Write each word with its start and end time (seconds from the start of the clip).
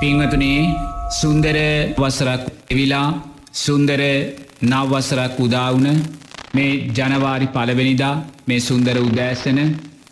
පිංහතුනේ 0.00 0.60
සුන්දර 1.12 1.56
වසරක් 1.96 2.42
එවිලා 2.70 3.08
සුන්දර 3.54 4.00
නවවසරක් 4.64 5.34
උදාවුන 5.38 5.88
මේ 6.54 6.70
ජනවාරි 6.90 7.46
පලවෙනිදා 7.48 8.14
මේ 8.46 8.60
සුන්දර 8.60 8.96
උදෑසන 9.00 9.58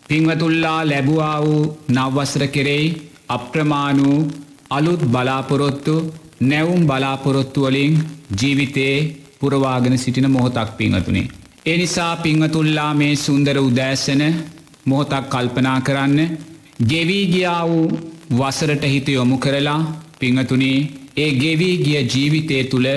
පිංවතුල්ලා 0.07 0.79
ලැබුවා 0.83 1.37
වූ 1.39 1.63
නවවසර 1.89 2.43
කෙරෙයි 2.47 2.87
අප්‍රමාණූ 3.29 4.17
අලුත් 4.71 5.01
බලාපොරොත්තු 5.07 5.95
නැවුම් 6.43 6.83
බලාපොරොත්තුවලින් 6.83 7.95
ජීවිතයේ 8.33 8.97
පුරවාගෙන 9.39 9.97
සිටින 9.97 10.27
මොහොතක් 10.27 10.69
පිංහතුනේ. 10.77 11.27
එනිසා 11.65 12.13
පිංහතුල්ලා 12.17 12.91
මේ 12.93 13.13
සුන්දර 13.17 13.57
උදෑසන 13.59 14.23
මොහොතක් 14.85 15.25
කල්පනා 15.27 15.79
කරන්න 15.81 16.19
ගෙවී 16.87 17.25
ගියා 17.27 17.63
වූ 17.67 17.89
වසරට 18.29 18.83
හිත 18.85 19.07
යොමු 19.09 19.37
කරලා 19.37 19.79
පිංහතුනේ 20.19 20.77
ඒ 21.17 21.29
ගෙවී 21.35 21.75
ගිය 21.79 22.01
ජීවිතය 22.05 22.57
තුළ 22.65 22.87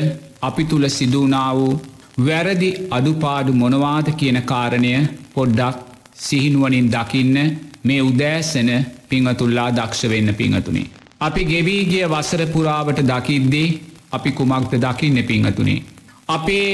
අපි 0.41 0.65
තුළ 0.65 0.87
සිදුවනා 0.91 1.51
වූ 1.53 1.73
වැරදි 2.21 2.71
අඩුපාඩු 2.91 3.53
මොනවාද 3.55 4.09
කියන 4.15 4.39
කාරණය 4.45 4.91
පොඩ්ඩක් 5.35 5.77
සිහිනුවනින් 6.17 6.91
දකින්න 6.91 7.39
මේ 7.85 8.01
උදෑසන 8.03 8.71
පිංහතුල්ලා 9.09 9.71
දක්ෂ 9.71 10.03
වෙන්න 10.07 10.35
පිංහතුනේ. 10.35 10.91
අපි 11.21 11.43
ගෙවී 11.45 11.83
ගිය 11.85 12.05
වසර 12.07 12.43
පුරාවට 12.49 13.01
දකිද්දී 13.05 13.69
අපි 14.11 14.33
කුමක්ද 14.33 14.75
දකින්න 14.79 15.23
පිංහතුනේ. 15.25 15.83
අපේ 16.29 16.73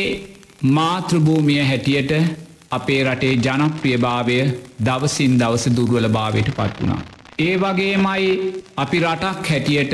මාතෘභූමිය 0.73 1.63
හැටියට 1.63 2.13
අපේ 2.71 3.01
රටේ 3.05 3.35
ජනප්‍රියභාවය 3.39 4.41
දවසින් 4.83 5.39
දවස 5.39 5.65
දුර්වල 5.73 6.09
භාවයට 6.11 6.51
පත් 6.53 6.75
වුණා. 6.81 7.18
ඒ 7.39 7.57
වගේමයි 7.57 8.31
අපි 8.77 8.99
රටක් 9.01 9.49
හැටියට 9.49 9.93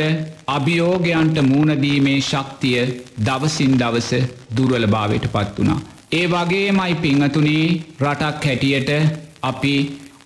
අභියෝගයන්ට 0.48 1.38
මූුණදීමේ 1.42 2.20
ශක්තිය 2.20 2.84
දවසින් 3.20 3.72
දවස 3.78 4.10
දුර්වල 4.56 4.86
භාවයට 4.86 5.26
පත් 5.34 5.58
වුණා. 5.58 5.80
ඒ 6.12 6.26
වගේමයි 6.26 6.94
පිංහතුනේ 6.96 7.66
රටක් 8.02 8.44
හැටියට 8.44 8.90
අපි 9.42 9.74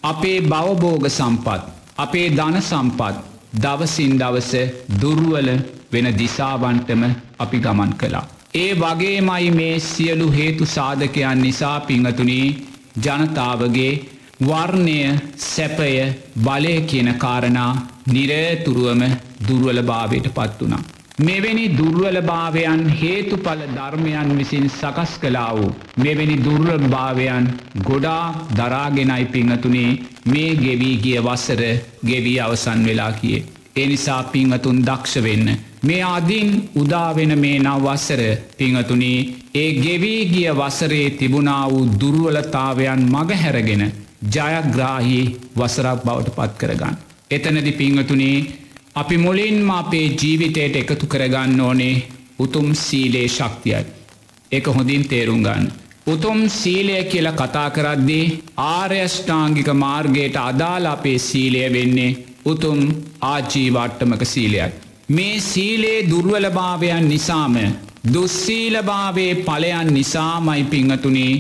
අපේ 0.03 0.39
බවබෝග 0.43 1.07
සම්පත් 1.09 1.63
අපේ 1.97 2.29
ධන 2.33 2.59
සම්පත් 2.61 3.17
දවසින් 3.57 4.15
දවස 4.21 4.53
දුර්වල 5.01 5.51
වෙන 5.93 6.09
දිසාවන්ටම 6.19 7.03
අපි 7.39 7.59
ගමන් 7.59 7.93
කලා. 7.95 8.25
ඒ 8.55 8.71
වගේමයි 8.77 9.51
මේ 9.53 9.75
සියලු 9.83 10.29
හේතු 10.33 10.67
සාධකයන් 10.69 11.43
නිසා 11.43 11.79
පිංහතුනී 11.83 12.47
ජනතාවගේ 12.99 13.93
වර්ණය 14.41 14.99
සැපය 15.37 15.95
බලය 16.39 16.75
කියන 16.83 17.09
කාරණා 17.17 17.71
නිරේතුරුවම 18.09 19.03
දුර්වල 19.41 19.81
භාවයට 19.83 20.29
පත් 20.31 20.61
වනා. 20.61 20.83
මෙවැනි 21.21 21.65
දුර්වල 21.71 22.19
භාවයන් 22.23 22.83
හේතුඵල 22.93 23.63
ධර්මයන් 23.69 24.31
විසින් 24.33 24.71
සකස් 24.71 25.13
කලා 25.19 25.51
වූ 25.53 25.75
මෙවැනි 25.99 26.37
දුර්ල 26.39 26.71
භාවයන් 26.87 27.51
ගොඩා 27.83 28.25
දරාගෙනයි 28.53 29.25
පිංහතුනේ 29.27 29.91
මේ 30.27 30.57
ගෙවී 30.57 30.97
ගිය 30.99 31.19
වසර 31.21 31.63
ගෙවී 32.05 32.39
අවසන් 32.41 32.87
වෙලා 32.87 33.13
කියේ. 33.13 33.47
එනිසා 33.77 34.23
පිංහතුන් 34.25 34.83
දක්ෂ 34.83 35.23
වෙන්න. 35.25 35.49
මේ 35.83 36.03
අදින් 36.07 36.51
උදාවෙන 36.77 37.39
මේ 37.39 37.59
නවවස්සර 37.61 38.23
පිංහතුනී 38.57 39.21
ඒ 39.55 39.71
ගෙවී 39.77 40.21
ගිය 40.27 40.51
වසරේ 40.57 41.07
තිබුණා 41.13 41.65
වූ 41.69 41.89
දුර්වලතාවයන් 42.01 43.03
මගහැරගෙන 43.09 43.91
ජයග්‍රාහි 44.27 45.21
වසරක් 45.57 46.01
බවට 46.05 46.35
පත් 46.37 46.53
කරගන්න. 46.59 46.97
එතනදි 47.31 47.73
පිංහතුනේ 47.73 48.47
අපි 48.95 49.17
මුලින්ම 49.19 49.71
අපේ 49.73 50.07
ජීවිතයට 50.13 50.77
එකතු 50.77 51.07
කරගන්න 51.07 51.61
ඕනේ 51.61 51.95
උතුම් 52.39 52.75
සීලේ 52.77 53.29
ශක්තියයි. 53.29 53.85
එක 54.53 54.67
හොඳින් 54.69 55.05
තේරුම් 55.05 55.43
ගන්න. 55.43 55.71
උතුම් 56.07 56.41
සීලය 56.51 57.05
කියල 57.05 57.29
කතා 57.33 57.71
කරද්දී 57.71 58.25
ආර්යෂ්ඨාංගික 58.69 59.69
මාර්ගයට 59.75 60.37
අදාල 60.39 60.87
අපේ 60.87 61.19
සීලය 61.21 61.63
වෙන්නේ 61.69 62.17
උතුම් 62.45 62.81
ආජීවට්ටමක 63.23 64.23
සීලයක්. 64.27 64.73
මේ 65.09 65.41
සීලේ 65.43 65.99
දුර්වලභාවයන් 66.05 67.09
නිසාම 67.09 67.55
දුස්සීලභාවේ 68.07 69.35
පලයන් 69.43 69.89
නිසාමයි 69.91 70.65
පිංහතුනේ 70.65 71.33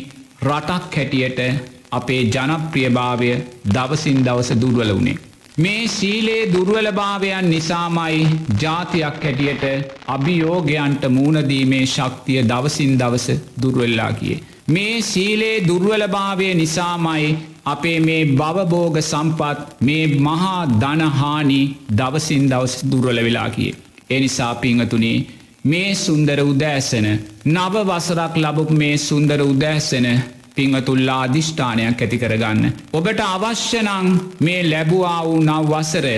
රටක් 0.42 0.96
හැටියට 0.96 1.77
අපේ 1.90 2.22
ජනප්‍රියභාවය 2.26 3.30
දවසින් 3.68 4.18
දවස 4.24 4.50
දුර්වල 4.56 4.90
වුණේ. 4.90 5.18
මේ 5.58 5.88
සීලේ 5.88 6.42
දුර්වලභාවයන් 6.48 7.46
නිසාමයි 7.46 8.26
ජාතියක් 8.62 9.16
හැටියට 9.22 9.64
අභියෝගයන්ට 10.08 11.02
මූුණදීමේ 11.10 11.86
ශක්තිය 11.86 12.42
දවසින් 12.44 12.92
දවස 12.98 13.26
දුර්වෙල්ලා 13.62 14.12
කියේ. 14.12 14.42
මේ 14.68 15.02
සීලේ 15.02 15.56
දුර්වලභාවය 15.62 16.54
නිසාමයි 16.54 17.36
අපේ 17.66 17.98
මේ 18.00 18.22
බවබෝග 18.34 19.00
සම්පත් 19.02 19.58
මේ 19.80 20.04
මහා 20.20 20.62
දනහානි 20.76 21.60
දවසින් 21.94 22.50
දවස් 22.50 22.74
දුර්වල 22.90 23.24
වෙලා 23.24 23.50
කියේ. 23.50 23.74
එනිසා 24.10 24.54
පිංහතුනේ 24.56 25.26
මේ 25.64 25.94
සුන්දර 25.96 26.40
උදෑසන 26.42 27.06
නව 27.46 27.74
වසරක් 27.86 28.34
ලබපු 28.36 28.74
මේ 28.74 28.96
සුන්දර 29.00 29.40
උදෑසන 29.44 30.06
පිංහතුල්ලා 30.58 31.20
අධිෂ්ඨානයක් 31.24 32.02
ඇති 32.02 32.18
කරගන්න. 32.18 32.74
ඔබට 32.92 33.20
අවශ්‍යනං 33.26 34.10
මේ 34.40 34.60
ලැබුවා 34.64 35.20
වූ 35.24 35.38
නව 35.42 35.70
වසර 35.70 36.08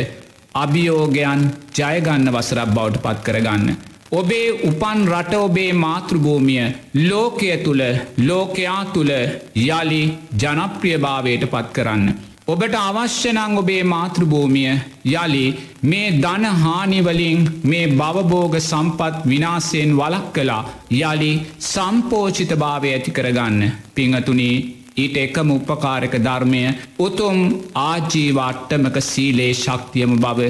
අභියෝගයන් 0.55 1.43
ජයගන්න 1.75 2.33
වසරක් 2.33 2.71
බවට 2.71 3.03
පත් 3.03 3.19
කරගන්න. 3.27 3.77
ඔබේ 4.13 4.47
උපන් 4.65 5.05
රට 5.09 5.35
ඔබේ 5.39 5.73
මාතෘභූමිය 5.75 6.65
ලෝකය 7.03 7.51
තුළ 7.59 7.83
ලෝකයා 8.21 8.81
තුළ 8.95 9.13
යළි 9.57 10.03
ජනප්‍රියභාවයට 10.37 11.47
පත් 11.47 11.69
කරන්න. 11.73 12.11
ඔබට 12.51 12.75
අවශ්‍යනං 12.77 13.59
ඔබේ 13.59 13.83
මාතෘභූමිය 13.85 14.71
යළි 15.07 15.43
මේ 15.85 16.07
ධනහානිවලින් 16.17 17.41
මේ 17.65 17.91
බවබෝග 17.91 18.55
සම්පත් 18.61 19.19
විනාසයෙන් 19.25 19.91
වලක් 19.95 20.33
කලා 20.35 20.63
යළි 21.01 21.33
සම්පෝචිත 21.65 22.53
භාවය 22.57 22.89
ඇති 22.91 23.13
කරගන්න 23.13 23.61
පිංහතුනී 23.95 24.57
ඊට 24.97 25.19
එකම 25.19 25.51
උපකාරක 25.51 26.15
ධර්මය 26.19 26.63
උතුම් 26.99 27.39
ආජීවාට්ටමක 27.83 28.97
සීලේ 29.03 29.53
ශක්තියම 29.55 30.17
බව 30.19 30.49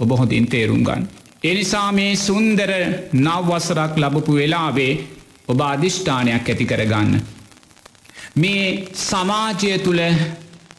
ඔබ 0.00 0.10
හොඳින් 0.12 0.46
තේරුම් 0.46 0.82
ගන්න. 0.82 1.06
එනිසා 1.44 1.90
මේ 1.92 2.16
සුන්දර 2.18 2.72
නවවසරක් 3.18 3.92
ලබපු 3.98 4.32
වෙලාවේ 4.34 4.92
ඔබ 5.48 5.60
අධිෂ්ඨානයක් 5.62 6.48
ඇති 6.48 6.64
කරගන්න. 6.64 7.14
මේ 8.36 8.66
සමාජය 9.02 9.78
තුළ 9.80 10.02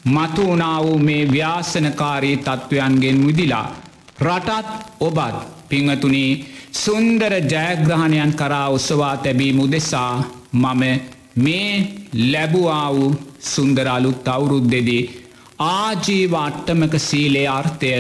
මතුවනා 0.08 0.78
වූ 0.84 0.98
මේ 1.00 1.22
ව්‍යාසනකාරී 1.28 2.38
තත්ත්වයන්ගෙන් 2.40 3.20
මුදිලා 3.20 3.68
රටත් 4.22 4.70
ඔබත් 5.00 5.38
පිංහතුනී 5.70 6.32
සුන්දර 6.74 7.34
ජයග්‍රහණයන් 7.46 8.34
කරා 8.34 8.68
උත්සවා 8.70 9.16
තැබී 9.18 9.54
මුදෙසා 9.54 10.14
මම 10.54 10.84
මේ 11.38 11.72
ලැබුවා 12.26 12.88
වූ 12.94 13.10
සුන්දරලුත් 13.46 14.28
අවුරුද්දෙදී 14.28 15.04
ආජීව 15.62 16.34
අට්ටමක 16.36 16.96
සීලේ 17.00 17.48
අර්ථය 17.50 17.92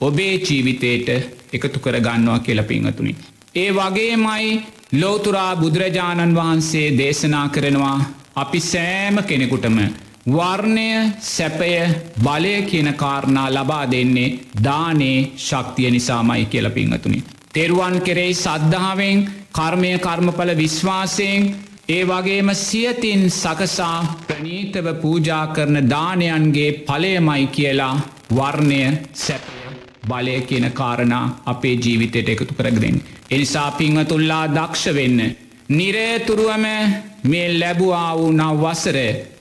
ඔබේ 0.00 0.34
ජීවිතයට 0.40 1.08
එකතු 1.52 1.78
කර 1.78 1.96
ගන්නවා 2.00 2.38
කියල 2.40 2.62
පිංහතුනි. 2.64 3.16
ඒ 3.54 3.70
වගේමයි 3.72 4.62
ලෝතුරා 4.94 5.56
බුදුරජාණන් 5.56 6.34
වහන්සේ 6.34 6.86
දේශනා 6.98 7.48
කරනවා 7.48 7.98
අපි 8.36 8.60
සෑම 8.62 9.16
කෙනෙකුටම 9.22 9.78
වර්ණය 10.26 11.12
සැපය 11.18 11.72
බලය 12.18 12.62
කියන 12.62 12.94
කාරණා 12.94 13.48
ලබා 13.50 13.84
දෙන්නේ 13.86 14.38
දානේ 14.64 15.32
ශක්තිය 15.38 15.90
නිසාමයි 15.90 16.44
කියල 16.46 16.70
පිංහතුනි. 16.70 17.24
තෙරුවන් 17.50 18.00
කෙරෙයි 18.00 18.34
සද්ධාවෙන් 18.34 19.28
කර්මය 19.50 19.98
කර්මඵල 19.98 20.56
විශ්වාසයෙන් 20.56 21.56
ඒ 21.88 22.04
වගේම 22.04 22.50
සියතින් 22.56 23.30
සකසා 23.32 24.16
ප්‍රනීතව 24.26 24.86
පූජා 25.00 25.46
කරන 25.46 25.88
දානයන්ගේ 25.88 26.72
පලයමයි 26.80 27.46
කියලා 27.48 27.94
වර්ණය 28.30 28.82
සැපය 29.14 29.56
බලය 30.06 30.40
කියන 30.42 30.72
කාරණා 30.72 31.24
අපේ 31.46 31.76
ජීවිතයට 31.76 32.28
එකතු 32.28 32.54
කරගෙන. 32.54 33.02
එනිසා 33.30 33.70
පිංහතුල්ලා 33.72 34.44
දක්ෂ 34.48 34.94
වෙන්න. 34.94 35.36
නිරේතුරුවම 35.70 36.64
මේ 37.24 37.58
ලැබුවා 37.58 38.16
වූ 38.16 38.32
නව 38.32 38.62
වසර 38.62 38.98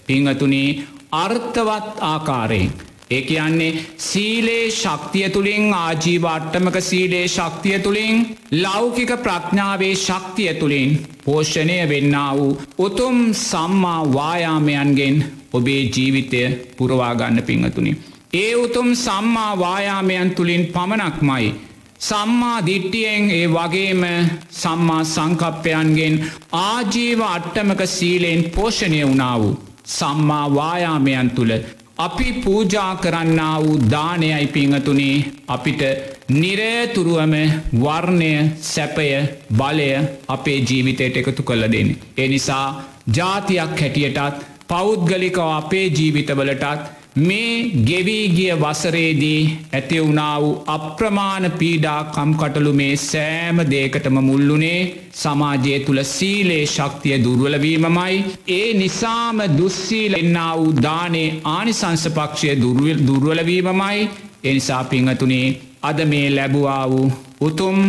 පිංහතුනී 0.09 0.69
අර්ථවත් 1.13 1.89
ආකාරයෙන්. 2.01 2.71
ඒ 3.09 3.21
කියන්නේ 3.21 3.85
සීලේ 3.99 4.71
ශක්තිය 4.71 5.29
තුළින් 5.29 5.73
ආජීවාට්ටමක 5.75 6.75
සීලේ 6.81 7.27
ශක්තිය 7.27 7.79
තුළින් 7.79 8.37
ලෞකික 8.53 9.11
ප්‍රඥාවේ 9.23 9.95
ශක්තිය 9.97 10.53
තුළින් 10.53 10.91
පෝෂණය 11.25 11.77
වෙන්න 11.89 12.15
වූ 12.33 12.51
උතුම් 12.79 13.17
සම්මා 13.35 14.01
වායාමයන්ගෙන් 14.13 15.17
ඔබේ 15.53 15.83
ජීවිතය 15.87 16.41
පුරවාගන්න 16.77 17.43
පිංහතුනි. 17.43 17.97
ඒ 18.33 18.55
උතුම් 18.55 18.89
සම්මා 18.97 19.59
වායාමයන් 19.59 20.29
තුළින් 20.31 20.65
පමණක්මයි 20.67 21.55
සම්මා 21.99 22.65
දිට්ටියෙන් 22.65 23.31
ඒ 23.31 23.47
වගේම 23.49 24.03
සම්මා 24.51 25.03
සංකප්පයන්ගෙන් 25.05 26.15
ආජීව 26.53 27.21
අට්ටමක 27.27 27.81
සීලයෙන් 27.87 28.43
පෝෂණය 28.51 29.01
වුණා 29.03 29.39
වූ. 29.39 29.68
සම්මා 29.89 30.45
වායාමයන් 30.55 31.29
තුළ 31.37 31.53
අපි 31.97 32.27
පූජා 32.43 32.91
කරන්න 32.95 33.39
වූ 33.63 33.79
දානයයි 33.93 34.45
පිංහතුනේ 34.53 35.15
අපිට 35.47 35.81
නිරේතුරුවම 36.31 37.33
වර්ණය 37.83 38.29
සැපය 38.63 39.07
බලය 39.59 39.89
අපේ 40.27 40.59
ජීවිතයට 40.61 41.19
එකතු 41.21 41.43
කළ 41.43 41.65
දෙන්න. 41.73 41.89
එනිසා 42.17 42.67
ජාතියක් 43.17 43.75
හැටියටත් 43.81 44.45
පෞද්ගලිකව 44.67 45.39
අපේ 45.51 45.85
ජීවිතවලටත් 45.89 46.85
මේ 47.19 47.53
ගෙවීගිය 47.83 48.53
වසරේදී 48.55 49.41
ඇතිවුණා 49.71 50.35
වූ 50.39 50.51
අප්‍රමාණ 50.67 51.45
පීඩා 51.53 51.99
කම්කටලු 52.09 52.73
මේ 52.73 52.95
සෑම 53.01 53.61
දේකටම 53.67 54.17
මුල්ලුනේ 54.21 54.79
සමාජය 55.15 55.75
තුළ 55.81 56.01
සීලේ 56.05 56.63
ශක්තිය 56.67 57.17
දුර්වලවීමමයි 57.19 58.17
ඒ 58.51 58.67
නිසාම 58.75 59.39
දුස්සීල 59.53 60.15
එන්නා 60.15 60.51
වූ 60.55 60.71
දානේ 60.79 61.27
ආනිසංසපක්ෂය 61.49 62.55
දුර්වලවීමමයි 63.07 64.09
එනිසා 64.43 64.83
පිංහතුනේ 64.85 65.47
අද 65.83 65.99
මේ 66.05 66.27
ලැබවා 66.31 66.83
වූ 66.87 67.11
උතුම් 67.41 67.79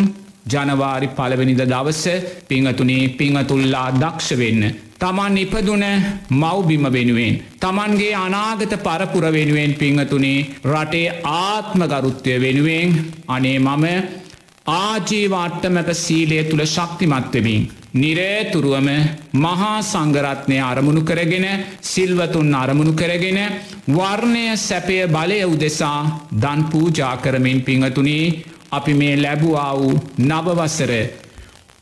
ජනවාරි 0.49 1.09
පලවෙනිද 1.11 1.62
දවස 1.65 2.05
පිංහතුනේ 2.49 3.03
පිංහතුල්ලා 3.15 3.88
දක්ෂ 3.94 4.38
වෙන්න 4.38 4.65
තමන් 5.00 5.37
ඉපදුන 5.38 5.85
මව්බිම 6.32 6.85
වෙනුවෙන්. 6.88 7.35
තමන්ගේ 7.58 8.14
අනාගත 8.19 8.73
පරපුර 8.79 9.25
වෙනුවෙන් 9.31 9.73
පිංහතුනේ 9.75 10.47
රටේ 10.67 11.14
ආත්ම 11.35 11.81
ගරුත්වය 11.87 12.35
වෙනුවෙන් 12.38 12.91
අනේ 13.29 13.58
මම 13.58 13.87
ආජීවාට්ටමක 14.69 15.88
සීලය 15.97 16.38
තුළ 16.44 16.64
ශක්තිමත්වමින්. 16.67 17.62
නිරේතුරුවම 17.94 18.88
මහා 19.37 19.73
සංගරත්නය 19.82 20.58
අරමුණු 20.62 21.03
කරගෙන 21.03 21.46
සිල්වතුන් 21.82 22.55
අරමුණු 22.55 22.93
කරගෙන 22.94 23.41
වර්ණය 23.88 24.44
සැපය 24.58 24.99
බලය 25.08 25.41
උදෙසා 25.46 26.00
දන් 26.35 26.61
පූජා 26.67 27.14
කරමින් 27.17 27.61
පිංහතුනේ 27.62 28.25
අපි 28.70 28.93
මේ 28.94 29.14
ලැබුවා 29.17 29.73
වූ 29.75 29.94
නවවසර 30.20 30.93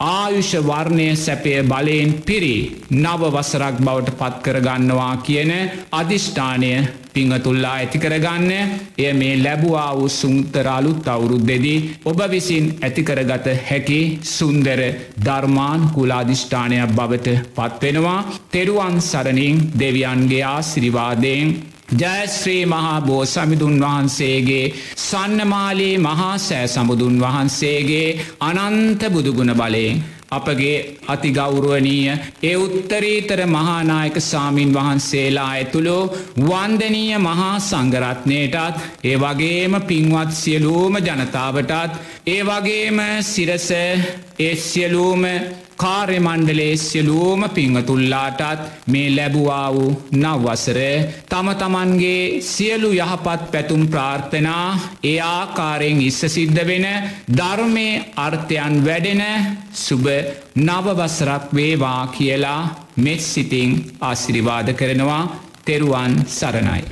ආයුෂ 0.01 0.51
වර්ණය 0.61 1.07
සැපය 1.17 1.53
බලයෙන් 1.65 2.11
පිරි 2.23 2.57
නව 2.95 3.23
වසරක් 3.29 3.77
බවට 3.79 4.13
පත්කරගන්නවා 4.19 5.15
කියන 5.19 5.51
අධිෂ්ඨානය 5.93 6.69
පිංහතුල්ලා 7.13 7.73
ඇතිකරගන්න 7.77 8.53
එය 8.99 9.09
මේ 9.13 9.33
ලැබවා 9.37 9.89
වූ 9.93 10.11
සුන්තරාලුත් 10.11 11.09
අවුරුද්දෙදී 11.09 11.81
ඔබ 12.05 12.21
විසින් 12.29 12.69
ඇතිකරගත 12.81 13.49
හැකි 13.65 14.01
සුන්දර 14.29 14.83
ධර්මාන් 15.21 15.89
කුලාධිෂ්ඨානයක් 15.97 16.95
බවට 16.95 17.35
පත්වෙනවා. 17.57 18.21
තෙරුවන් 18.53 19.01
සරණින් 19.03 19.59
දෙවියන්ගේ 19.81 20.45
ආසිරිවාදයෙන් 20.47 21.51
ජයශ්‍රී 21.89 22.67
මහා 22.67 23.01
බෝ 23.01 23.25
සමිදුන් 23.27 23.81
වහන්සේගේ 23.81 24.75
සන්නමාලී 24.99 25.99
මහා 25.99 26.39
සෑ 26.39 26.69
සමුදුන් 26.69 27.21
වහන්සේගේ 27.21 28.21
අනන්ත 28.41 29.03
බුදුගුණ 29.11 29.55
බලයෙන්. 29.55 30.05
අපගේ 30.31 30.99
අතිගෞරුවනීය 31.07 32.17
ඒ 32.43 32.57
උත්තරීතර 32.57 33.41
මහානායක 33.47 34.17
සාමීන් 34.23 34.75
වහන්සේලා 34.75 35.47
ඇතුළු 35.51 35.97
වන්දනීය 36.41 37.19
මහා 37.19 37.55
සංගරත්නයටත් 37.61 38.85
ඒ 39.05 39.17
වගේම 39.17 39.81
පින්වත් 39.83 40.33
සියලූම 40.33 41.01
ජනතාවටත් 41.01 41.97
ඒ 42.27 42.43
වගේම 42.43 43.01
සිරස 43.23 43.71
ඒ 43.71 44.55
සියලූම 45.79 45.81
කාර්යමණ්ඩලේ 45.81 46.77
සියලූම 46.77 47.43
පිංහතුල්ලාටත් 47.51 48.61
මේ 48.87 49.11
ලැබුවා 49.11 49.73
වූ 49.73 50.03
නවවසර 50.13 50.79
තම 51.29 51.49
තමන්ගේ 51.55 52.41
සියලු 52.43 52.91
යහපත් 52.93 53.51
පැතුම් 53.53 53.87
ප්‍රාර්ථනා 53.87 54.79
ඒ 55.05 55.21
ආකාරයෙන් 55.21 56.01
ඉස්ස 56.01 56.21
සිද්ධ 56.29 56.63
වෙන 56.67 56.87
ධර්මය 57.33 57.89
අර්ථයන් 58.17 58.85
වැඩෙන 58.85 59.23
සුබ 59.75 60.07
නවවසරක් 60.59 61.45
වේවා 61.53 62.07
කියලා 62.09 62.63
මෙත් 62.97 63.21
සිතිං 63.23 63.71
ආසිරිවාද 64.03 64.75
කරනවා 64.75 65.23
තෙරුවන් 65.65 66.25
සරණයි. 66.29 66.83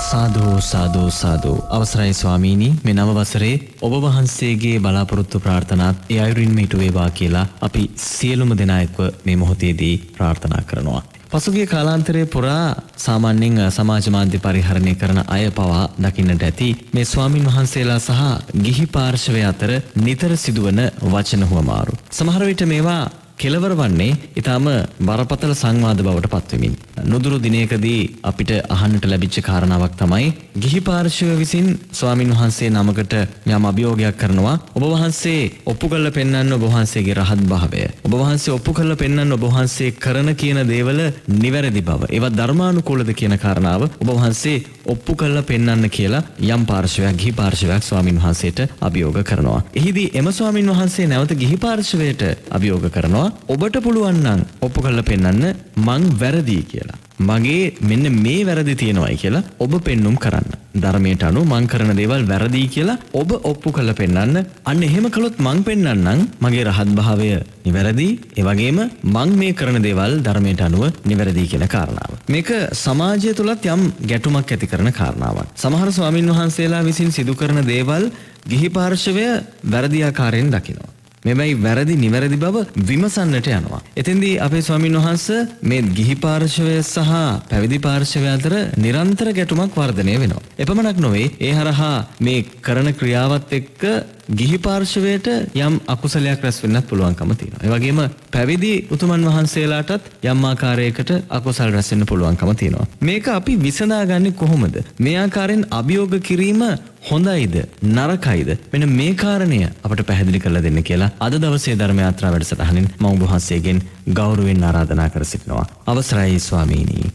සාධෝ 0.00 0.60
සාධෝ 0.62 1.10
සාධෝ 1.12 1.56
අවසරයි 1.70 2.14
ස්වාමීණී 2.14 2.70
මේ 2.84 2.94
නව 2.94 3.14
වසරේ 3.14 3.54
ඔබ 3.82 3.94
වහන්සේගේ 4.02 4.76
බලාපොරොත්තු 4.78 5.40
ප්‍රාර්ථනාත් 5.40 6.04
ඒ 6.10 6.20
අයුරින්ම 6.20 6.58
ඉටු 6.58 6.78
වේවා 6.78 7.10
කියලා 7.12 7.46
අපි 7.60 7.82
සියලුම 7.98 8.52
දෙනා 8.58 8.80
එක්ව 8.80 9.00
මේ 9.24 9.36
මොහොතේදී 9.36 9.94
ප්‍රාර්ථනා 10.16 10.62
කරනවා. 10.62 11.02
පසුගිය 11.30 11.66
කාලාන්තරය 11.66 12.26
පුරා 12.26 12.76
සාමාන්‍යයෙන් 12.98 13.58
සමාජ 13.70 14.06
මාධ්‍ය 14.10 14.38
පරිහරණය 14.38 14.94
කරන 14.94 15.20
අය 15.28 15.50
පවා 15.50 15.84
දකින්නට 16.00 16.42
ඇති 16.42 16.68
මේ 16.92 17.04
ස්වාමින් 17.04 17.44
වහන්සේලා 17.46 17.98
සහ 17.98 18.22
ගිහි 18.62 18.86
පාර්ශවය 18.88 19.42
අතර 19.44 19.72
නිතර 19.98 20.36
සිදුවන 20.36 20.80
වචන 21.06 21.44
හුවමාරු. 21.44 21.98
සමහර 22.10 22.46
විට 22.46 22.64
මේවා 22.66 23.02
කෙලවර 23.38 23.72
වන්නේ 23.74 24.16
ඉතාම 24.36 24.66
බරපතල 25.00 25.52
සංවාද 25.54 26.00
බවට 26.00 26.28
පත්වමින්. 26.28 26.74
නොදුරු 27.04 27.38
දිනයකදී 27.38 28.00
අපිට 28.22 28.50
අහන්නට 28.68 29.04
ලැබිච්ච 29.04 29.36
කාරණාවක් 29.40 29.94
තමයි 29.96 30.32
ගිහි 30.56 30.80
පාර්ශව 30.82 31.30
විසින් 31.38 31.68
ස්වාමින් 31.92 32.32
වහන්සේ 32.32 32.70
නමකට 32.70 33.14
යම් 33.48 33.64
අභියෝගයක් 33.64 34.16
කරනවා 34.16 34.56
ඔබ 34.74 34.84
වහන්සේ 34.84 35.52
ඔප්පු 35.64 35.88
කල්ල 35.88 36.10
පෙන්න්න 36.10 36.52
ඔබ 36.52 36.64
වහන්සේගේ 36.64 37.14
රහත් 37.14 37.44
භාවය. 37.44 37.84
ඔබ 38.04 38.14
වහන්සේ 38.14 38.54
ඔප්පු 38.54 38.72
කල්ල 38.72 38.96
පෙන්න්න 38.96 39.32
ඔබ 39.32 39.44
වහන්සේ 39.46 39.94
කරන 39.96 40.34
කියන 40.34 40.60
දේවල 40.66 41.00
නිවැරදි 41.36 41.82
බව. 41.82 42.10
ඒවත් 42.10 42.34
ධර්මානුකූලද 42.34 43.14
කියන 43.14 43.38
කාරණාව 43.38 43.82
ඔබ 43.84 44.08
වහන්සේ 44.10 44.64
ඔප්පු 44.86 45.14
කල්ල 45.14 45.42
පෙන්න්න 45.44 45.88
කියලා 45.90 46.24
යම් 46.48 46.66
පාර්ශවයක් 46.66 47.16
ගිහි 47.16 47.32
පාර්ශවයක් 47.34 47.82
ස්වාමින් 47.82 48.18
වහන්සේට 48.18 48.60
අභියෝග 48.80 49.22
කරනවා. 49.22 49.62
එහිදී 49.74 50.10
එම 50.14 50.32
ස්වාමින් 50.32 50.70
වහන්සේ 50.70 51.06
නැවත 51.06 51.34
ගිහි 51.36 51.56
පාර්ශවයට 51.58 52.22
අභියෝග 52.50 52.90
කරනවා 52.90 53.27
ඔබට 53.48 53.76
පුළුවන්නන් 53.80 54.46
ඔප්පු 54.60 54.80
කල්ල 54.80 55.02
පෙන්න්න 55.02 55.44
මං 55.78 56.08
වැරදිී 56.20 56.64
කියලා. 56.64 56.98
මගේ 57.20 57.74
මෙන්න 57.82 58.06
මේ 58.14 58.46
වැරදි 58.46 58.74
තියෙනවයි 58.76 59.16
කියලා 59.16 59.42
ඔබ 59.58 59.72
පෙන්නුම් 59.80 60.16
කරන්න. 60.16 60.50
ධර්මයට 60.74 61.22
අනු 61.22 61.40
මං 61.44 61.66
කරන 61.66 61.90
දේවල් 61.96 62.22
වැරදිී 62.24 62.68
කියලා 62.68 62.98
ඔබ 63.12 63.30
ඔප්පු 63.42 63.72
කළ 63.72 63.92
පෙන්න්න 63.92 64.38
අන්න 64.64 64.82
එහෙම 64.82 65.06
කළොත් 65.10 65.38
මං 65.38 65.64
පෙන්න්නම් 65.64 66.22
මගේ 66.40 66.64
රහත් 66.64 66.90
භාවය 66.94 67.30
නිවැරදි 67.64 68.08
ඒවගේම 68.36 68.78
මං 69.04 69.30
මේ 69.40 69.52
කරන 69.52 69.82
දේවල් 69.82 70.14
ධර්මයට 70.22 70.62
අනුව 70.62 70.84
නිවැරදිී 71.04 71.48
කියෙන 71.48 71.66
කාරණාව. 71.68 72.12
මේක 72.28 72.50
සමාජය 72.74 73.34
තුළත් 73.34 73.66
යම් 73.66 73.82
ගැටුමක් 74.02 74.52
ඇති 74.52 74.66
කරන 74.66 74.92
කාරණාවක්. 74.92 75.56
සමහර 75.56 75.90
ස්වාමින් 75.90 76.30
වහන්සේලා 76.30 76.84
විසින් 76.84 77.10
සිදු 77.10 77.34
කරන 77.34 77.66
දේවල් 77.66 78.10
ගිහි 78.46 78.70
පාර්ශවය 78.70 79.26
වැරදියාකාරයෙන් 79.64 80.54
දකිනවා. 80.54 80.87
මෙබැයි 81.24 81.54
වැරදි 81.56 81.96
නිවැරදි 81.96 82.36
බව 82.36 82.64
විමසන්නට 82.82 83.48
යනවා. 83.48 83.80
එතින්දී 83.96 84.34
අපේ 84.38 84.62
ස්වාමින් 84.62 84.98
වහන්ස 84.98 85.26
මේ 85.62 85.82
ගිහි 85.92 86.16
පාර්ශවය 86.16 86.76
සහ 86.84 87.14
පැවිදි 87.48 87.78
පාර්ශවය 87.78 88.28
අතර 88.28 88.54
නිරන්තර 88.78 89.32
ගැටුමක් 89.32 89.74
වර්ධනය 89.74 90.14
වෙනවා. 90.16 90.44
එපමණක් 90.58 90.98
නොවේ 90.98 91.26
ඒ 91.40 91.52
හරහා 91.52 91.96
මේ 92.20 92.46
කරන 92.62 92.92
ක්‍රියාවත් 92.92 93.52
එක්ක 93.52 93.82
ගිහි 94.30 94.58
පාර්ශවයට 94.58 95.28
යම් 95.56 95.80
අකුසලයක් 95.86 96.42
රැස් 96.42 96.62
වෙන්නත් 96.62 96.86
පුළුවන්කම 96.86 97.30
තියෙනවා. 97.34 97.62
ඒ 97.64 97.70
වගේම 97.70 98.00
පැවිදි 98.30 98.72
උතුමන් 98.90 99.24
වහන්සේලාටත් 99.24 100.10
යම් 100.24 100.44
ආකාරයකට 100.44 101.12
අකුසල් 101.30 101.72
රැස් 101.72 101.90
වෙන්න 101.92 102.06
පුළුවන්කම 102.06 102.52
තියෙනවා. 102.54 102.86
මේක 103.00 103.28
අපි 103.30 103.56
විසඳාගන්නේ 103.58 104.34
කොහොමද? 104.34 104.76
මේ 104.98 105.16
ආකාරයෙන් 105.16 105.66
අභියෝග 105.72 106.20
කිරීම 106.20 106.62
හොඳයිද? 107.08 107.54
නරකයිද? 107.90 108.50
මෙන 108.72 108.84
මේ 108.90 109.12
කාරණය 109.14 109.60
අපට 109.82 110.02
පැහැදිලි 110.08 110.40
කරලා 110.40 110.62
දෙන්න 110.62 110.80
කියලා 110.82 111.10
අද 111.20 111.34
දවසේ 111.36 111.76
ධර්ම 111.76 112.00
යාත්‍රා 112.02 112.32
වැඩසටහනින් 112.34 112.88
මම 112.96 113.22
වහන්සේගෙන් 113.22 113.78
ගෞරවයෙන් 114.12 114.64
ආරාධනා 114.64 115.08
කර 115.10 115.24
සිටිනවා. 115.24 115.66
අවසරයි 115.86 116.38
ස්වාමීනි. 116.40 117.10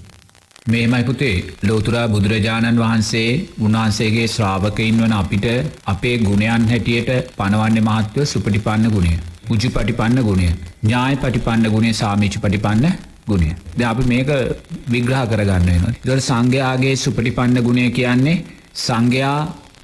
මේමයි 0.68 1.04
පුතේ. 1.04 1.36
ලෝතුරා 1.64 2.08
බුදුරජාණන් 2.08 2.78
වහන්සේ 2.78 3.30
උන්වහන්සේගේ 3.60 4.28
ශ්‍රාවකයින් 4.28 5.00
වන 5.00 5.14
අපිට 5.14 5.48
අපේ 5.86 6.18
ගුණයන් 6.20 6.68
හැටියට 6.68 7.12
පනවන්න 7.38 7.82
මහත්ව 7.84 8.26
සුපටිපන්න 8.26 8.90
ගුණය. 8.90 9.16
උජි 9.50 9.70
පටිපන්න 9.70 10.22
ගුණය. 10.24 10.52
ඥාය 10.84 11.18
පටිපන්න 11.18 11.70
ගුණේ 11.70 11.96
සාමිචි 11.96 12.40
පටිපන්න 12.40 12.88
ගුණය. 13.28 13.50
ද 13.74 13.82
අපි 13.86 14.04
මේක 14.06 14.32
විග්‍රහ 14.90 15.26
කරගන්න 15.28 15.68
වෙන 15.68 16.00
දොට 16.04 16.24
සංඝයාගේ 16.24 16.96
සුපටිපන්න 16.98 17.62
ගුණය 17.62 17.92
කියන්නේ 17.92 18.40
සංඝයා 18.78 19.42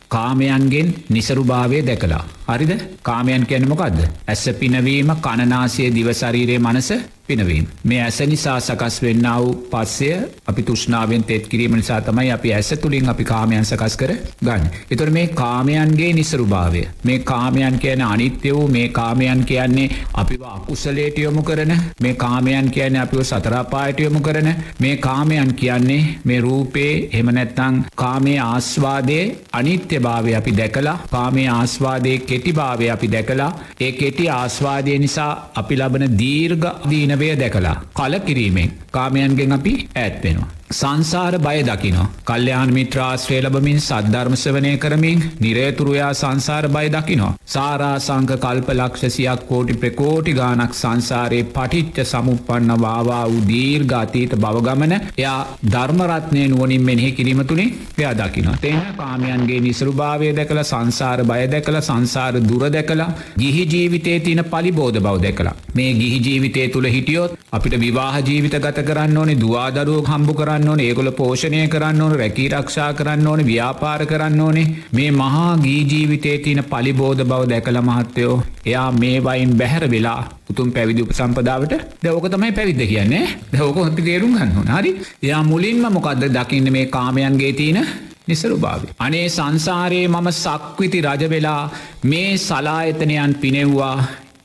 කාමයන්ගෙන් 0.09 0.93
නිසරුභාවය 1.09 1.81
දැකලා. 1.87 2.25
හරිද 2.49 2.73
කාමයන් 3.03 3.45
කියන 3.45 3.69
මොකක්ද. 3.69 4.01
ඇස 4.27 4.43
පිනවීම 4.59 5.15
කණනාසය 5.17 5.89
දිවශරීරයේ 5.91 6.59
මනස 6.61 6.91
පිනවීම. 7.27 7.65
මේ 7.83 8.01
ඇස 8.01 8.19
නිසා 8.23 8.57
සකස් 8.59 8.95
වෙන්න 9.01 9.27
වූ 9.35 9.53
පස්සය 9.71 10.09
අපි 10.47 10.61
තුෂ්නාවෙන් 10.63 11.23
තෙත් 11.23 11.47
කිරීම 11.47 11.75
නිසා 11.75 11.99
තමයි 12.01 12.31
අපි 12.31 12.53
ඇස 12.53 12.69
තුළින් 12.75 13.09
අපි 13.09 13.23
කාමයන් 13.23 13.65
සකස් 13.65 13.95
කර 13.95 14.13
ගන්න. 14.41 14.65
එතොට 14.91 15.11
මේ 15.11 15.27
කාමයන්ගේ 15.35 16.11
නිසරුභාවය. 16.13 16.83
මේ 17.03 17.19
කාමයන් 17.21 17.79
කියන 17.79 18.01
අනිත්‍ය 18.03 18.49
වූ 18.51 18.67
මේ 18.67 18.87
කාමයන් 18.89 19.45
කියන්නේ 19.45 19.89
අපිව 20.15 20.43
අකුසලේට 20.45 21.19
යොමු 21.19 21.43
කරන 21.43 21.73
මේ 21.99 22.15
කාමයන් 22.15 22.71
කියන්නේ 22.71 23.01
අපිව 23.01 23.23
සතරාපායට 23.23 23.99
යොමු 23.99 24.21
කරන 24.21 24.49
මේ 24.79 24.95
කාමයන් 24.99 25.53
කියන්නේ 25.55 26.01
මේ 26.25 26.41
රූපේ 26.41 26.93
හෙමනැත්තං 27.13 27.79
කාමේ 27.95 28.39
ආස්වාදය 28.41 29.19
අනිත්‍ය 29.53 29.99
භාවය 29.99 30.35
අපි 30.35 30.51
දැකලා 30.53 30.97
කාමේ 31.11 31.47
ආස්වාදය 31.49 32.17
කෙටිභාවය 32.39 32.89
අපි 32.89 33.07
දැකලා 33.07 33.49
ඒ 33.79 33.91
කෙටි 33.93 34.29
ආස්වාදය 34.31 34.97
නිසා 34.99 35.31
අපි 35.55 35.75
ලබන 35.75 36.05
දීර්ඝ 36.17 36.69
දීනවය 36.89 37.35
දැකලා 37.35 37.75
කල 37.93 38.15
කිරීමෙන් 38.19 38.71
කාමයන්ගෙන් 38.91 39.51
අපි 39.51 39.73
ඇත්වෙනවා. 39.95 40.58
සංසාර 40.69 41.33
බය 41.39 41.61
දකිනෝ. 41.63 42.07
කල්්‍යයාන් 42.23 42.71
මිත්‍රාශ්‍රය 42.71 43.37
ලබමින් 43.39 43.79
සද්ධර්මසවනය 43.79 44.73
කරමින් 44.77 45.23
නිරේතුරයා 45.39 46.09
සංසාර 46.13 46.65
බය 46.67 46.83
දකිනෝ. 46.87 47.29
සාරාසංක 47.47 48.31
කල්ප 48.37 48.69
ලක්ෂසියක් 48.71 49.41
කෝටි 49.47 49.75
ප්‍රකෝටි 49.75 50.33
ගානක් 50.33 50.73
සංසාරයේ 50.73 51.47
පටිච්ච 51.47 51.97
සමුපන්න 52.03 52.73
වාවා 52.77 53.23
වූ 53.25 53.41
දීර්ඝාතීත 53.43 54.35
බවගමන 54.35 54.93
එයා 54.93 55.39
ධර්මරත්නය 55.67 56.43
නුවනින් 56.45 56.83
මෙනෙහි 56.83 57.11
කිරීම 57.13 57.41
තුළින් 57.43 57.73
එයා 57.97 58.13
දකිනවා. 58.15 58.59
තේන 58.59 58.85
කාමයන්ගේ 58.95 59.59
නිසරුභාවය 59.61 60.29
දැකළ 60.33 60.63
සංසාර 60.63 61.19
බය 61.23 61.41
දැකළ 61.47 61.81
සංසාර 61.81 62.33
දුර 62.43 62.63
දැකලා 62.69 63.09
ගිහි 63.39 63.65
ජීවිතේ 63.67 64.19
තියන 64.19 64.43
පලිබෝධ 64.45 65.01
බව 65.01 65.17
දැකලා. 65.19 65.57
මේ 65.73 65.91
ගිහි 65.95 66.21
ජීවිතය 66.21 66.69
තුළ 66.69 66.89
හිටියොත් 66.89 67.35
අපිට 67.51 67.79
විවාහ 67.79 68.15
ජීවිත 68.21 68.61
ගත 68.61 68.87
කරන්න 68.87 69.19
ඕනේ 69.19 69.39
දවාදරුව 69.39 70.05
හම්බු 70.07 70.33
කරන්න 70.35 70.57
කරන්න 70.59 70.69
ඕන 70.69 70.81
ඒගොල 70.81 71.09
පෝෂණය 71.11 71.59
කරන්න 71.67 72.01
ඕන 72.01 72.13
රැකී 72.13 72.47
රක්ෂා 72.49 72.89
කරන්න 72.93 73.27
ඕන 73.27 73.41
ව්‍යාපාර 73.43 74.01
කරන්න 74.05 74.41
ඕනේ. 74.41 74.65
මේ 74.91 75.11
මහා 75.11 75.57
ගීජීවිතේ 75.57 76.37
තියන 76.39 76.61
පලිබෝධ 76.63 77.23
බව 77.23 77.47
දැකළ 77.49 77.81
මහත්තයෝ 77.81 78.35
එයා 78.65 78.91
මේ 78.93 79.17
වයින් 79.21 79.55
බැහැර 79.57 79.85
වෙලා 79.89 80.21
උතුම් 80.49 80.71
පැවිදි 80.71 81.01
උප 81.01 81.13
සම්පදාවට 81.13 81.73
දවක 82.03 82.25
තමයි 82.27 82.51
පැවිද්ද 82.51 82.83
කියන්නේ 82.85 83.25
දවක 83.53 83.77
හොත්ති 83.77 84.01
තේරුම් 84.01 84.35
ගන්න 84.35 84.71
හරි? 84.73 84.93
එයා 85.23 85.43
මුලින්ම 85.43 85.83
මොකක්ද 85.89 86.29
දකින්න 86.29 86.71
මේ 86.71 86.85
කාමයන්ගේ 86.87 87.53
තියන 87.53 87.79
නිසරු 88.27 88.57
භාව. 88.57 88.81
අනේ 88.99 89.27
සංසාරයේ 89.29 90.07
මම 90.07 90.31
සක්විති 90.35 91.05
රජවෙලා 91.07 91.61
මේ 92.05 92.31
සලායතනයන් 92.39 93.35
පිනෙව්වා. 93.35 93.97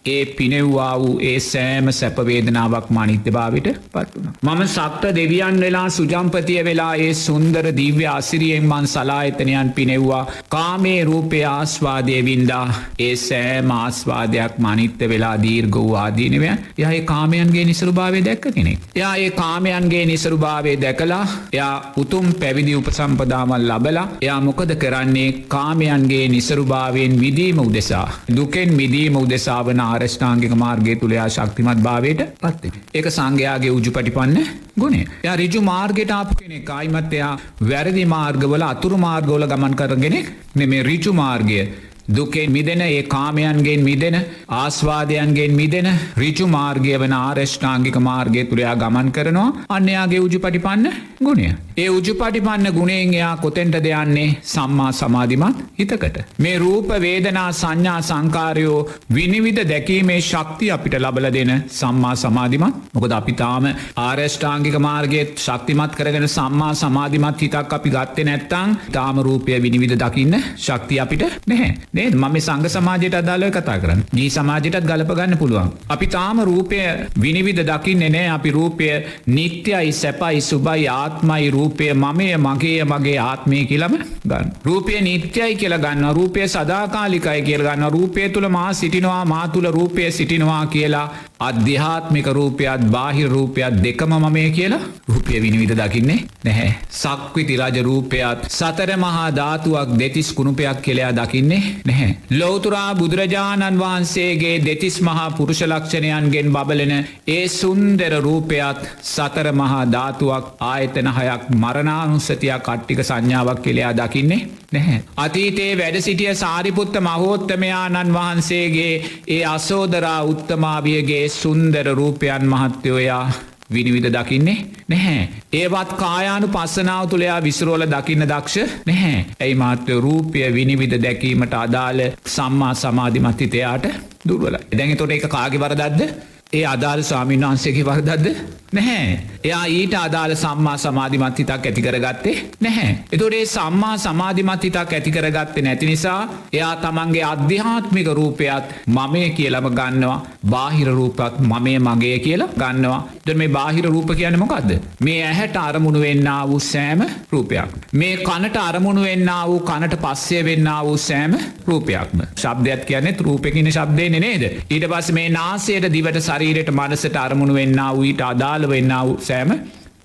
ඒ 0.05 0.25
පිනෙව්වා 0.29 0.99
වූ 1.01 1.13
ඒ 1.23 1.39
සෑම 1.43 1.87
සැපවේදනාවක් 1.93 2.89
මානිත්‍ය 2.91 3.31
භාවිට 3.31 3.69
පත්වන. 3.93 4.27
මම 4.43 4.63
සක්ත 4.67 5.05
දෙවියන් 5.15 5.61
වෙලා 5.61 5.89
සුජම්පතිය 5.91 6.65
වෙලා 6.65 6.95
ඒ 6.97 7.15
සුන්දර 7.17 7.69
දිව්‍ය 7.77 8.07
අසිරියෙන් 8.09 8.67
මන් 8.67 8.87
සලාහිතනයන් 8.87 9.71
පිනෙව්වා 9.73 10.27
කාමේ 10.49 10.99
රූපය 11.05 11.41
ආස්වාදය 11.47 12.19
වින්දා 12.25 12.67
ඒ 12.99 13.17
සෑම 13.19 13.71
ආස්වාදයක් 13.73 14.59
මනිත්‍ය 14.59 15.09
වෙලා 15.09 15.37
දීර්ග 15.43 15.79
වූ 15.79 15.95
ආදීනවය 15.97 16.51
යඒ 16.81 17.01
කාමයන්ගේ 17.05 17.65
නිසරුභාවය 17.65 18.21
දැක්ක 18.21 18.51
කෙනෙක්. 18.51 18.79
යා 18.95 19.15
ඒ 19.17 19.31
කාමයන්ගේ 19.33 20.05
නිසරුභාවය 20.07 20.77
දැකලා 20.79 21.23
එයා 21.53 21.75
උතුම් 21.97 22.29
පැවිදි 22.35 22.77
උපසම්පදාමල් 22.77 23.67
ලබලා 23.71 24.07
එයා 24.21 24.41
මොකද 24.41 24.77
කරන්නේ 24.77 25.33
කාමයන්ගේ 25.49 26.29
නිසරුභාවයෙන් 26.29 27.19
විදීම 27.21 27.59
උදෙසා. 27.61 28.07
දුකෙන් 28.37 28.73
මිදීම 28.75 29.17
උදෙසාවනා 29.17 29.94
ආරෂ්ඨාංගික 29.95 30.55
මාර්ගය 30.57 30.97
තුළයා 31.03 31.29
ශක්තිමත් 31.29 31.83
භාවයට 31.87 32.23
පත්ති. 32.43 32.73
ඒක 32.95 33.09
සංඝයාගේ 33.11 33.75
උජු 33.79 33.91
පටිපන්න 33.91 34.39
ගුණේ 34.79 35.07
ය 35.25 35.37
රිජු 35.37 35.63
මාර්ගයට 35.65 36.13
ආපු 36.13 36.39
කෙනෙ 36.41 36.61
අයිමත් 36.75 37.15
එයා 37.15 37.33
වැරදි 37.63 38.05
මාර්ගවල 38.07 38.65
අතුරු 38.65 38.99
මාර්ගෝල 38.99 39.47
ගමන් 39.47 39.75
කරගෙනෙක් 39.75 40.31
නෙමේ 40.55 40.83
රිචු 40.83 41.13
මාර්ගය 41.15 41.61
දුකෙන් 42.09 42.51
මිදෙන 42.53 42.81
ඒ 42.83 43.03
කාමයන්ගෙන් 43.05 43.83
මිදෙන 43.83 44.17
ආස්වාදයන්ගෙන් 44.51 45.53
මිදෙන 45.53 45.89
රිචු 46.17 46.47
මාර්ගය 46.47 46.93
වන 46.95 47.13
ආරෂ්ඨාංගික 47.15 47.97
මාර්ගය 47.99 48.45
තුළයා 48.45 48.75
ගමන් 48.77 49.11
කරනවා 49.11 49.65
අන්නයාගේ 49.71 50.21
උජු 50.21 50.39
පටිපන්න 50.39 50.87
ගුණය. 51.21 51.49
ඒ 51.77 51.89
උජු 51.89 52.15
පටිපන්න 52.15 52.69
ගුණෙන් 52.71 53.15
එයා 53.15 53.37
කොතෙන්ට 53.37 53.77
දෙයන්නේ 53.79 54.37
සම්මා 54.45 54.91
සමාධිමත් 54.93 55.63
හිතකට. 55.79 56.19
මේ 56.39 56.59
රූප 56.59 56.89
වේදනා 57.01 57.51
සංඥා 57.53 58.01
සංකාරයෝ 58.03 58.89
විනිවිධ 59.11 59.65
දැකීමේ 59.65 60.21
ශක්ති 60.21 60.71
අපිට 60.71 60.99
ලබල 61.01 61.29
දෙන 61.33 61.53
සම්මා 61.71 62.15
සමාධිමත් 62.17 62.85
මොකද 62.95 63.17
අපි 63.21 63.33
තාම 63.33 63.71
ආරෂ්ඨාංගික 63.99 64.79
මාර්ගයත් 64.81 65.35
ශක්තිමත් 65.39 65.97
කරගෙන 65.97 66.29
සම්මා 66.29 66.75
සමාධිමත් 66.75 67.41
හිතක් 67.41 67.75
අපි 67.79 67.97
ගත්තේ 67.97 68.29
නැත්තං 68.31 68.77
තාම 68.93 69.17
රූපය 69.21 69.59
විනිවිධ 69.63 69.99
දකින්න 70.05 70.39
ශක්ති 70.59 71.01
අපිට 71.01 71.27
නැහැ. 71.47 71.73
නේ 71.95 72.07
මම 72.13 72.37
සංග 72.41 72.69
සමාජයට 72.69 73.17
අදාලව 73.21 73.51
කතා 73.57 73.79
කරන්න 73.83 74.01
ජී 74.19 74.31
සමාජයටත් 74.31 74.87
ගලපගන්න 74.89 75.37
පුළුවන්. 75.41 75.71
අපි 75.89 76.07
තාම 76.15 76.41
රූපය 76.49 76.79
විනිවිධ 77.25 77.63
දකින්නේ 77.71 78.11
නෑ 78.15 78.29
අපි 78.37 78.51
රූපය 78.59 78.89
නිත්‍යයි 79.29 79.93
සැපයි 79.93 80.41
සුබයි 80.49 80.89
ආත්මයි 80.95 81.51
රූපය 81.57 81.91
මමය 81.95 82.29
මගේ 82.39 82.85
මගේ 82.85 83.19
ආත්මය 83.21 83.65
කියලම 83.67 83.95
ගන්න. 84.25 84.51
රූපය 84.65 85.01
නිත්‍යයි 85.01 85.57
කියලා 85.61 85.83
ගන්න 85.85 86.15
රූපය 86.19 86.49
සදාකාලිකයි 86.49 87.43
කියල 87.49 87.65
ගන්න 87.69 87.93
රූපය 87.97 88.29
තුළ 88.35 88.49
මා 88.49 88.73
සිටිනවා 88.81 89.25
මා 89.25 89.47
තුළ 89.49 89.71
රූපය 89.79 90.11
සිටිනවා 90.11 90.67
කියලා 90.75 91.07
අධ්‍යාත්මික 91.41 92.27
රූපයත් 92.39 92.85
බාහිර 92.91 93.29
රූපයක් 93.29 93.81
දෙකම 93.85 94.13
මමය 94.17 94.45
කියලා 94.51 94.83
රූපය 95.09 95.41
විනිවිධ 95.45 95.75
දකින්නේ 95.81 96.19
නැහැ. 96.45 96.71
සක්විති 96.91 97.57
රජ 97.57 97.79
රූපයත් 97.83 98.51
සතර 98.51 98.91
මහා 99.05 99.31
ධාතුවක් 99.39 99.97
දෙතිස් 100.01 100.33
කුණුපයක් 100.33 100.79
කෙළයා 100.85 101.13
දකින්නේ 101.13 101.63
නැහැ. 101.85 102.17
ලෝතුරා 102.33 102.95
බුදුරජාණන් 102.95 103.79
වහන්සේගේ 103.79 104.55
දෙතිස් 104.61 104.97
මහා 105.01 105.31
පුරුෂලක්ෂණයන්ගෙන් 105.33 106.49
බබලෙන 106.51 106.93
ඒ 107.29 107.49
සුන්දර 107.51 108.13
රූපයත් 108.21 108.81
සතර 109.05 109.53
මහා 109.53 109.85
ධාතුවක් 109.89 110.51
ආයතන 110.63 111.11
හයක් 111.11 111.49
මරණානුස්සතියක් 111.55 112.63
කට්ටික 112.63 113.01
සංඥාවක් 113.03 113.63
කෙළයා 113.63 113.93
දකින්නේ 113.95 114.43
නැහැ. 114.73 115.01
අතීතයේ 115.19 115.73
වැඩ 115.77 116.01
සිටිය 116.01 116.35
සාරිපුත්ත 116.37 117.01
මහෝත්තමයාණන් 117.03 118.15
වහන්සේගේ 118.15 118.95
ඒ 119.29 119.43
අසෝදරා 119.47 120.21
උත්තමාවියගේ 120.25 121.25
සුන්දර 121.31 121.93
රූපයන් 121.95 122.49
මහත්තයෝයා 122.49 123.27
විනිවිධ 123.75 124.11
දකින්නේ 124.11 124.57
නැහැ. 124.89 125.29
ඒවත් 125.53 125.95
කායානු 125.97 126.49
පස්සනාව 126.49 127.09
තුළයා 127.09 127.39
විසරෝල 127.43 127.87
දකින්න 127.87 128.27
දක්ෂ 128.27 128.77
නැහැ. 128.87 129.25
ඇයි 129.41 129.61
මාත්‍ය 129.63 130.01
රූපය 130.01 130.45
විනිවිධ 130.55 131.01
දැකීමට 131.03 131.57
අදාළ 131.57 132.05
සම්මා 132.37 132.75
සමාධිමත්හිතයාට 132.75 133.91
දුර්වල. 134.29 134.57
දැඟ 134.71 134.97
තොට 134.97 135.17
එක 135.17 135.29
කාගි 135.31 135.59
වරදද්ද 135.59 136.34
ඒ 136.55 136.67
අදාළ 136.67 137.03
ස්වාමීන් 137.05 137.47
වහන්සේගේ 137.47 137.85
වරදද්ද 137.85 138.37
නැහැ. 138.73 139.19
එයා 139.45 139.65
ඊට 139.69 139.95
අදාළ 139.95 140.35
සම්මා 140.37 140.77
සමාධිමත් 140.77 141.39
හිතක් 141.39 141.67
ඇතිකරගත්තේ 141.69 142.35
නැහැ. 142.61 142.91
එතුොටේ 143.13 143.47
සම්මා 143.47 143.97
සමාධිමත් 143.99 144.65
හිතක් 144.65 144.93
ඇතිකරගත්තේ 144.93 145.63
නැති 145.63 145.87
නිසා 145.87 146.21
එයා 146.53 146.77
තමන්ගේ 146.77 147.25
අධ්‍යාත්මික 147.25 148.09
රූපයත් 148.13 148.75
මමය 148.89 149.25
කියලම 149.31 149.69
ගන්නවා 149.71 150.19
බාහිර 150.51 150.91
රූපත් 150.91 151.41
මමය 151.43 151.75
මගේ 151.79 152.19
කියලා 152.19 152.51
ගන්නවා 152.57 153.01
ද 153.27 153.35
මේ 153.35 153.49
බාහිර 153.49 153.87
රූප 153.87 154.11
කියන 154.13 154.39
මොකක්ද. 154.39 154.71
මේ 155.01 155.21
ඇහැට 155.23 155.57
අරමුණු 155.59 156.01
වෙන්න 156.01 156.31
වූ 156.49 156.61
සෑම 156.63 157.05
රූපයක්. 157.33 157.77
මේ 157.95 158.17
කනට 158.19 158.65
අරමුණු 158.65 159.03
වෙන්න 159.03 159.31
වූ 159.47 159.61
කනට 159.63 160.01
පස්සේ 160.03 160.43
වෙන්න 160.45 160.71
වූ 160.83 160.97
සෑම 160.99 161.39
රූපයක්ම. 161.67 162.25
ශබ්දයක් 162.37 162.87
කියන්නේ 162.87 163.17
රූපකින 163.21 163.73
ශබ්දය 163.73 164.09
නේද. 164.17 164.45
ඊට 164.71 164.89
පස් 164.89 165.13
මේ 165.13 165.29
නාසයට 165.31 165.89
දිවට 165.93 166.21
ශරීරයට 166.45 166.71
මනසට 166.73 167.17
අරමුණු 167.19 167.55
වෙන්න 167.55 167.79
වූට 167.93 168.21
අදාළ 168.23 168.43
අදාළ 168.55 168.69
වෙන්න 168.69 168.93
වූ 168.99 169.17
සෑම 169.21 169.51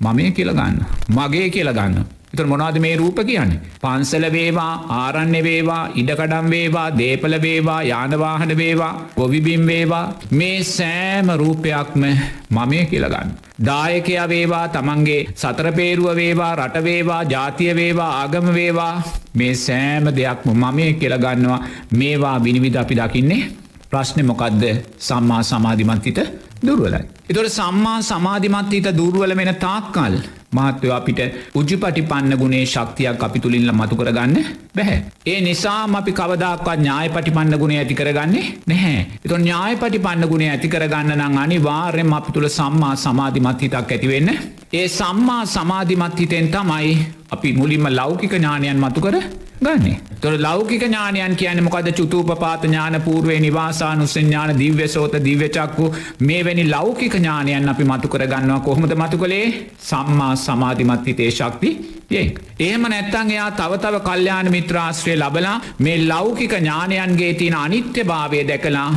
මමය 0.03 0.31
කියලගන්න. 0.31 0.77
මගේ 1.09 1.49
කියලගන්න. 1.49 1.97
එතුර 2.33 2.45
මොනාද 2.45 2.77
මේ 2.79 2.95
රූප 2.95 3.19
කියන්නේ. 3.21 3.59
පන්සල 3.81 4.25
වේවා 4.29 4.71
ආරණ්‍ය 4.97 5.41
වේවා 5.43 5.83
ඉඩකඩම් 5.95 6.47
වේවා 6.49 6.87
දේපල 6.93 7.35
වේවා 7.41 7.81
යානවාහන 7.83 8.55
වේවා 8.57 8.93
ගොවිබිම් 9.17 9.65
වේවා 9.65 10.05
මේ 10.33 10.57
සෑම 10.65 11.31
රූපයක්ම 11.35 12.03
මමය 12.51 12.81
කියලගන්න. 12.85 13.37
දායකයා 13.65 14.27
වේවා 14.29 14.65
තමන්ගේ 14.69 15.21
සතරපේරුව 15.35 16.09
වේවා 16.15 16.53
රටවේවා 16.55 17.23
ජාතිය 17.25 17.71
වේවා 17.75 18.11
ආගම 18.17 18.53
වේවා 18.53 18.93
මේ 19.35 19.55
සෑම 19.57 20.13
දෙයක්ම 20.15 20.53
මමය 20.57 20.93
කියලගන්නවා 20.95 21.65
මේවා 21.93 22.37
විනිවිධ 22.39 22.79
අපි 22.79 22.95
දකින්නේ 22.95 23.43
ප්‍රශ්නය 23.91 24.23
මොකක්ද 24.23 24.63
සම්මා 25.01 25.41
සමාධිමන්තිත 25.43 26.19
දුර්වලයි. 26.61 26.99
එතොට 27.29 27.49
සම්මා 27.51 28.01
සමාධිමත් 28.01 28.71
හිත 28.71 28.87
දුර්වල 28.97 29.33
වෙන 29.35 29.49
තාක්කල් 29.57 30.15
මහත්වය 30.51 30.91
අපිට 30.91 31.19
උජ්ජපටි 31.55 32.01
පන්න 32.03 32.35
ගුණේ 32.37 32.65
ශක්තියක් 32.65 33.23
අපි 33.23 33.39
තුළින්ල 33.39 33.71
මතු 33.71 33.95
කරගන්න 33.95 34.35
බැහැ. 34.75 34.99
ඒ 35.25 35.39
නිසාම 35.41 35.95
අපි 35.95 36.11
කවදක්වත් 36.11 36.75
ඥාය 36.75 37.09
පටි 37.09 37.31
පන්න 37.31 37.57
ගුණේ 37.57 37.79
ඇති 37.79 37.95
කරගන්නේ 37.95 38.45
නැහැ. 38.67 39.05
එතු 39.25 39.35
ඥාය 39.35 39.75
පටි 39.75 39.99
පන්න 39.99 40.27
ගුණේ 40.27 40.49
ඇති 40.49 40.67
කරගන්න 40.67 41.15
නම් 41.17 41.37
අනි 41.37 41.57
වාර්යෙන් 41.63 42.13
අපි 42.13 42.31
තුළ 42.31 42.49
සම්මා 42.49 42.95
සමාධිමත් 42.97 43.61
හිතක් 43.61 43.77
ඇතිවෙන්න. 43.87 44.29
ඒ 44.73 44.87
සම්මා 44.89 45.43
සමාධිමත් 45.47 46.19
හිතෙන් 46.19 46.49
තමයි 46.49 46.93
අපි 47.29 47.53
මුලින්ම 47.53 47.87
ලෞකික 47.91 48.33
ඥානයන් 48.33 48.77
මතු 48.77 49.01
කර 49.01 49.15
ගන්නේ. 49.59 49.99
තොර 50.19 50.33
ලෞකික 50.37 50.83
ඥානයන් 50.83 51.35
කියන 51.35 51.63
මොකද 51.63 51.89
චුතූපපාත 51.91 52.63
ඥාන 52.63 53.01
පූර්වේ 53.01 53.39
නිවාසානුස්සඥාන 53.39 54.51
දිව්‍යසෝත 54.55 55.13
දිව්‍යචක්කු 55.19 55.85
මේ 56.21 56.41
වැනි 56.41 56.63
ලෞකික 56.67 57.13
ඥානයන් 57.15 57.69
අපි 57.69 57.83
මතු 57.83 58.07
කරගන්නවා 58.07 58.59
කොහොමද 58.61 58.93
මතු 58.95 59.17
කළේ 59.17 59.45
සම්මා 59.81 60.33
සමාධිමත් 60.37 61.05
හිතේ 61.05 61.31
ශක්ති 61.31 61.69
යෙක්. 62.09 62.39
එහෙම 62.59 62.83
නැත්තං 62.85 63.31
එයා 63.31 63.51
තවතව 63.53 64.01
කල්්‍යයාන 64.01 64.51
මිත්‍රාශ්‍රය 64.51 65.15
ලබලා 65.15 65.55
මේ 65.79 65.97
ලෞකික 66.05 66.53
ඥානයන්ගේ 66.55 67.33
තියෙන 67.33 67.57
අනිත්‍ය 67.57 68.03
භාවය 68.03 68.43
දැකලා 68.45 68.89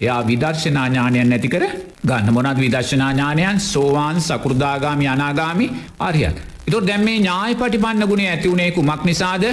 එයා 0.00 0.20
විදර්ශනා 0.26 0.86
ඥානයන් 0.88 1.28
නැති 1.28 1.48
කර 1.48 1.64
ගන්න 2.02 2.32
මොනත් 2.32 2.58
විදර්ශනා 2.58 3.10
ඥානයන් 3.12 3.60
සෝවාන් 3.62 4.20
සකෘදාගාමි 4.20 5.08
අනාගාමි 5.08 5.66
අරියත්. 6.00 6.38
එතුො 6.70 6.80
දැම් 6.80 7.00
මේ 7.02 7.14
ඥාය 7.14 7.54
පටිපන්න 7.54 8.06
ගුණේ 8.06 8.26
ඇතිවුණේ 8.28 8.68
කුමක් 8.70 9.02
නිසාද 9.04 9.44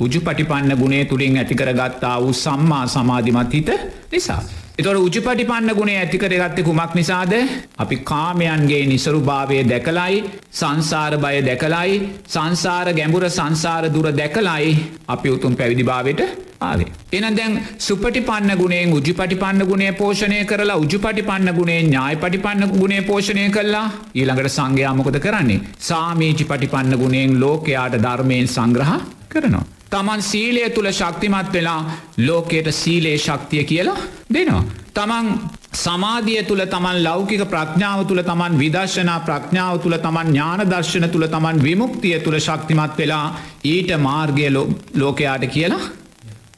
උජු 0.00 0.20
පටිපන්න 0.20 0.74
ගුණේ 0.76 1.02
තුළින් 1.04 1.36
ඇතිකර 1.36 1.70
ගත්තා 1.74 2.16
වූ 2.22 2.32
සම්මා 2.34 2.86
සමාධිමත් 2.88 3.52
හිත 3.52 3.70
නිසා. 4.12 4.42
එතොට 4.74 4.98
උජපටි 4.98 5.44
පන්න 5.44 5.70
ගුණේ 5.70 5.96
ඇතිකරගත්තෙ 5.96 6.62
කුමක් 6.62 6.92
නිසාද 6.94 7.32
අපි 7.76 7.96
කාමයන්ගේ 8.02 8.84
නිසරු 8.86 9.18
භාවය 9.20 9.58
දැකලයි 9.64 10.22
සංසාර 10.52 11.16
බය 11.18 11.34
දැකලයි 11.42 11.98
සංසාර 12.26 12.86
ගැඹුර 12.90 13.24
සංසාර 13.30 13.90
දුර 13.90 14.06
දැකලයි 14.12 14.70
අපි 15.08 15.28
උතුම් 15.28 15.52
පැවිදි 15.54 15.84
භාවයට 15.84 16.22
ආවේ. 16.60 16.88
එන 17.12 17.26
දැන් 17.32 17.58
සුපටි 17.78 18.22
පන්න 18.22 18.56
ගුණේ 18.56 18.86
උජි 18.90 19.12
පටි 19.12 19.36
පන්න 19.36 19.66
ගුණේ 19.66 19.92
පෝෂණය 19.94 20.40
කරලා 20.46 20.78
උජු 20.78 20.98
පටි 20.98 21.22
පන්න 21.22 21.52
ගුණේ 21.52 21.78
ඥාය 21.82 22.16
පටි 22.16 22.38
පන්න 22.38 22.74
ගුණේ 22.74 23.02
පෝෂණය 23.02 23.46
කල්ලා 23.50 23.84
ඊළඟට 24.14 24.50
සංඝයාමකොද 24.50 25.20
කරන්නේ. 25.20 25.60
සාමීචි 25.80 26.44
පටි 26.46 26.66
පන්න 26.68 26.96
ගුණෙන් 26.96 27.38
ලෝකයාට 27.38 28.00
ධර්මයෙන් 28.00 28.48
සංග්‍රහ 28.48 28.96
කරනවා. 29.28 29.64
තමන් 29.92 30.22
සීලය 30.22 30.68
තුළ 30.70 30.90
ශක්තිමත් 30.90 31.52
වෙලා 31.52 31.80
ලෝකයට 32.18 32.68
සීලේ 32.72 33.16
ශක්තිය 33.18 33.64
කියලා 33.64 33.98
දෙනවා. 34.30 34.62
තමන් 34.92 35.26
සමාධිය 35.74 36.42
තුළ 36.42 36.64
තමන් 36.66 36.98
ලෞකික 37.02 37.42
ප්‍රඥාව 37.46 38.00
තුළ 38.04 38.22
තමන් 38.22 38.58
විදර්ශනා 38.58 39.18
ප්‍රඥාව 39.20 39.78
තුළ 39.78 39.96
තමන් 39.98 40.28
ඥාන 40.28 40.62
දර්ශන 40.66 41.08
තුළ 41.08 41.26
තමන් 41.28 41.62
විමුක්තිය 41.62 42.18
තුළ 42.20 42.38
ශක්තිමත් 42.38 42.98
වෙලා 42.98 43.26
ඊට 43.64 43.90
මාර්ගය 43.98 44.48
ලෝකයාට 44.94 45.46
කියලා 45.48 45.84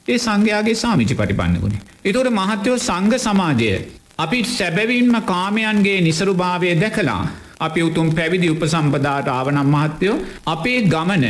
ඒ 0.07 0.17
සංඝයාගේ 0.17 0.75
සාමිචි 0.75 1.15
පටිපන්නගුණේ. 1.15 1.81
එතොට 2.03 2.29
මහත්‍යයෝ 2.31 2.77
සංඝ 2.79 3.17
සමාජය 3.19 3.71
අපි 4.17 4.39
සැබැවින්ම 4.47 5.15
කාමයන්ගේ 5.23 5.99
නිසරුභාවය 6.01 6.75
දැකලා 6.75 7.23
අපි 7.59 7.81
උතුම් 7.81 8.07
පැවිදි 8.11 8.49
උපසම්පදාට 8.49 9.27
ආවනම් 9.29 9.69
මහත්තයෝ 9.69 10.17
අපේ 10.45 10.79
ගමන 10.85 11.25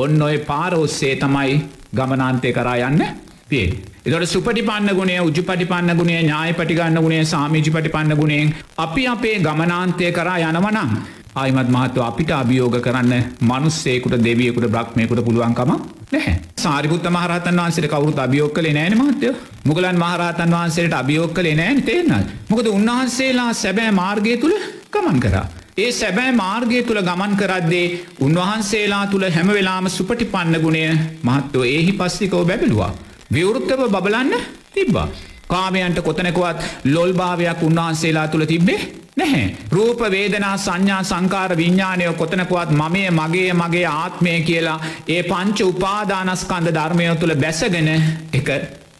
ඔන්න 0.00 0.22
ඔය 0.22 0.36
පාරෝස්සේ 0.44 1.14
තමයි 1.16 1.54
ගමනාන්තය 1.92 2.52
කරා 2.52 2.76
යන්න 2.82 3.06
තිේ. 3.46 3.70
එතට 4.06 4.26
සුපටි 4.28 4.62
පන්න 4.62 4.94
ගුණේ 4.94 5.20
උජු 5.20 5.42
පටි 5.44 5.66
පන්න 5.66 5.96
ගුණේ 5.96 6.20
ඥාය 6.20 6.52
පටිගන්න 6.54 7.00
ගුණේ 7.00 7.24
සාමිජි 7.26 7.70
පටි 7.70 7.90
පන්න 7.90 8.16
ගුණෙන් 8.16 8.52
අපි 8.78 9.06
අපේ 9.08 9.38
ගමනාන්තය 9.40 10.12
කරා 10.12 10.38
යනවනම්. 10.40 10.92
ආයිමත් 11.32 11.68
මහත්ව 11.70 12.02
අපිට 12.02 12.30
අභියෝග 12.32 12.76
කරන්න 12.80 13.12
මනුස්සේකුට 13.42 14.16
දෙවියකුට 14.20 14.66
බ්‍රක්්මයකුට 14.68 15.20
පුළුවන්කම 15.22 15.72
නැහැ 16.08 16.34
සාරිපුත්ත 16.56 17.06
මහරහතන් 17.08 17.60
වහන්සේට 17.60 17.88
කවුරුත් 17.88 18.18
අභියෝග 18.18 18.52
කළේ 18.52 18.72
නෑන 18.72 18.96
මහත්තය 18.96 19.30
මුගලන් 19.64 19.98
මහරහතන් 19.98 20.50
වහන්සේට 20.52 20.94
අභියෝග 20.94 21.32
කළේ 21.32 21.56
නෑන 21.56 21.82
තේරනල් 21.84 22.24
මොකද 22.50 22.66
උන්වහන්සේලා 22.68 23.52
සැබෑ 23.54 23.92
මාර්ගය 23.92 24.36
තුළ 24.38 24.56
ගමන් 24.90 25.20
කරා. 25.20 25.46
ඒ 25.76 25.90
සැබෑ 25.92 26.32
මාර්ගය 26.34 26.82
තුළ 26.82 27.00
ගමන් 27.00 27.34
කරද්දේ 27.36 27.86
උන්වහන්සේලා 28.20 29.04
තුළ 29.06 29.26
හැමවෙලාම 29.28 29.88
සුපටි 29.88 30.24
පන්න 30.26 30.56
ගුණය 30.58 30.82
මහත්තෝ 31.22 31.64
ඒහි 31.66 31.92
පස්සිකෝ 31.94 32.44
බැබිලවා. 32.44 32.92
විවෘත්තව 33.32 33.82
බබලන්න 33.88 34.32
තිබ්බා. 34.72 35.08
කාමයන්ට 35.48 36.00
කොතනකුවත් 36.00 36.58
ලොල් 36.86 37.12
භාවයක් 37.14 37.62
උන්වහන්සේලා 37.62 38.26
තුළ 38.28 38.46
තිබ්බේ 38.46 38.80
නැහැ. 39.16 39.46
රූප 39.70 40.00
වේදනා 40.08 40.56
සංඥා 40.58 41.02
සංකාර 41.04 41.56
විඤ්ඥානයෝ 41.56 42.14
කොතනකුවත් 42.14 42.70
මමය 42.72 43.02
මගේ 43.12 43.52
මගේ 43.54 43.86
ආත්මය 43.86 44.36
කියලා 44.42 44.78
ඒ 45.08 45.22
පංච 45.24 45.58
උපාදානස්කන්ද 45.64 46.68
ධර්මයෝ 46.72 47.16
තුළ 47.16 47.34
බැසගෙන 47.36 47.90
එක 48.32 48.48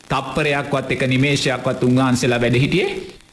තප්පරයක්වත් 0.09 0.90
එක 0.90 1.03
නිමේශයක්වත් 1.09 1.83
උන්වහන්සේලා 1.85 2.40
වැඩ 2.40 2.57
හිටියේ 2.57 2.90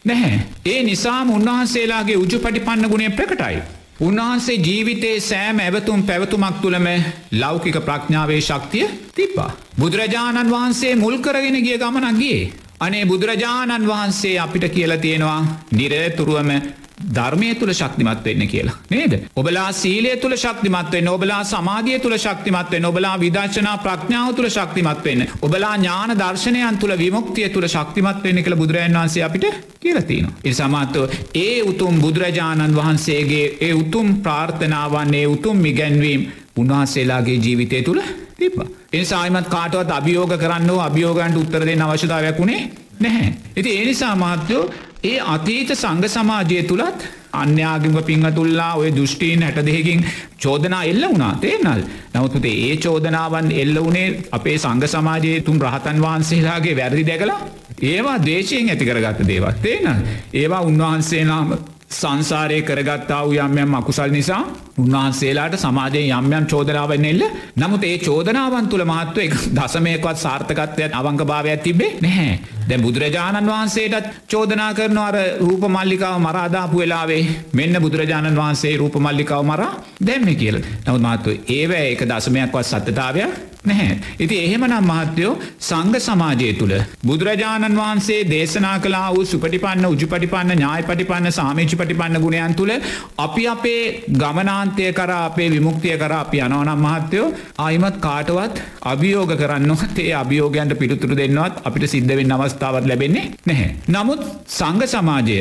නැහැ. 0.08 0.40
ඒ 0.66 0.84
නිසාම 0.84 1.30
උන්වහන්සේලාගේ 1.32 2.18
උජු 2.18 2.40
පටිපන්න 2.40 2.90
ගුණේ 2.90 3.10
ප්‍රකටයි. 3.12 3.58
උන්වහන්සේ 4.00 4.58
ජීවිතයේ 4.58 5.20
සෑම 5.22 5.60
ඇවතුම් 5.60 6.04
පැවතුමක් 6.04 6.62
තුළම 6.62 6.88
ලෞකික 7.34 7.78
ප්‍රඥාවේ 7.82 8.42
ශක්තිය 8.42 8.88
තිබ්බා. 9.16 9.52
බුදුරජාණන් 9.80 10.52
වහන්සේ 10.52 10.96
මුල් 10.96 11.18
කරගෙන 11.20 11.60
ගිය 11.60 11.78
ගමනක්ගේ. 11.78 12.42
අනේ 12.80 13.06
බුදුරජාණන් 13.06 13.88
වහන්සේ 13.88 14.36
අපිට 14.40 14.66
කියලා 14.70 14.98
තියෙනවා 15.00 15.40
නිරතුරුවම 15.72 16.52
ධර්මය 16.98 17.50
තුළ 17.56 17.72
ශක්තිමත් 17.72 18.24
වෙන්න 18.24 18.48
කියලා 18.48 18.76
නේද. 18.90 19.14
ඔබලා 19.36 19.72
සීලය 19.72 20.16
තුළ 20.18 20.36
ශක්තිමත් 20.36 20.92
වෙන්න 20.92 21.08
ඔබලා 21.08 21.44
සමාධිය 21.44 22.00
තුළ 22.00 22.18
ශක්තිමත් 22.18 22.72
වෙන්න 22.72 22.86
ඔබලා 22.86 23.16
විදර්ශනා 23.18 23.78
ප්‍රඥාව 23.78 24.34
තුළ 24.36 24.50
ශක්තිමත් 24.50 25.04
වෙන්න 25.04 25.28
ඔබලා 25.42 25.76
ඥාන 25.76 26.16
දර්ශනයන් 26.16 26.78
තුළ 26.78 26.98
විමුක්තිය 26.98 27.50
තුළ 27.50 27.68
ශක්තිමත් 27.68 28.24
වෙන්න 28.24 28.44
කළ 28.44 28.56
බුදුරජන් 28.56 28.98
වහන්සේ 28.98 29.24
අපිට 29.24 29.46
කියලතින. 29.80 30.28
ඉ 30.44 30.54
සමත්ව 30.54 31.04
ඒ 31.36 31.62
උතුම් 31.64 32.02
බුදුරජාණන් 32.02 32.76
වහන්සේගේ 32.76 33.46
ඒ 33.62 33.74
උතුම් 33.74 34.16
ප්‍රාර්ථනාවන්නේ 34.18 35.28
උතුම් 35.28 35.58
මිගැන්වීම් 35.60 36.26
උන්වහන්සේලාගේ 36.58 37.38
ජීවිතය 37.38 37.84
තුළ 37.84 38.02
තිබ. 38.36 38.58
එනිසායිමත් 38.94 39.48
කාටවත් 39.48 39.92
අභියෝග 39.92 40.34
කරන්න 40.36 40.76
අභියෝගන්ට 40.82 41.38
උත්තරදේ 41.38 41.80
අවශ්‍යතාවයක් 41.84 42.40
වුණේ 42.40 42.62
නැහැ. 43.00 43.34
ඇති 43.58 43.70
ඒනිසා 43.72 44.16
මහත්තයෝ 44.16 44.64
ඒ 45.04 45.20
අතීත 45.28 45.70
සංග 45.72 46.04
සමාජය 46.08 46.64
තුළත් 46.64 47.06
අන්‍යාගිම 47.34 47.98
පිංහතුල්ලා 48.04 48.74
ඔය 48.76 48.90
දෘෂ්ටීන් 48.92 49.44
හැට 49.44 49.60
දෙහකින් 49.64 50.06
චෝදනා 50.38 50.84
එල්ල 50.84 51.04
වුණා. 51.04 51.36
තේනල් 51.38 51.82
නවතුතේ 52.16 52.56
ඒ 52.64 52.78
චෝදනාවන් 52.78 53.52
එල්ල 53.54 53.78
වනේ 53.80 54.08
අපේ 54.32 54.58
සංග 54.58 54.84
සමාජයේ 54.88 55.42
තුම් 55.42 55.60
රහතන් 55.60 56.02
වහන්සේලාගේ 56.02 56.76
වැරදි 56.76 57.06
දැකලා 57.06 57.40
ඒවා 57.84 58.18
දේශයෙන් 58.22 58.70
ඇති 58.70 58.86
කරගත්ත 58.86 59.28
දේවත් 59.28 59.62
තේන 59.62 60.04
ඒවා 60.34 60.62
උන්වහන්සේනාම 60.64 61.58
සංසාරය 61.90 62.62
කරගත්තා 62.62 63.24
වූ 63.24 63.34
යම්යම් 63.36 63.76
අකුසල් 63.76 64.12
නිසා 64.12 64.42
උන්වහන්සේලාට 64.78 65.56
සමාජය 65.58 66.02
යම්යම් 66.10 66.46
චෝදනාවෙන් 66.46 67.06
එල්ල 67.06 67.24
නමුත් 67.56 67.84
ඒ 67.84 67.98
චෝදනාවන් 68.00 68.68
තුළ 68.68 68.84
මහත්ව 68.84 69.18
එක 69.20 69.34
දසමයකවත් 69.54 70.18
සාර්ථකත්වයක් 70.18 70.92
අවංක 70.94 71.24
භාවයක් 71.24 71.64
තිබේ 71.64 71.92
නැහැ. 72.02 72.40
දැ 72.68 72.78
බුදුරජාණන් 72.78 73.48
වහන්සේටත් 73.48 74.12
චෝදනා 74.28 74.74
කරන 74.74 74.98
අර 75.00 75.18
රූප 75.40 75.64
මල්ලිකාව 75.70 76.20
මරාදාපු 76.20 76.78
වෙලාවේ 76.78 77.24
මෙන්න 77.54 77.82
බුදුරජාණන් 77.82 78.36
වහන්සේ 78.36 78.78
රූප 78.78 78.96
මල්ලිකාව 78.98 79.46
මරා 79.46 79.72
දැම්ම 80.02 80.36
කියල 80.36 80.58
නවත් 80.60 81.02
මාත්තු 81.02 81.38
ඒවැ 81.50 81.86
එක 81.88 82.04
දසමයක්වත් 82.06 82.66
සත්‍යතාවයක් 82.66 83.32
නැහැ. 83.68 83.98
ඉති 84.20 84.38
එහෙමනම් 84.40 84.88
මහත්‍යයෝ 84.88 85.34
සංග 85.62 85.94
සමාජය 86.00 86.50
තුළ 86.54 86.76
බුදුරජාණන් 87.06 87.78
වහන්සේ 87.78 88.20
දේශනා 88.28 88.76
කලා 88.80 89.06
වූ 89.10 89.26
සුපටිපන්න 89.26 89.86
උජුපටිපන්න 89.88 90.54
ඥාය 90.54 90.84
පටිපන්න 90.84 91.32
සාමේචි 91.32 91.76
පටිපන්න 91.76 92.20
ගුණයන් 92.20 92.56
තුළ 92.56 92.74
අපි 93.18 93.46
අපේ 93.48 93.82
ගමනාන්තය 94.16 94.90
කර 94.94 95.14
අපේ 95.18 95.50
විමුක්තිය 95.50 95.96
කර 95.98 96.16
අපි 96.16 96.44
යනවනම් 96.48 96.84
මහත්තයෝ 96.88 97.28
ආයිමත් 97.60 98.00
කාටවත් 98.00 98.64
අභියෝග 98.88 99.34
කරන්නවත් 99.38 99.98
ඒ 100.00 100.12
අභියෝගයන්ට 100.16 100.80
පිළිතුරු 100.80 101.18
දෙන්නවත් 101.18 101.64
අපිට 101.64 101.88
සිද්ධවෙන්න 101.88 102.36
අවස්ථාවත් 102.36 102.88
ලැබෙන්නේ 102.88 103.26
නැහැ. 103.46 103.72
නමුත් 103.90 104.22
සංග 104.50 104.82
සමාජය 104.88 105.40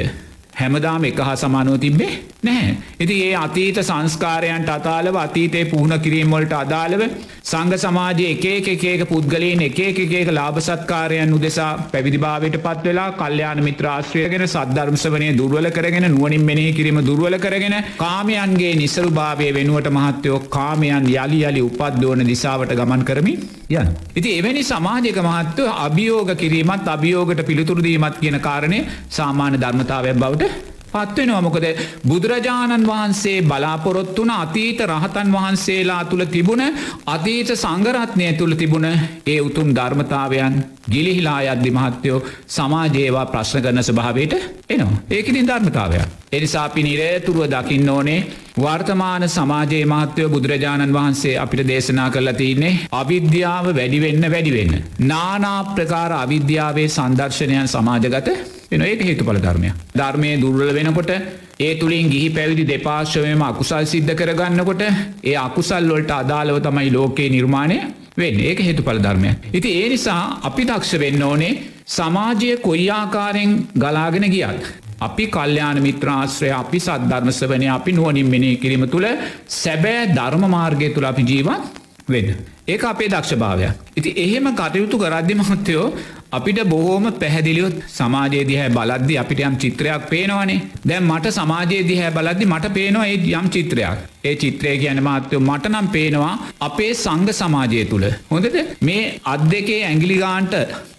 හැමදාම 0.56 1.04
එක 1.04 1.20
හා 1.20 1.36
සමානුව 1.36 1.78
තිබ්බේ 1.78 2.12
නැහැ. 2.42 2.74
ඉති 2.98 3.14
ඒ 3.22 3.32
අතීත 3.36 3.78
සංස්කාරයන්ට 3.80 4.70
අතාලව 4.70 5.16
අතීතයේ 5.18 5.64
පුහුණ 5.66 5.96
කිරීම්වලට 6.00 6.54
අදාළව 6.54 7.02
සංග 7.44 7.72
සමාජයේ 7.76 8.30
එකේක 8.32 8.68
එකේක 8.68 9.02
පුද්ගලයෙන් 9.06 9.62
එකේක 9.62 9.98
එකේක 9.98 10.30
ලාභසත්කාරයන් 10.30 11.34
උදෙසා 11.34 11.70
පැවිදිභාවයට 11.88 12.56
පත් 12.58 12.86
වෙලා 12.86 13.08
කල්්‍යයාන 13.14 13.60
මිත්‍රාශ්‍රයගෙන 13.60 14.46
සද්ධර්මසවනය 14.46 15.28
දුර්වල 15.34 15.70
කරගෙන 15.70 16.08
නුවනින් 16.08 16.42
මෙනෙහි 16.42 16.72
කිරීම 16.72 17.00
දුර්වල 17.02 17.38
කරගෙන 17.38 17.76
කාමයන්ගේ 17.96 18.72
නිසරු 18.76 19.10
භාවය 19.12 19.50
වෙනුවට 19.50 19.90
මහත්තයෝ 19.90 20.40
කාමයන් 20.50 21.12
යළි 21.14 21.40
යලි 21.44 21.62
උපද්දෝන 21.62 22.26
දිසාවට 22.26 22.74
ගමන් 22.74 23.04
කරමින් 23.04 23.38
යන්. 23.70 23.88
ඉති 24.14 24.30
එවැනි 24.32 24.62
සමාජක 24.64 25.18
මහත්ව 25.20 25.68
අභියෝග 25.80 26.30
කිරීමත් 26.36 26.88
අභියෝගට 26.88 27.42
පිළිතුරදීමත් 27.42 28.18
කියන 28.18 28.38
කාරණය 28.40 28.80
සාමාන්‍ය 29.10 29.58
ධර්මතාවයක් 29.58 30.16
බවට 30.16 30.45
පත්වෙනවා 30.92 31.40
මොකද 31.40 31.66
බුදුරජාණන් 32.04 32.86
වහන්සේ 32.86 33.42
බලාපොරොත්තුන 33.42 34.30
අතීත 34.32 34.80
රහතන් 34.82 35.32
වහන්සේලා 35.32 36.02
තුළ 36.04 36.24
තිබුණ 36.26 36.62
අතීත 37.06 37.50
සංගරත්නය 37.54 38.28
තුළ 38.34 38.54
තිබුණ 38.54 38.86
ඒ 39.26 39.38
උතුම් 39.40 39.68
ධර්මතාවයන් 39.72 40.56
ගිලිහිලා 40.90 41.40
අද්දි 41.48 41.70
මහත්තයෝ 41.70 42.24
සමාජයවා 42.48 43.26
ප්‍රශ්න 43.26 43.62
කරන 43.62 43.82
ස්භාවයට 43.82 44.34
එනවා 44.68 44.98
ඒකඉතින් 45.10 45.46
ධර්මතාවයක්. 45.46 46.08
එනිසාපි 46.32 46.82
නිරේතුරුව 46.82 47.46
දකින්න 47.48 47.88
ඕනේ 47.88 48.20
වර්තමාන 48.56 49.24
සමාජයේ 49.28 49.86
මහත්වය 49.86 50.24
බුදුරජාණන් 50.28 50.92
වහන්සේ 50.92 51.32
අපිට 51.36 51.62
දේශනා 51.70 52.06
කරලා 52.10 52.32
තියන්නේ 52.32 52.78
අවිද්‍යාව 52.92 53.66
වැඩිවෙන්න 53.70 54.24
වැඩිවෙන්න. 54.30 54.72
නානා 55.02 55.58
ප්‍රකාර 55.70 56.12
අවිද්‍යාවේ 56.14 56.86
සංදර්ශනයන් 56.88 57.68
සමාජගත 57.68 58.30
වෙන 58.70 58.82
ඒක 58.82 59.02
හේතුඵල 59.02 59.40
ධර්මය. 59.40 59.72
ධර්මය 59.94 60.30
දුර්වල 60.40 60.72
වෙනකොට 60.74 61.12
ඒ 61.60 61.74
තුළින් 61.74 62.08
ගිහි 62.08 62.30
පැවිදි 62.30 62.64
දෙපාර්ශවයම 62.64 63.42
අකුසල් 63.42 63.84
සිද්ධ 63.86 64.14
කරගන්නකොට 64.14 64.82
ඒ 64.86 65.36
අකුසල් 65.38 65.90
වලට 65.90 66.16
අදාළව 66.16 66.62
තමයි 66.62 66.90
ලෝකයේ 66.90 67.28
නිර්මාණය 67.28 67.78
වෙන්න 68.16 68.42
ඒක 68.42 68.60
හේතුඵල 68.60 69.00
ධර්මය. 69.00 69.36
ඉති 69.52 69.68
ඒ 69.74 69.86
නිසා 69.88 70.22
අපි 70.42 70.64
දක්ෂ 70.64 70.98
වෙන්න 70.98 71.22
ඕනේ 71.22 71.52
සමාජය 71.88 72.50
කොයි 72.58 72.88
ආකාරයෙන් 72.92 73.54
ගලාගෙන 73.76 74.28
ගියත්. 74.30 74.85
අපි 74.98 75.26
කල්්‍යයාන 75.28 75.80
මිත්‍රාශ්‍රය 75.82 76.50
අපි 76.52 76.78
සද්ධර්මස 76.78 77.40
වනය 77.44 77.68
අපි 77.68 77.92
නුවනින් 77.92 78.28
මෙනේ 78.28 78.56
කිරීම 78.56 78.88
තුළ 78.88 79.06
සැබෑ 79.46 80.06
ධර්ම 80.08 80.44
මාර්ගය 80.48 80.90
තුළ 80.94 81.04
අපි 81.04 81.22
ජීවත් 81.22 81.62
වෙන්න. 82.08 82.36
ඒක 82.66 82.84
අපේ 82.84 83.08
දක්ෂභාවයක්. 83.08 83.72
ඉති 83.96 84.10
එහෙම 84.16 84.46
කටයුතු 84.54 84.98
කරද්දි 84.98 85.34
මහත්තයෝ 85.34 85.92
අපිට 86.32 86.60
බොහෝම 86.68 87.06
පැහැදිලියොත් 87.20 87.76
සමාජයේ 87.88 88.44
දිහැ 88.48 88.68
බලද්දි 88.70 89.18
අපිට 89.22 89.40
යම් 89.40 89.56
චිත්‍රයක් 89.56 90.08
පේනවනේ. 90.10 90.60
දැන් 90.88 91.04
මට 91.04 91.34
සමාජයේ 91.38 91.86
දිහැ 91.88 92.10
බලද්දි 92.10 92.46
මට 92.46 92.72
පේනවා 92.74 93.06
ඒ 93.06 93.18
යම් 93.32 93.48
චිත්‍රයක්. 93.48 93.98
ඒ 94.24 94.34
චිත්‍රය 94.36 94.74
කියන 94.78 95.02
මාත්‍යයෝ 95.02 95.42
මට 95.42 95.72
නම් 95.72 95.88
පේනවා 95.88 96.34
අපේ 96.60 96.92
සංඝ 96.94 97.32
සමාජය 97.32 97.84
තුළ. 97.92 98.06
හොඳද? 98.30 98.58
මේ 98.80 99.20
අත් 99.24 99.48
දෙකේ 99.52 99.80
ඇංගිලිගාන්ට 99.84 100.54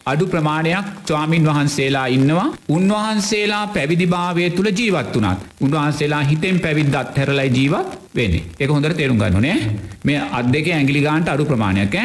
අඩු 0.06 0.26
ප්‍රමාණයක් 0.28 0.86
ස්වාමීන් 1.08 1.48
වහන්සේලා 1.50 2.08
ඉන්නවා. 2.08 2.48
උන්වහන්සේලා 2.70 3.66
පැවිදිභාවය 3.76 4.50
තුළ 4.58 4.72
ජීවත් 4.72 5.16
වනත් 5.16 5.40
උන්වහන්සේලා 5.62 6.24
හිතෙන් 6.32 6.60
පැවිද්දත් 6.66 7.18
හැරලයි 7.18 7.50
ජීවත් 7.58 7.92
වෙන්නේ. 8.16 8.44
එක 8.60 8.70
හොඳට 8.70 8.98
තේරුම් 9.02 9.20
ගන්නනේ 9.22 9.58
මේ 10.06 10.20
අත් 10.40 10.52
දෙක 10.56 10.68
ඇංගිලිගාන්ට 10.70 11.34
අඩු 11.36 11.46
ප්‍රමාණයක් 11.46 11.98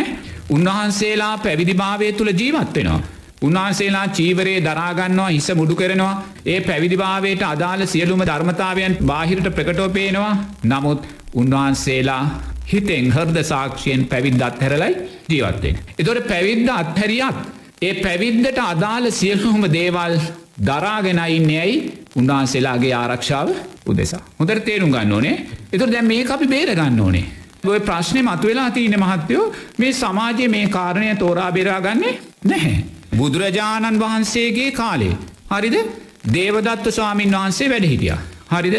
උන්වහන්සේලා 0.52 1.34
පැවිදිභාවය 1.38 2.12
තුළ 2.12 2.32
ජීවත් 2.32 2.76
වෙනවා. 2.76 3.00
උන්වහන්සේලා 3.42 4.06
චීවරයේ 4.10 4.60
දරාගන්නවා 4.60 5.30
හිස 5.30 5.48
මුඩු 5.54 5.74
කරනවා 5.74 6.14
ඒ 6.46 6.60
පැවිදිභාවයට 6.60 7.42
අදාළ 7.44 7.86
සියලුම 7.86 8.22
ධර්මතාවයන් 8.22 8.94
බාහිරට 9.02 9.48
ප්‍රකටෝ 9.50 9.88
පේනවා 9.90 10.34
නමුත් 10.64 11.08
උන්වහන්සේලා 11.34 12.24
හිතෙන් 12.66 13.10
හර්ද 13.10 13.38
සාක්ෂයෙන් 13.44 14.06
පැවිද්ද 14.06 14.42
අත්හැරලයි 14.42 14.92
ජීවත්වෙන්. 15.28 15.76
එතොට 15.98 16.28
පැවිද්ද 16.28 16.68
අත්හැරියත් 16.72 17.38
ඒ 17.82 17.94
පැවිද්දට 17.96 18.62
අදාළ 18.64 19.10
සියලුම 19.12 19.66
දේවල් 19.72 20.16
දරාගෙනයින්නේ 20.60 21.60
ඇයි 21.60 21.78
උන්වහන්සේලාගේ 22.16 22.94
ආරක්ෂාව 22.94 23.48
උදෙසා. 23.86 24.22
හොඳර 24.38 24.60
තේරුම් 24.60 24.90
ගන්න 24.90 25.12
ඕනේ 25.12 25.36
එතුර 25.72 25.90
දැම් 25.90 26.06
මේ 26.06 26.26
අපි 26.28 26.46
බේරගන්න 26.46 27.00
ඕනේ. 27.00 27.26
ඔය 27.64 27.80
ප්‍රශ්නය 27.80 28.22
මතුවෙලා 28.22 28.70
තියන 28.70 28.94
මහත්තයෝ 28.98 29.44
මේ 29.78 29.92
සමාජය 29.92 30.48
මේ 30.48 30.66
කාරණය 30.68 31.14
තෝරා 31.16 31.50
බෙරාගන්නේ 31.52 32.14
නැහැ. 32.44 32.84
බුදුරජාණන් 33.16 34.00
වහන්සේගේ 34.00 34.70
කාලේ. 34.72 35.14
හරිද 35.50 35.76
දේවදත්ත 36.32 36.86
ස්වාමීන් 36.90 37.32
වහන්සේ 37.32 37.70
වැඩ 37.70 37.84
හිටිය. 37.84 38.16
හරිද 38.50 38.76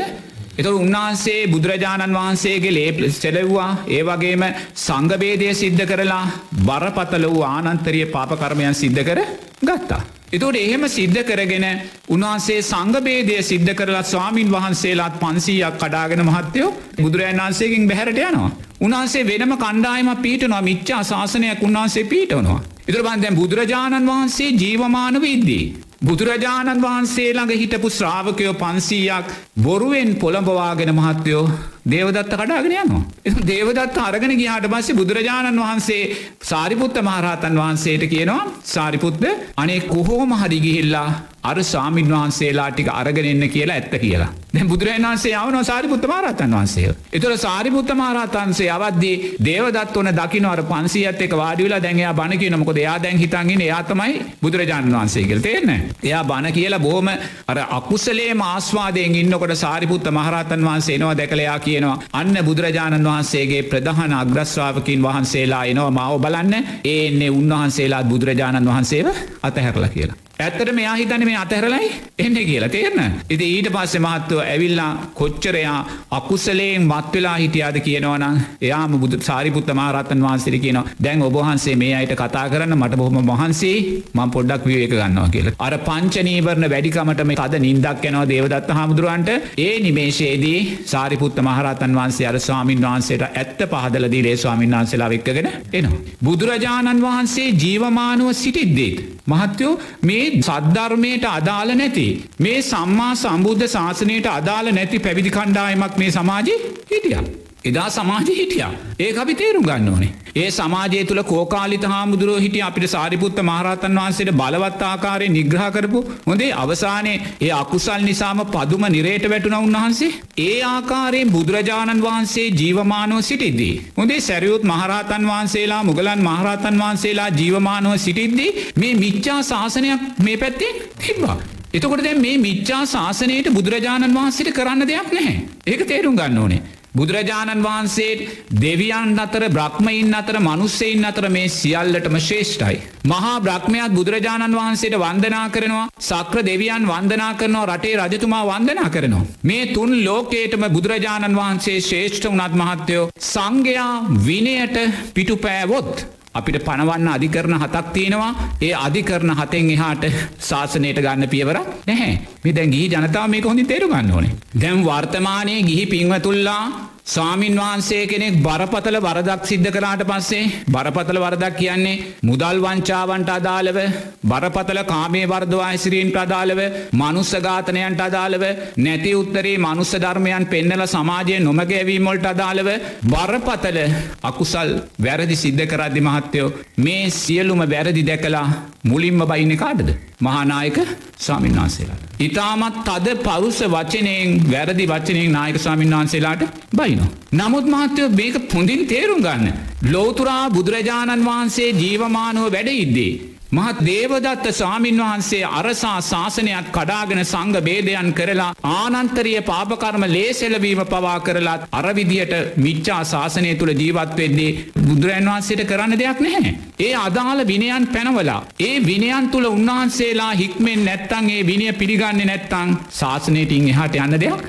එතු 0.53 0.71
උන්වහන්සේ 0.77 1.47
බුදුරජාණන් 1.47 2.15
වහන්සේගේ 2.15 2.73
ලේප 2.73 2.97
සෙලව්වා 3.13 3.69
ඒ 3.89 4.01
වගේම 4.03 4.43
සංගබේදය 4.77 5.47
සිද්ධ 5.53 5.85
කරලා 5.85 6.25
බරපතල 6.61 7.25
වූ 7.27 7.45
ආනන්තරිය 7.45 8.05
පාපකර්මයන් 8.07 8.75
සිද්ධ 8.75 9.01
කර 9.03 9.19
ගත්තා. 9.61 10.01
එතෝට 10.31 10.57
එහෙම 10.57 10.83
සිද්ධ 10.89 11.21
කරගෙන 11.23 11.65
උන්වහන්සේ 12.07 12.59
සංගබේදය 12.63 13.37
සිද්ධ 13.43 13.71
කරලා 13.73 14.03
ස්වාමීන් 14.03 14.51
වහන්සේලාත් 14.51 15.15
පන්සීයක් 15.19 15.79
කඩාගෙන 15.79 16.21
මහත්තයෝ 16.23 16.69
බුදුරජන් 16.97 17.41
වහන්සේකින් 17.41 17.87
බැහරට 17.87 18.19
යනවා. 18.19 18.51
උන්හන්සේ 18.79 19.23
වෙනම 19.23 19.55
කණ්ඩායම 19.57 20.11
පීටනවා 20.17 20.61
මිච්චා 20.63 21.01
ශාසනයක් 21.03 21.63
උන්වහන්සේ 21.63 22.05
පීටනවා. 22.05 22.59
ඉතුර 22.83 23.01
බන්දැන් 23.01 23.35
බුදුරජාණන් 23.35 24.07
වහන්සේ 24.07 24.51
ජීවමාන 24.55 25.21
විද්දී. 25.21 25.65
බුදුරජාණන් 26.03 26.81
වහන්සේ 26.83 27.29
ළඟ 27.29 27.51
හිටපු 27.53 27.89
ශ්‍රාවකයෝ 27.89 28.53
පන්සීයක් 28.55 29.27
බොරුවෙන් 29.63 30.09
පොළඹවාගෙන 30.15 30.91
මහත්තයෝ 30.95 31.43
දේවදත්ත 31.85 32.33
කඩාගෙන 32.33 32.73
යනවා. 32.73 33.01
එ 33.21 33.31
දේවදත්ත 33.45 33.97
අරගෙන 33.99 34.33
ගියාට 34.33 34.67
පස්සේ 34.67 34.95
බුදුරජාණන් 34.95 35.59
වහන්සේ 35.59 36.15
සාරිපුත්ත 36.43 37.01
මහරහතන් 37.01 37.57
වහන්සේට 37.57 38.07
කියනවා 38.07 38.47
සාරිපුත්ද 38.65 39.25
අනේ 39.57 39.79
කොහෝම 39.83 40.31
හරිගිහිල්ලා 40.35 41.09
අර 41.43 41.57
සාමීන් 41.65 42.07
වහන්සේලා 42.09 42.69
ටික 42.71 42.89
අරගෙන 42.91 43.25
එන්න 43.25 43.49
කියලා 43.49 43.75
ඇත්ත 43.75 43.95
කියලා. 43.97 44.29
දැන් 44.53 44.67
බුදුරජාණන් 44.67 45.05
වහන්සේ 45.05 45.33
යවනවා 45.33 45.63
සාරිපුත්ත 45.63 46.05
මහරහතන් 46.05 46.53
වහන්සේ. 46.53 46.93
ඒතර 47.11 47.33
සාරිපුත්ත 47.37 47.91
මහරහතන් 47.93 48.39
වහන්සේ 48.39 48.69
අවද්දී 48.71 49.15
දේවදත්ත 49.41 49.97
උන 49.97 50.09
දකින්න 50.13 50.45
අර 50.45 50.61
500ත් 50.63 51.21
එක 51.21 51.35
වාඩි 51.35 51.65
වෙලා 51.65 51.81
දැන් 51.81 51.99
එයා 51.99 52.13
බණ 52.13 52.39
කියන 52.39 52.57
මොකද 52.59 52.77
එයා 52.77 52.95
දැන් 52.99 53.17
හිතන් 53.17 53.49
ඉන්නේ 53.49 53.67
එයා 53.67 53.83
තමයි 53.83 54.21
බුදුරජාණන් 54.41 54.95
වහන්සේ 54.95 55.23
කියලා. 55.23 55.43
තේරෙන්නේ? 55.43 55.79
එයා 56.03 56.23
බණ 56.23 56.53
කියලා 56.53 56.79
බොහොම 56.79 57.09
අර 57.47 57.57
අකුසලයේම 57.71 58.41
ආස්වාදයෙන් 58.43 59.15
ඉන්නකොට 59.15 59.55
සාරිපුත්ත 59.57 60.11
මහරහතන් 60.11 60.65
වහන්සේ 60.65 60.95
එනවා 60.95 61.17
දැකලා 61.17 61.43
එයා 61.43 61.59
කියනවා 61.73 61.95
අන්න 62.13 62.35
බුදුරජාණන් 62.45 63.05
වහන්සේගේ 63.05 63.61
ප්‍රධාන 63.65 64.13
අග්‍රශ්‍රාවකින් 64.15 65.03
වහන්සේලා 65.03 65.63
එනවා 65.65 65.91
මාව 65.91 66.19
බලන්න. 66.19 66.53
ඒ 66.85 66.99
එන්නේ 67.07 67.31
උන්වහන්සේලා 67.31 68.03
බුදුරජාණන් 68.05 68.69
වහන්සේව 68.69 69.07
අතහැරලා 69.43 69.89
කියලා. 69.89 70.17
ඇත්තට 70.43 70.71
මෙයා 70.73 70.95
හිතන 70.95 71.25
මේ 71.25 71.37
අතහැරලයි 71.37 71.89
එන්න 72.19 72.37
කියලා 72.41 72.69
තේරන. 72.69 72.99
ඉති 73.29 73.45
ඊට 73.49 73.69
පස්සේ 73.69 74.01
මහත්තුව 74.01 74.39
ඇවිල්ලා 74.43 74.89
කොච්චරයා 75.15 75.77
අකුසලයෙන් 76.11 76.87
මත්වෙලා 76.87 77.35
හිටියාද 77.35 77.77
කියනවනම් 77.81 78.37
එයාම 78.61 78.95
බුදු 78.97 79.19
සාරිපුත්ත 79.21 79.69
මහරත්තන් 79.73 80.25
වහන්සේ 80.25 80.59
කියනවා 80.59 80.85
දැන් 81.03 81.23
ඔබහන්සේ 81.23 81.75
මේ 81.75 81.93
අයට 81.95 82.13
කතා 82.15 82.45
කරන්න 82.49 82.77
මට 82.77 82.99
බොහොම 83.01 83.19
මහන්සේ 83.23 83.77
මං 84.13 84.33
පොඩ්ඩක් 84.35 84.65
විවේක 84.65 84.93
ගන්නවා 84.93 85.29
කියලා. 85.29 85.55
අර 85.59 85.75
පංචනීවරණ 85.81 86.69
වැඩිකමට 86.73 87.23
මේ 87.23 87.39
තද 87.41 87.61
නින්දක් 87.61 88.05
යනවා 88.05 88.25
දේවදත්ත 88.27 88.69
හාමුදුරුවන්ට 88.71 89.31
ඒ 89.59 89.73
නිමේශයේදී 89.79 90.59
සාරිපුත්ත 90.85 91.41
මහරතන් 91.41 91.97
වහන්සේ 91.99 92.27
අර 92.27 92.39
ස්වාමීන් 92.39 92.85
වහන්සේට 92.87 93.25
ඇත්ත 93.31 93.65
පහදලදී 93.73 94.23
ලේ 94.23 94.37
ස්වාමීන් 94.37 94.77
වහන්සේලා 94.77 95.09
වෙක්කගෙන 95.09 95.49
එනවා. 95.73 96.03
බුදුරජාණන් 96.23 97.03
වහන්සේ 97.03 97.49
ජීවමානුව 97.55 98.33
සිටිද්දේත්. 98.35 99.03
මහත්තයෝ 99.27 99.73
මේ 100.03 100.23
සද්ධර්මයට 100.41 101.25
අදාළ 101.25 101.75
නැති. 101.75 102.07
මේ 102.39 102.59
සම්මා 102.63 103.13
සම්බුද්ධ 103.15 103.67
ශාසනයට 103.67 104.27
අදාළ 104.31 104.73
නැති 104.73 104.99
පැවිදි 104.99 105.29
කණ්ඩායමක් 105.29 105.97
මේ 105.97 106.11
සමාජය 106.11 106.59
හිටිය. 106.91 107.42
එදා 107.65 107.89
සමාජ 107.91 108.27
හිටිය. 108.31 108.65
ඒ 108.99 109.09
අපි 109.17 109.33
තේරුම් 109.35 109.63
ගන්න 109.63 109.89
ඕනේ. 109.89 110.11
ඒ 110.35 110.47
සමාජය 110.49 111.01
තුළ 111.03 111.21
කෝකාලිත 111.23 111.85
හාමුදුරුව 111.85 112.37
හිටිය 112.37 112.63
අපිට 112.63 112.85
සාරිපුත්ත 112.87 113.39
මහරතන් 113.41 113.99
වහන්සේට 113.99 114.31
බලවත් 114.33 114.83
ආකාරය 114.83 115.27
නිග්‍රහ 115.29 115.67
කරපු 115.69 116.01
හොඳේ 116.23 116.49
අවසානයේ 116.55 117.21
ඒ 117.39 117.51
අකුසල් 117.53 118.03
නිසාම 118.03 118.41
පදුම 118.47 118.83
නිරේට 118.89 119.27
වැටුණ 119.27 119.57
උන්වහන්සේ 119.59 120.11
ඒ 120.39 120.57
ආකාරයෙන් 120.65 121.33
බුදුරජාණන් 121.35 122.03
වහන්සේ 122.03 122.47
ජීවමානව 122.53 123.21
සිටිද්දී. 123.21 123.73
හොඳේ 123.93 124.19
සැරියුත් 124.21 124.63
මහරහතන් 124.65 125.31
වහන්සේලා 125.31 125.81
මුගලන් 125.83 126.21
මහරහතන් 126.21 126.83
වහන්සේලා 126.83 127.31
ජීවමානව 127.33 127.97
සිටිද්දී 127.99 128.51
මේ 128.77 128.93
මිච්චා 128.97 129.41
ශාසනයක් 129.45 130.07
මේ 130.19 130.37
පැත්තේ 130.37 130.73
තිබ්බා. 130.99 131.39
එතකොට 131.73 132.03
දැන් 132.03 132.21
මේ 132.21 132.37
මිච්චා 132.39 132.83
ශාසනයට 132.89 133.53
බුදුරජාණන් 133.53 134.15
වහන්සේට 134.15 134.53
කරන්න 134.53 134.87
දෙයක් 134.87 135.11
නැහැ. 135.11 135.37
ඒක 135.67 135.83
තේරුම් 135.87 136.17
ගන්න 136.17 136.39
ඕනේ. 136.39 136.63
බුදුරජාණන් 136.93 137.63
වහන්සේ 137.65 138.27
දෙවියන් 138.63 139.19
අතර 139.19 139.43
බ්‍රහ්මයින් 139.49 140.13
අතර 140.13 140.37
මනුස්සයින් 140.39 141.05
අතර 141.05 141.25
මේ 141.29 141.47
සියල්ලටම 141.51 142.17
ශේෂ්ඨයි. 142.21 142.77
මහා 143.05 143.33
බ්‍රහ්මයක් 143.39 143.95
බුදුරජාණන් 143.97 144.57
වහන්සේට 144.59 144.97
වන්දනා 145.03 145.45
කරනවා 145.49 145.89
සක්‍ර 146.01 146.45
දෙවියන් 146.45 146.89
වන්දනා 146.91 147.33
කරනවා 147.33 147.67
රටේ 147.71 147.95
රජතුමා 147.99 148.43
වන්දනා 148.45 148.89
කරනවා. 148.89 149.25
මේ 149.43 149.69
තුන් 149.75 149.91
ලෝකේටම 150.05 150.65
බුදුරජාණන් 150.75 151.39
වහන්සේ 151.41 151.79
ශේෂ්ඨ 151.81 152.29
වනත් 152.31 152.53
මහත්තයෝ 152.61 153.05
සංඝයා 153.31 153.93
විනයට 154.27 154.77
පිටුපෑවොත්. 155.15 156.05
අපිට 156.33 156.57
පනවන්න 156.65 157.09
අධිකරන 157.09 157.55
හතක් 157.55 157.93
තියෙනවා. 157.93 158.31
ඒ 158.61 158.73
අධිකරන 158.77 159.33
හතෙන් 159.33 159.69
එහාට 159.71 160.05
ශාසනයට 160.41 161.01
ගන්න 161.01 161.29
පියවර 161.29 161.59
නැහැ. 161.87 162.13
මේ 162.43 162.53
දැන් 162.53 162.71
ගිහි 162.71 162.89
ජනතාව 162.89 163.29
මේක 163.29 163.45
හොඳින් 163.45 163.67
තේරු 163.67 163.87
ගන්න 163.87 164.11
ඕනේ. 164.11 164.33
දැන් 164.55 164.83
වර්තමානයේ 164.83 165.61
ගිහි 165.63 165.85
පින්වතුල්ලා 165.87 166.63
ස්වාමින් 167.05 167.55
වහන්සේ 167.55 168.03
කෙනෙක් 168.07 168.35
බරපතල 168.37 168.97
වරදක් 168.97 169.41
සිද්ධ 169.43 169.69
කරාට 169.69 170.03
පස්සේ 170.03 170.51
බරපතල 170.67 171.17
වරදක් 171.19 171.57
කියන්නේ 171.57 172.03
මුදල් 172.21 172.61
වංචාවන්ට 172.63 173.29
අදාළව 173.29 173.79
බරපතල 174.23 174.79
කාමේ 174.83 175.25
වර්දවා 175.25 175.65
හැසිරීමට 175.65 176.17
අදාළව 176.17 176.61
මනුස්ස 176.93 177.31
ඝාතනයන්ට 177.39 178.01
අදාළව 178.01 178.45
නැති 178.77 179.11
උත්තරේ 179.15 179.57
මනුස්ස 179.57 179.91
ධර්මයන් 179.97 180.47
පෙන්නල 180.47 180.85
සමාජය 180.87 181.35
නොමගැවීමොල්ට 181.41 182.25
අදාළව 182.25 182.71
බරපතල 183.07 183.81
අකුසල් 184.23 184.73
වැරදි 184.99 185.37
සිද්ධ 185.37 185.65
කරද්දි 185.67 186.07
මහත්තයෝ 186.07 186.49
මේ 186.79 187.03
සියලුම 187.11 187.63
වැරදි 187.67 188.07
දැකලා 188.09 188.47
මුලින්ම 188.85 189.21
බයින්න 189.25 189.55
කාඩද 189.57 189.91
මහානායක 190.25 190.77
ස්වාමීන් 191.17 191.55
වහන්සේලා. 191.55 191.99
ඉතාමත් 192.19 192.77
තද 192.85 193.15
පරුස 193.17 193.59
වචනයෙන් 193.67 194.39
වැරදි 194.51 194.85
වචනයෙන් 194.87 195.31
නායක 195.31 195.57
ස්වාමීන් 195.57 195.95
වහන්සේලාට 195.95 196.43
බයිනෝ. 196.75 197.09
නමුත් 197.33 197.65
මහත්තයෝ 197.65 198.09
මේක 198.11 198.39
පොඳින් 198.47 198.87
තේරුම් 198.87 199.21
ගන්න. 199.21 199.53
ලෝතුරා 199.91 200.49
බුදුරජාණන් 200.49 201.25
වහන්සේ 201.25 201.69
ජීවමානුව 201.73 202.51
වැඩ 202.51 202.73
ඉද්දී. 202.75 203.32
මහත් 203.53 203.81
දේවදත්ත 203.81 204.45
ස්වාමින් 204.51 204.99
වහන්සේ 204.99 205.41
අරසා 205.51 205.97
ශාසනයක් 206.01 206.69
කඩාගෙන 206.71 207.19
සංග 207.23 207.59
බේදයන් 207.59 208.09
කරලා 208.11 208.47
ආනන්තරිය 208.69 209.41
පාපකර්ම 209.43 210.03
ලේසෙලවීම 210.07 210.81
පවා 210.85 211.19
කරලාත් 211.19 211.67
අරවිදියට 211.71 212.33
මිච්චා 212.57 213.01
ශාසනය 213.05 213.51
තුළ 213.55 213.73
ජීවත් 213.73 214.15
වෙද්දී 214.17 214.51
බුදුරන් 214.79 215.27
වහන්සේට 215.27 215.61
කරන්න 215.65 215.93
දෙයක් 215.93 216.19
නැහැ. 216.19 216.53
ඒ 216.79 216.93
අදාළ 216.97 217.41
විනයන් 217.43 217.85
පැනවලා. 217.87 218.39
ඒ 218.59 218.75
විනයන් 218.81 219.29
තුළ 219.29 219.47
උන්වහන්සේලා 219.47 220.31
හික්මෙන් 220.33 220.81
නැත්තං 220.83 221.29
ඒ 221.29 221.43
විනය 221.43 221.67
පිළිගන්න 221.73 222.23
නැත්තං 222.23 222.73
ශාසනයටින් 222.91 223.69
එහට 223.69 223.99
යන්න 223.99 224.17
දෙයක් 224.17 224.41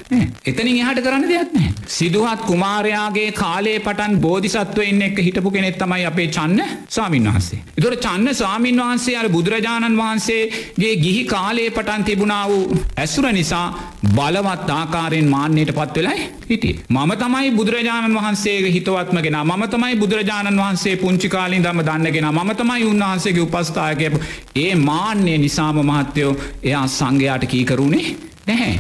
එතනින් 0.44 0.76
එහට 0.78 1.02
කරන්න 1.02 1.28
දෙයක් 1.28 1.52
නෑ. 1.52 1.74
සිදුහත් 1.90 2.46
කුමාරයාගේ 2.46 3.28
කාලේ 3.34 3.76
පටන් 3.80 4.18
බෝධිසත්වයෙන් 4.20 5.02
එක් 5.02 5.20
හිටපු 5.20 5.50
කෙනෙත් 5.50 5.78
තමයි 5.78 6.04
අපේ 6.06 6.28
චන්න 6.30 6.74
ස්වාමින් 6.88 7.30
වහන්සේ. 7.30 7.62
එතොට 7.76 8.00
චන්න 8.00 8.34
ස්වාමින් 8.34 8.76
වහන්සේ 8.78 8.92
වහන්සේ 8.94 9.16
අර 9.16 9.28
බුදුරජාණන් 9.28 9.96
වහන්සේගේ 9.96 10.94
ගිහි 10.96 11.22
කාලයේ 11.26 11.70
පටන් 11.70 12.04
තිබුණා 12.04 12.44
වූ 12.48 12.76
ඇසුර 12.96 13.26
නිසා 13.30 13.66
බලවත් 14.11 14.70
ආකාරයෙන් 14.70 15.28
මාන්‍යයට 15.28 15.72
පත් 15.72 15.96
වෙලයි 15.98 16.28
හිටිය. 16.44 16.74
මම 16.88 17.12
තමයි 17.14 17.50
බුදුරජාණන් 17.52 18.16
වහන්සේගේ 18.16 18.72
හිතවත්මගෙන 18.72 19.38
මම 19.40 19.64
තමයි 19.68 19.96
බුදුරජාණන් 19.96 20.59
වහන්සේ 20.59 20.96
පුංචි 20.96 21.28
කාලින් 21.28 21.62
දම 21.62 21.83
දන්නගෙන 21.83 22.28
මම 22.28 22.54
තමයි 22.54 22.85
උන්වහන්සේගේ 22.85 23.42
උපස්ථායකය 23.42 24.11
ඒ 24.57 24.74
මාන්‍යය 24.80 25.38
නිසාම 25.38 25.78
මහත්තයෝ 25.83 26.33
එයා 26.62 26.87
සංඝයාට 26.88 27.46
කීකරුණේ 27.46 28.07
නැහැ. 28.46 28.74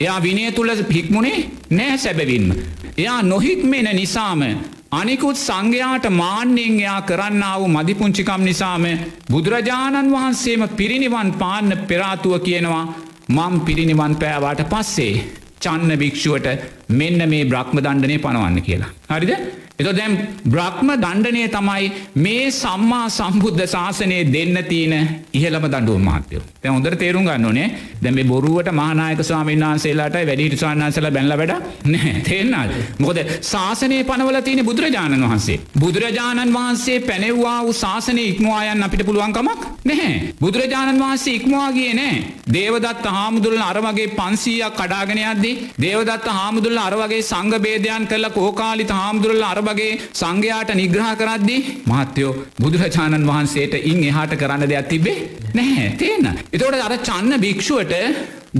එයා 0.00 0.20
විනය 0.20 0.52
තුළ 0.52 0.72
හික්මුණේ 0.90 1.38
නෑ 1.72 1.98
සැබවින්ම. 1.98 2.48
එයා 2.98 3.20
නොහික්මෙන 3.24 3.88
නිසාම 3.94 4.42
අනිකුත් 4.94 5.38
සංඝයාට 5.38 6.06
මාන්‍යෙන් 6.12 6.74
එයා 6.76 7.00
කරන්න 7.02 7.44
වූ 7.52 7.68
මදිපුංචිකම් 7.68 8.42
නිසාම 8.42 8.84
බුදුරජාණන් 9.30 10.12
වහන්සේම 10.12 10.62
පිරිනිවන් 10.72 11.30
පාන්න 11.34 11.70
පෙරාතුව 11.88 12.34
කියනවා 12.40 12.84
මං 13.30 13.54
පිරිනිවන් 13.60 14.14
පෑවාට 14.16 14.62
පස්සේ 14.68 15.14
චන්න 15.60 15.92
භික්ෂුවට 15.96 16.48
මෙන්න 16.90 17.28
මේ 17.28 17.44
බ්‍රහ්ම 17.46 17.78
දණ්ඩනය 17.78 18.18
පනවන්න 18.18 18.62
කියලා. 18.62 18.94
හරිද? 19.10 19.36
එත 19.76 19.86
දැම් 19.90 20.12
බ්‍රහ්ම 20.46 20.90
දණ්ඩනය 20.96 21.40
තමයි 21.48 21.86
මේ 22.16 22.42
සම්මා 22.52 23.06
සම්බුද්ධ 23.10 23.62
ශාසනය 23.66 24.18
දෙන්න 24.26 24.58
තියෙන 24.64 24.92
ඉහළම 25.32 25.64
දඩුව 25.66 25.98
මාත්‍යයෝ 26.00 26.42
තැ 26.56 26.70
හොඳර 26.70 26.94
තේරුම් 26.94 27.24
ගන්න 27.24 27.46
ඕනේ. 27.46 27.66
දැම 28.00 28.20
බොරුවට 28.24 28.70
මහනායක 28.72 29.20
ස්වාමීන් 29.20 29.64
වහන්සේලාට 29.64 30.18
වැඩිට 30.20 30.54
ස්වාන්සල 30.56 31.08
බැල්ල 31.08 31.34
වැඩ 31.34 31.54
නෑ 31.86 32.12
තේෙන්න්නල් 32.28 32.70
මොකද 33.00 33.18
ශාසනය 33.42 33.98
පනවල 34.04 34.38
තියෙන 34.40 34.62
බුදුරජාණන් 34.64 35.24
වහන්සේ. 35.24 35.58
බුදුරජාණන් 35.76 36.54
වහන්සේ 36.54 37.00
පැනෙව්වා 37.02 37.58
වූ 37.62 37.74
ශාසනය 37.74 38.22
ඉක්මවායන් 38.24 38.82
අපිට 38.82 39.04
පුළුවන්කමක් 39.04 39.66
නැහැ. 39.84 40.14
බුදුරජාණන් 40.40 41.02
වහන්සේ 41.02 41.34
ඉක්මවා 41.34 41.68
ගිය 41.72 41.90
නෑ 41.94 42.14
දේවදත්ත 42.50 43.10
හාමුදුරල 43.10 43.60
අරවගේ 43.62 44.08
පන්සීයක් 44.14 44.78
කඩාගෙනයක්දී 44.78 45.54
දේවදත්ත 45.80 46.32
හාමුදුරල 46.74 47.00
අරවගේ 47.00 47.22
සංගබේදයන් 47.22 48.04
කල්ල 48.04 48.26
කෝකාලිත 48.30 48.90
හාමුදුරල 48.90 49.42
අර 49.42 49.60
වගේ 49.60 49.98
සංඝයාට 50.12 50.70
නිග්‍රහ 50.74 51.10
කරද්දී 51.14 51.60
මහත්තයෝ 51.86 52.32
බුදුරජාණන් 52.60 53.28
වහන්සේට 53.30 53.74
ඉන් 53.82 54.00
එහාට 54.02 54.34
කරන්න 54.34 54.64
දෙයක් 54.64 54.88
තිබේ 54.88 55.18
නැහැ 55.54 55.90
තියෙන. 55.94 56.26
එතකොට 56.48 56.80
අර 56.80 56.96
චන්න 57.00 57.40
භික්ෂුවට 57.40 57.94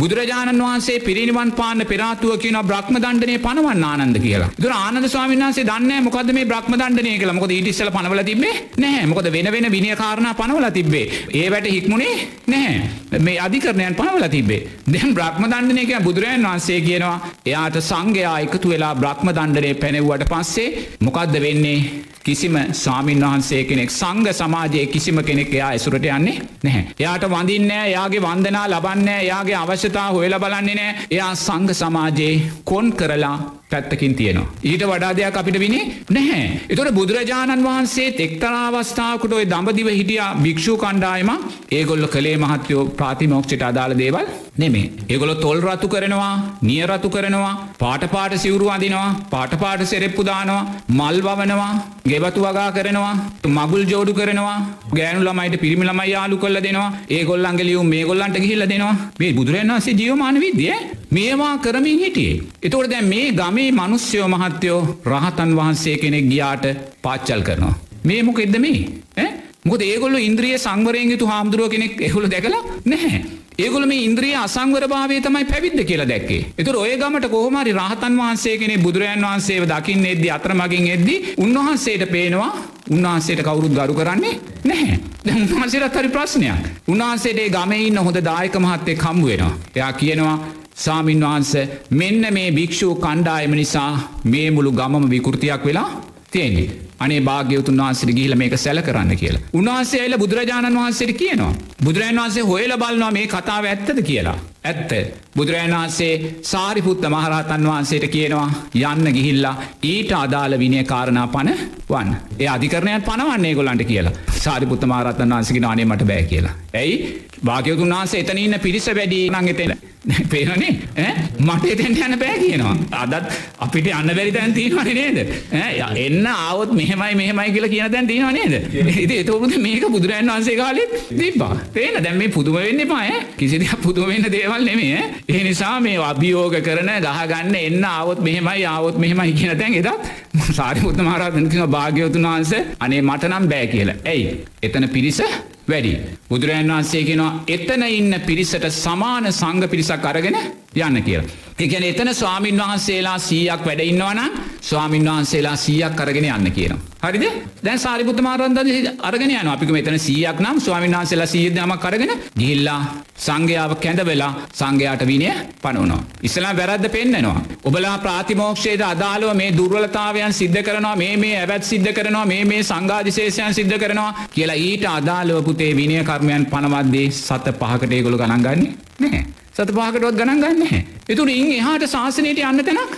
බුදුරජාණන් 0.00 0.62
වහන්සේ 0.62 1.02
පිරිනිවන් 1.06 1.50
පාන්න 1.58 1.80
පෙරාතුව 1.90 2.32
කියන 2.42 2.56
බ්‍රහ්ම 2.70 2.96
දණ්ඩනය 3.02 3.34
පනවන්න 3.44 3.84
ආනන්ද 3.90 4.16
කියලා. 4.24 4.48
දුර 4.62 4.72
ආනන්ද 4.76 5.06
ස්වාමීන් 5.12 5.44
වහන්සේ 5.44 5.66
දන්නේ 5.68 6.00
මොකද 6.06 6.32
මේ 6.36 6.48
බ්‍රහ්ම 6.50 6.74
දණ්ඩනය 6.80 7.12
කියලා. 7.20 7.36
මොකද 7.38 7.52
ඊට 7.56 7.68
ඉස්සෙල්ලා 7.72 7.94
පනවල 7.96 8.22
තිබ්බේ 8.30 8.54
නැහැ. 8.76 9.06
මොකද 9.06 9.28
වෙන 9.36 9.50
වෙන 9.54 9.68
විනය 9.70 9.94
කාරණා 9.96 10.34
පනවලා 10.40 10.70
තිබ්බේ. 10.70 11.04
ඒවට 11.42 11.68
හික්මුනේ 11.74 12.14
නැහැ. 12.46 13.20
මේ 13.26 13.36
අධිකරණයන් 13.46 13.94
පනවලා 14.00 14.30
තිබ්බේ. 14.36 14.62
දැන් 14.94 15.14
බ්‍රහ්ම 15.18 15.46
දණ්ඩනය 15.52 15.84
කියන 15.90 16.02
බුදුරජාණන් 16.08 16.48
වහන්සේ 16.48 16.80
කියනවා 16.88 17.16
එයාට 17.46 17.78
සංඝයා 17.90 18.38
එකතු 18.46 18.74
වෙලා 18.74 18.94
බ්‍රහ්ම 18.96 19.30
දණ්ඩනය 19.30 19.70
පැනෙව්වට 19.84 20.26
පස්සේ 20.32 20.68
මොකද්ද 21.00 21.38
වෙන්නේ? 21.46 21.78
කිසිම 22.24 22.54
ස්වාමීන් 22.72 23.20
වහන්සේ 23.20 23.64
කෙනෙක් 23.64 23.90
සංඝ 23.90 24.32
සමාජයේ 24.32 24.86
කිසිම 24.86 25.18
කෙනෙක් 25.22 25.50
එයා 25.54 25.68
ඇසුරට 25.68 26.06
යන්නේ 26.08 26.36
නැහැ. 26.62 26.84
එයාට 27.00 27.24
වඳින්නේ 27.28 27.68
නැහැ, 27.68 27.90
එයාගේ 27.90 28.22
වන්දනා 28.22 28.62
ලබන්නේ 28.68 29.04
නැහැ, 29.04 29.24
එයාගේ 29.24 29.56
අවශ්‍යතා 29.84 30.12
හොයලා 30.12 30.40
බලන්නේ 30.40 30.74
නැහැ. 30.74 31.06
එයා 31.10 31.34
සංඝ 31.36 31.72
සමාජයේ 31.72 32.34
කොන් 32.64 32.86
කරලා 32.92 33.36
පැත්තකින් 33.74 34.16
තියෙනවා. 34.20 34.48
ඊට 34.70 34.84
වඩා 34.90 35.12
දෙයක් 35.20 35.40
අපිට 35.42 35.58
විනේ 35.64 35.84
නැහැ. 36.16 36.46
එතකොට 36.70 36.94
බුදුරජාණන් 37.00 37.66
වහන්සේ 37.68 38.08
එක්තරා 38.26 38.64
අවස්ථාවකට 38.70 39.36
ওই 39.40 39.46
දඹදිව 39.52 39.90
හිටියා 39.98 40.30
භික්ෂු 40.44 40.80
කණ්ඩායම 40.84 41.30
ඒගොල්ලෝ 41.78 42.14
කලේ 42.16 42.36
මහත්යෝ 42.44 42.84
ප්‍රාතිමෝක්ෂයට 42.98 43.68
අදාළ 43.70 43.94
දේවල් 44.02 44.26
නෙමේ. 44.58 44.86
ඒගොල්ලෝ 45.12 45.40
තොල් 45.44 45.60
රතු 45.66 45.88
කරනවා, 45.92 46.34
නිය 46.68 46.80
රතු 46.88 47.08
කරනවා, 47.14 47.54
පාට 47.82 48.04
පාට 48.14 48.34
සිවුරු 48.42 48.66
අඳිනවා, 48.74 49.08
පාට 49.32 49.54
පාට 49.62 49.82
සෙරෙප්පු 49.92 50.24
දානවා, 50.28 50.62
මල් 50.98 51.18
වවනවා, 51.26 51.72
ගෙවතු 52.10 52.44
වගා 52.46 52.70
කරනවා, 52.76 53.14
මගුල් 53.56 53.84
ජෝඩු 53.92 54.14
කරනවා, 54.18 54.58
ගෑනු 54.96 55.24
ළමයිට 55.26 55.56
පිරිමි 55.62 55.88
ළමයි 55.88 56.12
යාළු 56.14 56.38
කරලා 56.44 56.64
දෙනවා, 56.66 56.90
ඒගොල්ලන්ගේ 57.16 57.68
ලියුම් 57.70 57.88
මේගොල්ලන්ට 57.94 58.38
ගිහිල්ලා 58.44 58.70
දෙනවා. 58.74 58.94
මේ 59.20 59.32
බුදුරජාණන් 59.38 59.74
වහන්සේ 59.74 59.98
ජීවමාන 60.00 60.40
විද්‍ය 60.44 60.68
මේවා 61.16 61.54
කරමින් 61.64 61.98
හිටියේ. 62.04 62.42
එතකොට 62.62 62.90
දැන් 62.92 63.10
මේ 63.12 63.26
ගමේ 63.40 63.63
මිනිස්සයෝ 63.72 64.28
මහත්තයෝ 64.28 64.80
රහතන් 65.06 65.56
වහන්සේ 65.56 65.96
කෙනෙක් 65.96 66.28
ගියාට 66.28 66.66
පාච්චල් 67.02 67.42
කරනවා. 67.42 67.74
මේ 68.04 68.22
මොකෙද්ද 68.22 68.58
මේ? 68.58 68.80
ඈ 69.16 69.30
මොකද 69.64 69.82
ඒගොල්ලෝ 69.82 70.20
ඉන්ද්‍රිය 70.20 70.58
සංවරයෙන් 70.58 71.10
යුතු 71.10 71.26
හාමුදුරුව 71.26 71.70
කෙනෙක් 71.70 72.00
ඒගොල්ලෝ 72.00 72.30
දැකලා 72.30 72.62
නැහැ. 72.84 73.20
ඒගොල්ලෝ 73.58 73.88
මේ 73.88 74.04
ඉන්ද්‍රිය 74.04 74.34
අසංවරභාවය 74.36 75.20
තමයි 75.20 75.44
පැවිද්ද 75.44 75.80
කියලා 75.84 76.08
දැක්කේ. 76.08 76.40
ඒතර 76.58 76.76
ඔය 76.76 76.96
ගමට 76.96 77.30
කොහොම 77.30 77.56
හරි 77.56 77.72
රහතන් 77.72 78.18
වහන්සේ 78.20 78.54
කෙනෙක් 78.58 78.82
බුදුරයන් 78.82 79.22
වහන්සේව 79.22 79.66
දකින්න 79.66 80.06
එද්දි 80.06 80.30
අතරමඟින් 80.30 80.88
එද්දි 80.88 81.16
උන්වහන්සේට 81.38 82.04
පේනවා 82.10 82.50
උන්වහන්සේට 82.90 83.42
කවුරුත් 83.42 83.72
ගරු 83.72 83.94
කරන්නේ 83.94 84.34
නැහැ. 84.64 84.98
දැන් 85.24 85.46
උන්වහන්සේට 85.46 85.96
හරි 85.96 86.10
ප්‍රශ්නයක්. 86.10 86.66
උන්වහන්සේට 86.88 87.38
ඒ 87.38 87.48
ගමේ 87.50 87.86
ඉන්න 87.86 87.96
හොඳ 87.98 88.20
දායක 88.22 88.58
මහත්තයෙක් 88.58 89.02
හම්බ 89.02 89.24
වෙනවා. 89.24 89.52
එයා 89.74 89.92
කියනවා 89.94 90.36
සාමීන් 90.76 91.20
වහන්ස 91.20 91.52
මෙන්න 91.90 92.24
මේ 92.32 92.48
භික්‍ෂූ 92.50 92.94
කණ්ඩායම 92.96 93.52
නිසා 93.54 93.90
මේ 94.24 94.48
මුළු 94.50 94.72
ගමම 94.72 95.04
විකෘතියක් 95.10 95.62
වෙලා 95.64 95.90
තියෙන්නේ. 96.30 96.68
අනේ 97.04 97.20
භාග්‍යවතුන් 97.22 97.78
වහන්සේට 97.78 98.12
ගිහිල්ලා 98.12 98.38
මේක 98.38 98.56
සැල 98.58 98.82
කරන්න 98.82 99.16
කියලා. 99.16 99.44
උන්වහන්සේ 99.52 100.00
ඇවිල්ලා 100.00 100.18
බුදුරජාණන් 100.18 100.78
වහන්සේට 100.78 101.16
කියනවා. 101.16 101.52
බුදුරජාණන් 101.84 102.20
වහන්සේ 102.20 102.44
හොයලා 102.44 102.78
බලනවා 102.78 103.12
මේ 103.12 103.26
කතාව 103.28 103.64
ඇත්තද 103.66 104.02
කියලා. 104.02 104.36
ඇත්ත. 104.64 104.92
බුදුරජාණන් 105.36 105.76
වහන්සේ 105.76 106.34
සාරිපුත්ත 106.44 107.06
මහරහතන් 107.06 107.66
වහන්සේට 107.66 108.06
කියනවා 108.08 108.48
යන්න 108.74 109.12
ගිහිල්ලා 109.12 109.54
ඊට 109.84 110.12
අදාළ 110.14 110.58
විනය 110.58 110.84
කාරණා 110.84 111.26
පන 111.28 111.50
වන්. 111.90 112.14
ඒ 112.38 112.48
අධිකරණයන් 112.48 113.02
පනවන්නේ 113.02 113.50
ඒගොල්ලන්ට 113.50 113.84
කියලා. 113.84 114.14
සාරිපුත්ත 114.38 114.86
මහරහතන් 114.86 115.34
වහන්සේගේ 115.34 115.60
නානේ 115.60 115.84
මට 115.86 116.06
බෑ 116.06 116.22
කියලා. 116.24 116.54
ඇයි? 116.74 117.00
භාග්‍යවතුන් 117.44 117.92
වහන්සේ 117.92 118.20
එතන 118.20 118.38
ඉන්න 118.38 118.60
පිරිස 118.60 118.88
වැඩි 118.92 119.26
නම් 119.30 119.48
එතන. 119.48 119.76
පේනනේ 120.30 120.72
ඈ 120.98 121.12
මට 121.40 121.64
එතෙන්ට 121.66 121.98
යන්න 121.98 122.18
බෑ 122.18 122.38
කියනවා. 122.38 122.74
අදත් 122.94 123.30
අපිට 123.58 123.86
යන්න 123.88 124.12
බැරි 124.12 124.32
තැන් 124.32 124.54
තියෙනවනේ 124.54 124.94
නේද? 124.94 125.34
ඈ 125.54 126.06
එන්න 126.06 126.26
ආවොත් 126.28 126.74
මෙහෙමයි 126.96 127.32
මෙහෙමයි 127.32 127.52
කියලා 127.54 127.72
කියන 127.74 127.92
තැන් 127.92 128.06
තියෙනව 128.06 128.32
නේද? 128.32 128.54
ඉතින් 129.02 129.16
ඒතකොට 129.18 129.56
මේක 129.58 129.86
බුදුරජාණන් 129.94 130.32
වහන්සේ 130.32 130.56
කාලෙත් 130.56 130.92
තිබ්බා. 131.20 131.54
තේන 131.74 132.02
දැන් 132.04 132.18
මේ 132.18 132.28
පුදුම 132.28 132.58
වෙන්න 132.58 132.80
එපා 132.80 133.00
ඈ. 133.00 133.22
කිසි 133.38 133.60
දෙයක් 133.62 133.80
පුදුම 133.82 134.08
වෙන්න 134.08 134.28
දේවල් 134.36 134.68
නෙමෙයි 134.70 134.92
ඈ. 134.96 135.08
ඒ 135.28 135.42
නිසා 135.48 135.74
මේ 135.80 135.96
අභියෝග 136.10 136.58
කරන 136.68 136.92
ගහගන්න 137.06 137.56
එන්න 137.62 137.88
ආවොත් 137.92 138.20
මෙහෙමයි 138.20 138.68
ආවොත් 138.74 138.98
මෙහෙමයි 138.98 139.32
කියන 139.40 139.58
තැන් 139.58 139.80
එදත් 139.80 140.52
සාරිපුත්ත 140.52 141.02
මහරහතන් 141.08 141.50
කියනවා 141.50 141.72
භාග්‍යවතුන් 141.76 142.30
වහන්සේ 142.30 142.62
අනේ 142.80 143.02
මට 143.02 143.32
නම් 143.32 143.50
බෑ 143.54 143.66
කියලා. 143.66 143.98
ඇයි? 144.04 144.38
එතන 144.62 144.88
පිරිස 144.88 145.20
වැඩි. 145.68 145.94
බුදුරජන් 146.28 146.70
වහන්සේ 146.70 147.04
කෙනවා 147.04 147.32
එතන 147.48 147.82
ඉන්න 147.90 148.20
පිරිසට 148.22 148.68
සමාන 148.74 149.32
සංග 149.32 149.68
පිරිසක් 149.68 150.04
අරගෙන 150.04 150.38
යන්න 150.76 151.02
කියලා. 151.02 151.30
එකන 151.58 151.84
එතන 151.84 152.10
ස්වාමින් 152.12 152.58
වහන්සේලා 152.58 153.18
සීයක් 153.20 153.62
වැඩඉන්නවනම් 153.62 154.40
ස්වාමින් 154.62 155.04
වහන්සේලා 155.06 155.56
සීයක් 155.58 156.00
අරගෙන 156.00 156.24
යන්න 156.26 156.52
කියනවා. 156.52 156.82
හරිද 157.02 157.24
දැන් 157.62 157.78
සාරිපුත 157.78 158.20
මාරන්ද 158.20 158.58
අරගෙන 159.00 159.30
යන 159.30 159.48
අපික 159.48 159.70
මෙතන 159.70 159.98
සීයක් 159.98 160.40
නම් 160.40 160.60
ස්වාමින් 160.60 160.92
වහන්සේලා 160.92 161.26
සීයදම 161.26 161.74
කරගෙන 161.78 162.12
ගිහිල්ලා 162.38 162.80
සංඝයාව 163.18 163.74
කැඳ 163.76 164.00
වෙලා 164.02 164.32
සංඝයාට 164.52 165.04
විනය 165.04 165.28
පනවනවා. 165.62 166.00
ඉස්ලාම් 166.22 166.56
වැරද්ද 166.56 166.88
පෙන්නනවා. 166.88 167.42
ඔබලා 167.64 167.96
ප්‍රාතිමෝක්ෂයේද 167.98 168.82
අදාළව 168.82 169.34
මේ 169.34 169.52
දුර්වලතාවයන් 169.52 170.32
සිද්ධ 170.32 170.60
කරනවා 170.62 170.96
මේ 170.96 171.16
මේ 171.16 171.36
ඇවැත් 171.36 171.64
සිද්ධ 171.64 171.92
කරනවා 171.92 172.24
මේ 172.26 172.44
මේ 172.44 172.62
සංඝාදිශේෂයන් 172.64 173.54
සිද්ධ 173.54 173.78
කරනවා 173.78 174.26
කියලා 174.30 174.58
ඊට 174.60 174.84
අදාළව 174.88 175.44
පුතේ 175.54 175.72
විනය 175.74 176.02
කර්මයන් 176.04 176.46
පනවද්දී 176.50 177.08
සත 177.12 177.54
පහකට 177.54 177.92
ඒගොල්ලෝ 177.92 178.20
ගණන් 178.20 178.42
ගන්නේ 178.42 178.72
නැහැ. 179.00 179.24
සත 179.52 179.70
පහකටවත් 179.70 180.16
ගණන් 180.18 180.40
ගන්න 180.40 180.62
එතුර 181.08 181.28
ඉන් 181.30 181.50
එහාට 181.58 181.84
ශාසනයට 181.88 182.40
යන්න 182.42 182.64
තැනක් 182.68 182.94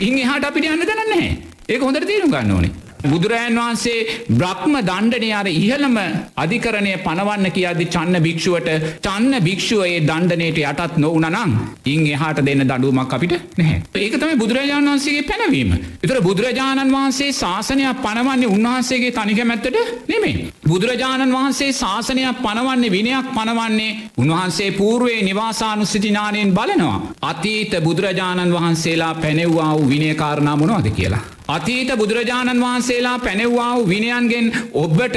ඉන් 0.00 0.18
එහාට 0.18 0.46
අපිට 0.48 0.66
යන්න 0.66 0.86
තැන 0.90 1.02
නැහැ. 1.06 1.32
ඒක 1.68 1.82
හොඳට 1.82 2.06
තීරු 2.06 2.30
ගන්න 2.32 2.54
ඕනේ. 2.56 2.72
බුදුරජන් 3.04 3.56
වහන්සේ 3.56 4.06
බ්‍රහ්ම 4.32 4.74
දණ්ඩනය 4.82 5.30
අර 5.32 5.46
ඉහළම 5.52 5.96
අධිකරණය 6.36 6.92
පනවන්න 7.00 7.46
කියදදි 7.50 7.86
චන්න 7.86 8.18
භික්ෂුවට 8.20 8.68
චන්න 9.00 9.34
භික්ෂුවයේ 9.42 10.02
දණ්ඩනයට 10.02 10.60
යටත් 10.62 10.98
නොවනනම් 10.98 11.52
ඉන් 11.86 12.06
එහාට 12.08 12.40
දෙන්න 12.40 12.62
දඩුවමක් 12.62 13.12
අපිට 13.12 13.34
නැහැ. 13.56 13.82
ඒක 13.96 14.14
තමයි 14.16 14.36
බුදුරජාණන් 14.36 14.90
වහන්සේගේ 14.90 15.24
පැනවීම. 15.24 15.72
එතර 16.00 16.20
බුදුරජාණන් 16.20 16.94
වහන්සේ 16.94 17.32
ශාසනයක් 17.32 18.02
පනවන්නේ 18.02 18.48
උන්වහන්සේගේ 18.48 19.12
තනිකමැත්තට 19.12 19.76
නෙමේ. 20.08 20.34
බුදුරජාණන් 20.64 21.32
වහන්සේ 21.32 21.72
ශාසනයක් 21.72 22.42
පනවන්නේ 22.42 22.90
විනයක් 22.90 23.34
පනවන්නේ 23.34 23.98
උන්වහන්සේ 24.16 24.70
පූර්වේ 24.72 25.20
නිවාසානුස්සිතිනානයෙන් 25.22 26.54
බලනවා. 26.54 27.02
අතීත 27.22 27.72
බුදුරජාණන් 27.82 28.54
වහන්සේලා 28.54 29.14
පැනෙව්වා 29.16 29.70
වූ 29.72 29.88
විනයකාරණා 29.88 30.56
මොනවද 30.56 30.90
කියලා. 30.92 31.24
අතීත 31.48 31.90
බුදුරජාණන් 31.96 32.60
වහන්සේලා 32.60 33.18
පැනෙව්වා 33.18 33.74
වූ 33.74 33.88
විනයන්ගෙන් 33.88 34.52
ඔබ්බට 34.74 35.16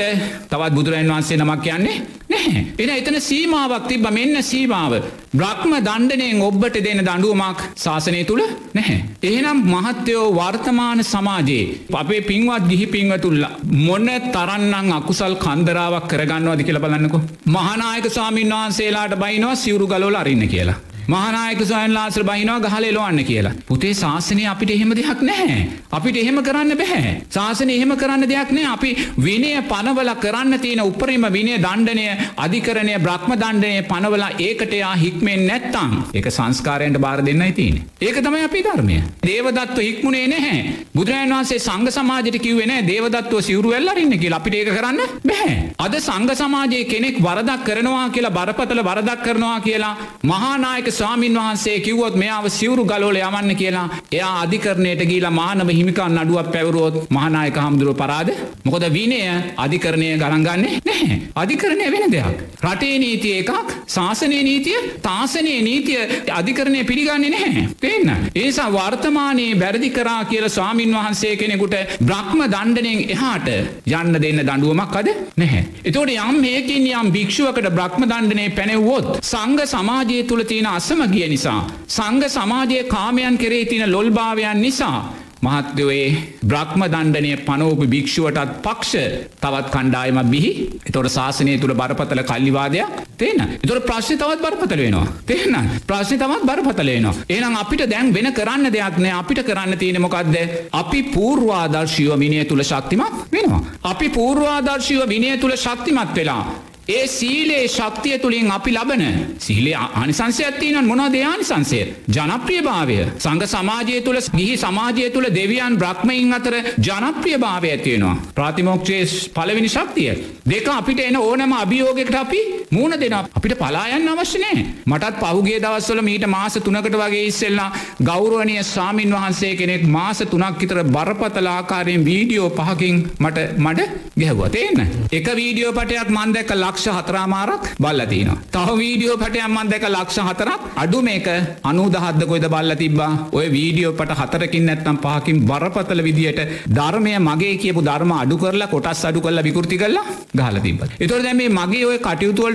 තවත් 0.49 0.73
බුදුරජන් 0.73 1.07
වහන්සේ 1.07 1.37
නමක් 1.37 1.61
කියන්නේ 1.61 1.97
නැහැ. 2.29 2.63
එන 2.79 2.89
එතන 2.91 3.17
සීමාවක් 3.21 3.87
තිබ 3.87 4.07
මෙන්න 4.09 4.41
සීමාව. 4.43 4.93
බ්‍රහ්ම 5.33 5.75
දණ්ඩනයෙන් 5.79 6.41
ඔබ්බට 6.41 6.79
දෙන 6.79 7.01
දඩුවමක් 7.01 7.61
ශාසනය 7.75 8.23
තුළ 8.23 8.43
නැහැ. 8.73 8.97
එහෙනම් 9.23 9.61
මහත්තයෝ 9.65 10.25
වර්තමාන 10.31 11.03
සමාජයේ 11.03 11.85
අපේ 11.93 12.21
පින්වත් 12.21 12.67
ගිහි 12.67 12.87
පින්වතුල්ල 12.87 13.45
මොන්න 13.83 14.09
තරන්නම් 14.31 14.91
අකුසල් 14.91 15.37
කන්දරාවක් 15.37 16.07
කරගන්නවද 16.07 16.63
කියලා 16.63 16.85
බලන්නකො. 16.85 17.21
මහනායක 17.47 18.09
ස්වාමීන් 18.09 18.51
වහන්සේලාට 18.51 19.15
බයිනවා 19.17 19.55
සිවරු 19.57 19.87
ගලෝල 19.87 20.15
අරින්න 20.15 20.47
කියලා. 20.47 20.79
මහනායක 21.07 21.61
සොයන් 21.63 21.91
ලාසර 21.93 22.23
බහිනවා 22.23 22.61
ගහල 22.61 22.85
එලොවන්න 22.85 23.21
කියලා. 23.23 23.53
පුතේ 23.67 23.93
ශාසනය 23.95 24.43
අපිට 24.47 24.71
එහෙම 24.71 24.91
දෙයක් 24.91 25.21
නැහැ. 25.23 25.57
අපිට 25.91 26.17
එහෙම 26.17 26.39
කරන්න 26.41 26.73
බැහැ. 26.75 27.11
ශාසනය 27.29 27.73
එහෙම 27.75 27.93
කරන්න 27.95 28.25
දෙයක් 28.25 28.51
නෑ 28.51 28.67
අපි 28.67 28.91
විනය 29.19 29.51
පනවල 29.65 30.11
කරන්න 30.17 30.59
තියෙන 30.59 30.81
උපරිම 30.83 31.27
විනය 31.29 31.53
දණ්ඩනය 31.57 32.05
අධිකරණය 32.37 32.95
බ්‍රහ්ම 32.99 33.33
දණ්ඩනය 33.35 33.83
පනවලා 33.85 34.31
ඒකටයා 34.39 34.93
හික්මෙන් 34.95 35.43
නැත්තං 35.45 35.93
ඒක 36.13 36.29
සංස්කාරයන්ට 36.29 36.99
බාර 36.99 37.19
දෙන්නයි 37.21 37.51
තියෙන. 37.51 37.77
ඒක 38.01 38.17
තමයි 38.19 38.43
අපි 38.43 38.63
ධර්මය. 38.63 38.97
දේවදත්ව 39.23 39.79
හික්මුණේ 39.81 40.25
නැහැ. 40.27 40.57
බුදුරජන් 40.95 41.35
වන්සේ 41.35 41.59
සංග 41.59 41.87
සමාජයට 41.91 42.39
කිව්වෙන 42.39 42.75
දේවදත්ව 42.85 43.41
සිවරු 43.41 43.75
වෙල්ලරන්න 43.75 44.17
කියලා 44.17 44.41
අපිට 44.41 44.55
ඒක 44.55 44.71
කරන්න 44.71 44.99
බැහැ. 45.23 45.55
අද 45.79 45.99
සංග 45.99 46.29
සමාජයේ 46.35 46.83
කෙනෙක් 46.85 47.21
වරදක් 47.21 47.61
කරනවා 47.67 48.09
කියලා 48.09 48.35
බරපතල 48.39 48.83
වරදක් 48.83 49.23
කරනවා 49.25 49.55
කියලා 49.61 49.95
මහානායක 50.25 50.93
ස්වාමීන් 50.95 51.37
වහන්සේ 51.37 51.77
කිව්වොත් 51.79 52.15
මෙයාව 52.15 52.45
සිවරු 52.49 52.83
ගලෝල 52.85 53.17
යවන්න 53.17 53.55
කියලා 53.55 53.87
එයා 54.11 54.33
අධිකරණයට 54.41 55.01
ගීලා 55.09 55.33
මානව 55.33 55.69
හිමිකන් 55.71 56.19
අඩුවක් 56.21 56.51
පැවරුවොත් 56.51 56.95
මහනායක 57.09 57.57
හමුදුරුව 57.57 57.97
පරාද? 57.97 58.29
මොකොද 58.65 58.85
විනය 58.91 59.19
අධිකරණය 59.57 60.09
ගරන්ගන්නේ 60.17 60.81
නැහැ. 60.81 61.17
අධිකරණය 61.35 61.87
වෙන 61.91 62.05
දෙයක්. 62.11 62.37
රටේ 62.63 62.99
නීතිය 62.99 63.35
එකක් 63.41 63.73
ශාසනය 63.87 64.39
නීතිය 64.43 64.77
තාසනය 65.01 65.55
නීතිය 65.61 65.99
අධිකරණය 66.31 66.83
පිළිගන්නේ 66.83 67.29
නැහැ. 67.29 67.65
පේන්න? 67.77 68.09
ඒසා 68.35 68.69
වර්තමානයේ 68.71 69.55
බැරදි 69.55 69.89
කරා 69.91 70.21
කියල 70.25 70.47
ස්වාමීන් 70.49 70.95
වහන්සේ 70.95 71.35
කෙනෙකුට 71.35 71.75
බ්‍රහ්ම 72.01 72.45
දණ්ඩනයෙන් 72.47 73.03
එහාට 73.09 73.49
යන්න 73.49 74.21
දෙන්න 74.21 74.41
දඩුවමක් 74.43 74.95
අද 74.95 75.11
නැහැ. 75.35 75.63
එතෝට 75.85 76.15
යම් 76.17 76.41
මේකින් 76.41 76.87
යම් 76.93 77.11
භික්ෂුවකට 77.11 77.69
බ්‍රහ්ම 77.71 78.05
දණ්ඩනය 78.05 78.47
පැනෙව්වොත් 78.57 79.11
සංග 79.23 79.59
සමාජය 79.67 80.23
තුළ 80.25 80.43
තියෙන 80.45 80.71
අසම 80.85 81.01
ගිය 81.09 81.27
නිසා. 81.27 81.59
සංග 81.89 82.23
සමාජය 82.29 82.79
කාමයන් 82.87 83.37
කෙරේ 83.37 83.65
තින 83.65 83.85
ලොල්භාවයන් 83.89 84.59
නිසා. 84.61 84.97
මහත්දවේ 85.43 86.05
බ්‍රහ්ම 86.43 86.81
දණ්ඩනය 86.85 87.31
පනෝපු 87.47 87.85
භික්ෂුවටත් 87.85 88.51
පක්ෂ 88.65 88.93
තවත් 89.41 89.67
කණ්ඩායම 89.73 90.19
බිහි. 90.33 90.51
එතොට 90.85 91.09
ශාසනය 91.09 91.55
තුළ 91.57 91.73
බරපතල 91.73 92.21
කල්ලිවාදයක් 92.23 92.93
තේන 93.15 93.41
එතොට 93.57 93.87
ප්‍රශ්ි 93.89 94.15
තවත් 94.15 94.39
බරපතල 94.45 94.81
වෙනවා. 94.81 95.07
තේන 95.25 95.55
ප්‍රශ්ි 95.87 96.17
තවත් 96.17 96.43
බරපතලේනවා 96.49 97.15
ඒනම් 97.29 97.57
අපිට 97.63 97.83
දැන් 97.87 98.13
වෙන 98.13 98.29
කරන්න 98.33 98.69
දෙයක් 98.69 98.95
නෑ. 98.97 99.15
අපිට 99.21 99.41
කරන්න 99.43 99.77
තියෙන 99.77 100.01
මොකක්ද 100.01 100.37
අපි 100.73 101.01
පූර්වාදර්ශීව 101.15 102.13
විනය 102.17 102.45
තුළ 102.45 102.63
ශක්තිමත් 102.63 103.17
වෙනවා. 103.31 103.61
අපි 103.85 104.07
පූර්වාදර්ශීව 104.11 105.03
විනය 105.07 105.35
තුළ 105.37 105.57
ශක්තිමත් 105.57 106.15
වෙලා 106.15 106.41
ඒ 106.87 107.07
සීලේ 107.09 107.67
ශක්තිය 107.67 108.17
තුළින් 108.19 108.51
අපි 108.51 108.71
ලබන 108.71 109.03
සීලේ 109.39 109.77
අනිසංසයත්තිීනන් 109.93 110.85
මොනා 110.85 111.07
දෙයානිසංසය 111.09 111.79
ජනප්‍රිය 112.09 112.61
භාවය 112.61 112.97
සංග 113.17 113.47
සමාජය 113.47 114.01
තුළ 114.01 114.19
ගිහි 114.35 114.57
සමාජය 114.57 115.09
තුළ 115.09 115.27
දෙවියන් 115.31 115.77
බ්‍රහ්මයින් 115.77 116.33
අතර 116.33 116.55
ජනප්‍රිය 116.79 117.37
භාවය 117.37 117.71
ඇතියෙනවා 117.71 118.15
ප්‍රාතිමෝක්ෂයේ 118.35 119.05
පලවෙනි 119.33 119.69
ශක්තිය. 119.69 120.13
දෙක 120.45 120.67
අපිට 120.69 120.99
එන 120.99 121.17
ඕනම 121.19 121.53
අභියෝගෙකට 121.55 122.15
අපි 122.15 122.41
මූුණ 122.71 122.99
දෙෙන 123.03 123.17
අපිට 123.17 123.57
පලායන්න 123.61 124.07
අවශ්‍යනෑ 124.13 124.65
මටත් 124.85 125.23
පහුගේ 125.23 125.59
දවස්වල 125.59 126.03
මීට 126.09 126.27
මාස 126.27 126.59
තුනකට 126.59 126.99
වගේ 127.03 127.25
ඉස්සෙල්ලා 127.31 127.69
ගෞරුවනය 128.03 128.57
සාමීන් 128.65 129.17
වහන්සේ 129.17 129.53
කෙනෙක් 129.55 129.85
මාස 129.97 130.23
තුනක් 130.33 130.63
ඉතර 130.67 130.83
බරපතල 130.95 131.51
ආකාරයෙන් 131.55 132.05
වීඩියෝ 132.05 132.49
පහකින් 132.51 133.03
මට 133.19 133.47
මට 133.57 133.89
ගැහ්වතේන්න 134.21 134.85
එක 135.11 135.27
වීඩියෝ 135.41 135.73
පටයක් 135.73 136.15
මන්දැක 136.17 136.55
ලක් 136.55 136.75
ලක්ෂ 136.75 136.87
හතරාමාරක් 136.97 137.63
බල්ලතිනවා. 137.79 138.37
තව 138.51 138.69
වීඩියෝ 138.79 139.17
පටයම්මන් 139.17 139.69
දැක 139.69 139.85
ලක්ෂ 139.87 140.19
හතරක්. 140.19 140.61
අඩු 140.75 140.99
මේක 141.01 141.27
අනුදහද්ද 141.63 142.21
කොයිද 142.31 142.47
බල්ල 142.49 142.71
තිබා 142.75 143.11
ඔය 143.31 143.45
වීඩියෝ 143.51 143.93
පට 143.93 144.17
හතරකින් 144.21 144.65
නැත්නම් 144.65 144.97
පහකින් 144.97 145.37
බරපතල 145.49 146.01
විදියට 146.07 146.41
ධර්මය 146.69 147.13
මගේ 147.19 147.55
කියපු 147.57 147.81
ධර්ම 147.81 148.11
අඩු 148.13 148.37
කරලා 148.37 148.67
කොටස් 148.67 149.05
අඩු 149.05 149.21
කරලා 149.21 149.45
විකෘති 149.47 149.77
කරලා 149.77 150.05
ගහල 150.33 150.59
තිබ. 150.65 150.83
එතොර 150.99 151.21
දැ 151.23 151.33
මේ 151.33 151.49
මගේ 151.49 151.85
ඔය 151.85 151.97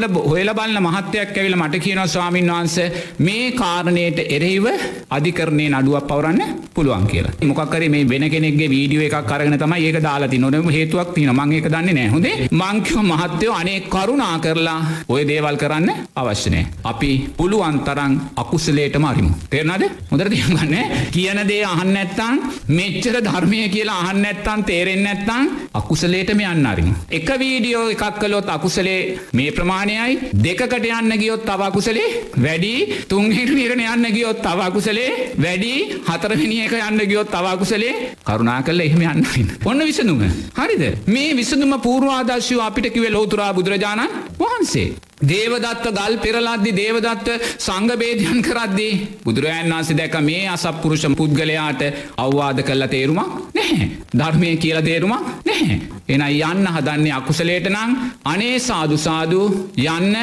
කටයුතුවලට 0.00 0.28
හොල 0.30 0.50
බලන්න 0.50 0.82
මහත්තයක් 0.82 1.36
ඇවිල 1.36 1.56
මට 1.56 1.78
කියන 1.78 2.00
ස්වාමීන් 2.06 2.48
වහන්ස 2.48 2.76
මේ 3.18 3.52
කාරණයට 3.52 4.18
එරෙහිව 4.26 4.66
අධිකරණය 5.10 5.66
නඩුවක් 5.70 6.06
පවරන්න 6.06 6.40
පුළුවන් 6.74 7.06
කියලා. 7.06 7.32
මොකක්කර 7.42 7.88
මේ 7.88 8.08
වෙන 8.08 8.30
කෙනෙක්ගේ 8.30 8.68
වීඩියෝ 8.68 9.04
එකක් 9.04 9.26
කරගෙන 9.26 9.58
තමයි 9.58 9.86
ඒක 9.86 10.02
දාලාති 10.02 10.38
නොනම 10.38 10.68
හේතුවක් 10.68 11.14
තින 11.14 11.32
මං 11.32 11.52
එක 11.52 11.68
දන්නේ 11.68 11.94
නැහොදේ 11.94 12.48
මංකිව 12.52 12.98
මහත්තයෝ 13.02 13.54
අනේ 13.54 13.80
කරු 13.82 14.00
කරුණා 14.00 14.38
කරලා 14.38 14.80
ඔය 15.08 15.22
දේවල් 15.24 15.56
කරන්න 15.56 15.90
අවශ්‍යනය. 16.16 16.62
අපි 16.84 17.10
පුළුවන් 17.36 17.80
තරන් 17.80 18.12
අකුසලේට 18.36 18.96
මරිමු. 18.96 19.30
තේරනද 19.50 19.84
මුදර 20.10 20.28
තියගන්න 20.28 20.76
කියන 21.10 21.40
දේ 21.48 21.64
අහන්න 21.64 21.96
ඇත්තන් 21.96 22.40
මෙච්චර 22.70 23.20
ධර්මය 23.20 23.68
කියලා 23.68 24.00
අහන්න 24.02 24.24
ඇත්තන් 24.24 24.64
තේරෙන් 24.64 25.06
ඇත්තන් 25.06 25.50
අකුසලේටම 25.74 26.40
යන්න 26.42 26.66
අරිමු. 26.66 26.94
එක 27.10 27.28
වීඩියෝ 27.38 27.86
එකක් 27.90 28.20
කලොත් 28.20 28.48
අකුසලේ 28.48 29.00
මේ 29.32 29.50
ප්‍රමාණයයි 29.90 30.30
දෙකට 30.34 30.74
යන්න 30.76 31.12
ගියොත් 31.12 31.44
තවකුසලේ 31.44 32.30
වැඩි. 32.36 33.04
තුන්හිරණ 33.08 33.82
යන්න 33.86 34.06
ගියොත් 34.08 34.40
තවකුසලේ 34.40 35.34
වැඩි. 35.36 36.02
හතරමිනි 36.04 36.62
එක 36.64 36.74
යන්න 36.78 37.02
ගියොත් 37.02 37.30
තවකුසලේ 37.30 38.14
කරුණා 38.22 38.62
කල්ල 38.62 38.80
එහෙම 38.80 39.02
යන්න 39.02 39.52
ඔන්න 39.64 39.82
විසඳුම. 39.82 40.24
හරිද? 40.54 40.82
මේ 41.06 41.34
විසඳුම 41.34 41.78
පූර්වාදර්ශව 41.80 42.60
අපිට 42.60 42.92
කිව 42.92 43.10
ලෝතුරා 43.10 43.52
බුදුරජාණන් 43.52 44.18
වහන්සේ. 44.38 45.10
දේවදත්ව 45.22 45.92
ගල් 45.92 46.14
පෙරලද්දි 46.18 46.72
දේවදත්ව 46.72 47.48
සංගබේදයන් 47.58 48.40
කරද්දී 48.42 48.94
බුදුරජන් 49.24 49.68
වන්සේ 49.68 49.96
දැක 49.96 50.16
මේ 50.22 50.48
අසපපුරුෂ 50.48 51.04
පුද්ගලයාට 51.16 51.82
අවවාද 52.16 52.62
කල්ල 52.62 52.88
තේරුමක් 52.88 53.54
නැහැ. 53.54 53.90
ධර්මය 54.12 54.56
කියල 54.56 54.80
තේරුමක් 54.82 55.26
නැහැ. 55.44 55.80
එන 56.08 56.22
යන්න 56.22 56.66
හදන්නේ 56.68 57.12
අකුසලේට 57.12 57.68
නං 57.68 57.92
අනේ 58.24 58.56
සාදුසාදු 58.60 59.42
යන්න. 59.88 60.16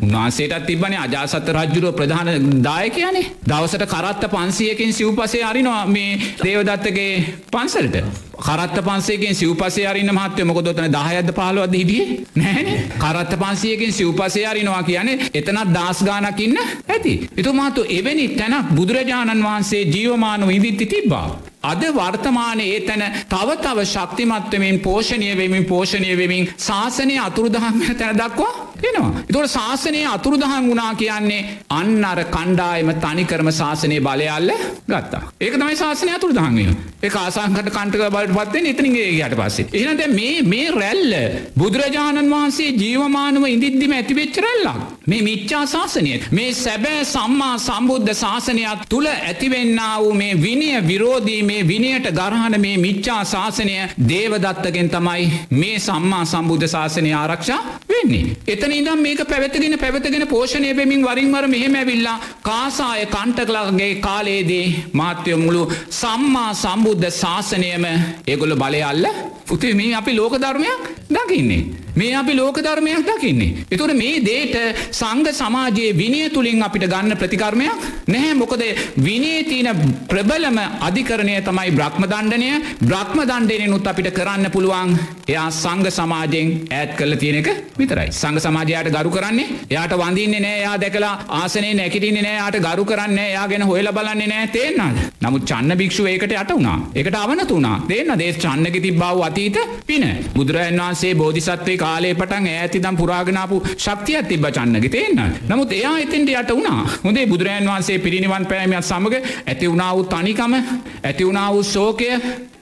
උන්වහන්සේටත් 0.00 0.66
තිබන 0.66 0.94
අජාසත 0.96 1.48
රජ්ජුරුව 1.50 1.94
ප්‍රධාන 1.94 2.28
දායකයනේ. 2.62 3.26
දවසට 3.44 3.86
කරත්ත 3.86 4.24
පන්සියකින් 4.28 4.92
සිව්පසේ 4.92 5.44
අරිනවා 5.44 5.86
මේ 5.86 6.18
දේවදත්තගේ 6.38 7.12
පන්සලට. 7.50 7.96
කරත්ත 8.38 8.80
පන්සේකෙන් 8.80 9.34
සිව්පසේ 9.34 9.86
අරින්න 9.86 10.10
මහත්වය 10.10 10.44
මොකදොතන 10.44 10.88
දහයද 10.88 11.32
පහලුවද 11.32 11.74
හිටියේ? 11.74 12.24
නෑන 12.34 12.66
කරත්ත 12.96 13.36
පන්සියකින් 13.36 13.92
සිව්පසේ 13.92 14.46
අරිනවා 14.46 14.82
කියන්නේ 14.82 15.30
එතනත් 15.34 15.68
දස් 15.70 16.02
ගානක් 16.02 16.40
ඉන්න 16.40 16.58
ඇති. 16.88 17.14
එතු 17.36 17.52
මාතු 17.52 17.84
එවැනි 17.90 18.26
තැනක් 18.30 18.72
බුදුරජාණන් 18.72 19.42
වහන්සේ 19.42 19.84
ජීවමානව 19.86 20.50
ඉදිත්ති 20.50 20.86
තිබ්බා. 20.86 21.28
අද 21.62 21.82
වර්තමානයේ 21.92 22.68
ඒ 22.70 22.80
තැන 22.82 23.02
තව 23.28 23.48
තව 23.58 23.84
ශක්තිමත්වමින් 23.86 24.80
පෝෂණය 24.80 25.36
වෙමින් 25.36 25.64
පෝෂණය 25.64 26.16
වෙමින් 26.16 26.48
ශාසනය 26.58 27.18
අතුරුදහම 27.18 27.80
තැන 27.94 28.16
දක්වා 28.16 28.52
එනවා. 28.82 29.24
එතොට 29.24 29.50
ශාසනය 29.50 30.02
අතුරුදහන් 30.06 30.68
වුණා 30.68 30.92
කියන්නේ 30.96 31.40
අන්න 31.70 32.04
අර 32.04 32.20
කණ්ඩායම 32.26 32.92
තනිකරම 32.98 33.50
ශාසනය 33.52 33.98
බලයල්ල 34.00 34.52
ගත්තා. 34.86 35.22
ඒක 35.40 35.54
තමයි 35.54 35.76
ශාසනය 35.76 36.10
අතුරුදහන්ගෙන. 36.10 36.76
ඒ 37.00 37.10
ආසංකට 37.16 37.70
කණ්ටක 37.70 38.02
බලට 38.08 38.34
පත්වෙන් 38.38 38.66
එතනිගේ 38.66 39.08
යට 39.18 39.36
පස්සේ. 39.36 39.66
එනට 39.82 40.06
මේ 40.12 40.42
මේ 40.44 40.70
රැල්ල 40.72 41.14
බුදුරජාණන් 41.56 42.30
වහන්සේ 42.30 42.70
ජීවමානව 42.74 43.46
ඉදිද්දිම 43.48 43.92
ඇතිවෙච්ච 43.92 44.36
රැල්ලක්. 44.38 44.82
මේ 45.06 45.22
මිච්චා 45.22 45.64
ශාසනය. 45.66 46.12
මේ 46.30 46.50
සැබෑ 46.54 47.04
සම්මා 47.06 47.54
සම්බුද්ධ 47.58 48.12
ශාසනයක් 48.14 48.84
තුළ 48.88 49.08
ඇතිවෙන්න 49.08 49.80
වූ 50.00 50.12
මේ 50.14 50.34
විනය 50.36 50.70
විරෝධී 50.82 51.42
මේ 51.42 51.62
විනයට 51.64 52.10
ගරහන 52.12 52.56
මේ 52.58 52.76
මිච්චා 52.78 53.22
ශාසනය 53.26 53.76
දේවදත්තගෙන් 54.06 54.90
තමයි 54.90 55.30
මේ 55.52 55.78
සම්මා 55.80 56.24
සම්බුද්ධ 56.26 56.68
ශාසනය 56.68 57.12
ආරක්ෂා 57.14 57.60
වෙන්නේ. 57.90 58.36
එතන 58.48 58.69
ඉදම් 58.72 59.00
මේක 59.00 59.22
පැවැතගෙන 59.24 59.76
පැවැතගෙන 59.78 60.26
පෝෂණය 60.26 60.70
වෙමින් 60.76 61.02
වරින්වර 61.02 61.46
මෙහෙම 61.48 61.74
ඇවිල්ලා 61.74 62.16
කාසාය 62.42 63.04
කණ්ටකලගේ 63.08 63.90
කාලයේදී 64.00 64.66
මාත්‍යය 64.92 65.36
මුළු 65.36 65.62
සම්මා 65.92 66.48
සම්බුද්ධ 66.54 67.10
ශාසනයම 67.14 67.86
ඒගොල්ල 68.26 68.56
බලය 68.56 68.82
අල්ල 68.84 69.06
උතේ 69.48 69.74
මේ 69.74 69.94
අපි 69.94 70.12
ලෝක 70.12 70.34
ධර්මයක් 70.36 70.82
දකින්නේ. 71.10 71.64
මේ 71.92 72.14
අපි 72.14 72.34
ලෝක 72.34 72.58
ධර්මයක් 72.58 73.02
දකින්නේ. 73.04 73.64
එතුට 73.68 73.94
මේ 73.94 74.20
දේට 74.20 74.56
සංග 74.92 75.26
සමාජයේ 75.32 75.92
විනය 75.92 76.20
තුළින් 76.30 76.62
අපිට 76.62 76.84
ගන්න 76.84 77.16
ප්‍රතිකර්මයක් 77.16 77.80
නැහැ 78.06 78.34
මොකද 78.34 78.62
විනේ 78.98 79.42
තියන 79.44 79.68
ප්‍රබලම 80.08 80.58
අධිකරණය 80.80 81.34
තමයි 81.42 81.70
බ්‍රහ්ම 81.72 82.04
දණ්ඩනය 82.04 82.50
බ්‍රහ්ම 82.82 83.20
දණ්ඩනයනුත් 83.22 83.86
අපිට 83.86 84.10
කරන්න 84.12 84.50
පුළුවන් 84.50 84.94
එයා 85.26 85.48
සංග 85.52 85.90
සමාජයෙන් 85.90 86.48
ඇත් 86.72 86.94
කල 86.96 87.14
තියෙනක 87.16 87.50
විතරයි. 87.76 88.08
සංග 88.12 88.38
සමාජයට 88.60 88.90
ගරු 88.92 89.10
කරන්නේ? 89.10 89.46
යාට 89.70 89.92
වඳින්නේ 89.92 90.40
නෑ 90.40 90.60
යා 90.60 90.76
දැකලා 90.76 91.12
ආසනේ 91.30 91.72
නැකිටින්නේ 91.74 92.22
නෑ 92.22 92.34
යාට 92.34 92.58
ගරු 92.58 92.84
කරන්න 92.84 93.18
යා 93.26 93.46
ගැන 93.48 93.62
හොයල 93.62 93.88
බලන්නේ 93.88 94.26
නෑ. 94.26 94.46
තේෙන්න්නද. 94.48 94.98
නමුත් 95.20 95.44
චන්න 95.44 95.76
භික්ෂුව 95.76 96.06
ඒකට 96.06 96.32
යට 96.32 96.50
වුණා. 96.50 96.78
එකට 96.94 97.14
අවනතුනා 97.14 97.76
දෙන්න 97.88 98.12
දේ 98.18 98.32
චන්නක 98.34 98.76
තිබ්බව 98.78 99.22
අතීත 99.22 99.58
පින. 99.86 100.06
බුදුරජන් 100.34 100.80
වහන්සේ 100.80 101.14
බෝධිසත්වේ 101.14 101.76
කාලේ 101.76 102.14
පටන් 102.14 102.48
ඇතිදම් 102.52 102.96
පුරාගනාපු 102.96 103.62
ශක්තියක් 103.76 104.28
තිබ 104.28 104.46
චන්නග. 104.48 104.88
තේන්න. 104.88 105.20
නමුත් 105.48 105.72
එයා 105.72 105.96
එතින්ට 105.98 106.30
යට 106.30 106.50
වුණා. 106.50 106.86
හොඳේ 107.04 107.26
බුදුරජන් 107.26 107.66
වහන්සේ 107.66 107.98
පිරිනිවන් 107.98 108.46
පෑමත් 108.46 108.84
සමඟ 108.84 109.16
ඇති 109.46 109.66
වුණා 109.66 109.90
වූ 109.94 110.06
තනිකම 110.06 110.54
ඇති 110.54 111.24
වුණා 111.24 111.48
වූ 111.52 111.62
ශෝකය 111.64 112.10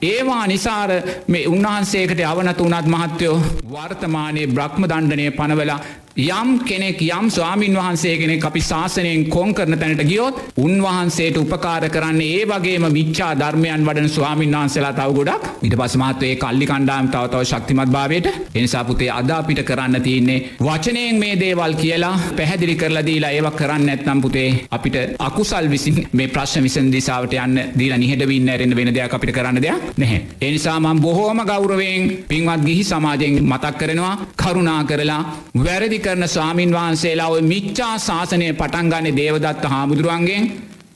ඒවා 0.01 0.47
නිසාර 0.47 0.91
මේ 1.27 1.47
උන්වහන්සේකට 1.47 2.19
අවනතු 2.23 2.63
වනත් 2.65 2.87
මහත්තයෝ 2.87 3.37
වර්තමානයේ 3.71 4.47
බ්‍රහ්ම 4.47 4.83
දණ්ඩනය 4.83 5.31
පනවලා 5.31 5.79
යම් 6.19 6.49
කෙනෙක් 6.61 7.01
යම් 7.01 7.29
ස්වාමීන් 7.29 7.75
වහන්සේ 7.75 8.17
කෙනෙක් 8.17 8.43
අපි 8.43 8.61
ශාසනයෙන් 8.61 9.29
කොන් 9.29 9.53
කරන 9.53 9.75
තැනට 9.75 10.03
ගියොත් 10.03 10.35
උන්වහන්සේට 10.59 11.37
උපකාර 11.37 11.87
කරන්නේ 11.89 12.31
ඒ 12.35 12.45
වගේම 12.45 12.85
මිච්චා 12.89 13.31
ධර්මයන් 13.35 13.85
වඩන 13.85 14.09
ස්වාමීන් 14.09 14.51
වහන්සේලා 14.53 14.93
තව 14.93 15.13
ගොඩක් 15.19 15.43
ඊට 15.61 15.75
පස්සේ 15.75 16.01
මහත්වයේ 16.01 16.35
කල්ලි 16.37 16.65
කණ්ඩායම් 16.67 17.07
තව 17.09 17.23
තව 17.29 17.43
ශක්තිමත් 17.45 17.89
භාවයට 17.89 18.27
එනිසා 18.53 18.83
පුතේ 18.83 19.09
අද 19.11 19.31
අපිට 19.31 19.61
කරන්න 19.63 20.01
තියෙන්නේ 20.01 20.39
වචනයෙන් 20.59 21.15
මේ 21.17 21.35
දේවල් 21.37 21.73
කියලා 21.75 22.15
පැහැදිලි 22.35 22.75
කරලා 22.75 23.05
දීලා 23.05 23.31
ඒවා 23.31 23.53
කරන්න 23.53 23.85
නැත්නම් 23.85 24.21
පුතේ 24.21 24.49
අපිට 24.71 24.97
අකුසල් 25.19 25.69
විසින් 25.69 25.97
මේ 26.13 26.27
ප්‍රශ්න 26.29 26.63
විසඳ 26.63 26.91
දිසාවට 26.91 27.37
යන්න 27.37 27.63
දීලා 27.75 27.99
නිහඬ 27.99 28.27
වෙන්න 28.59 28.75
වෙන 28.75 28.93
දෙයක් 28.93 29.13
අපිට 29.13 29.31
කරන්න 29.31 29.61
දෙයක් 29.61 29.97
නැහැ. 29.97 30.19
ඒ 30.39 30.51
නිසා 30.51 30.79
මම 30.79 30.99
බොහෝම 30.99 31.41
ගෞරවයෙන් 31.45 32.11
පින්වත් 32.27 32.61
ගිහි 32.63 32.83
සමාජයෙන් 32.85 33.41
මතක් 33.45 33.75
කරනවා 33.79 34.13
කරුණා 34.37 34.83
කරලා 34.85 35.21
වැරදි 35.57 35.99
කරන 36.09 36.27
ස්වාමීන් 36.27 36.71
වහන්සේලා 36.71 37.29
ඔය 37.29 37.41
මිච්චා 37.43 37.93
ශාසනය 37.99 38.47
පටන්ගන්නේ 38.53 39.15
දේවදත්ත 39.15 39.63
හාමුදුරුවන්ගෙන්. 39.65 40.43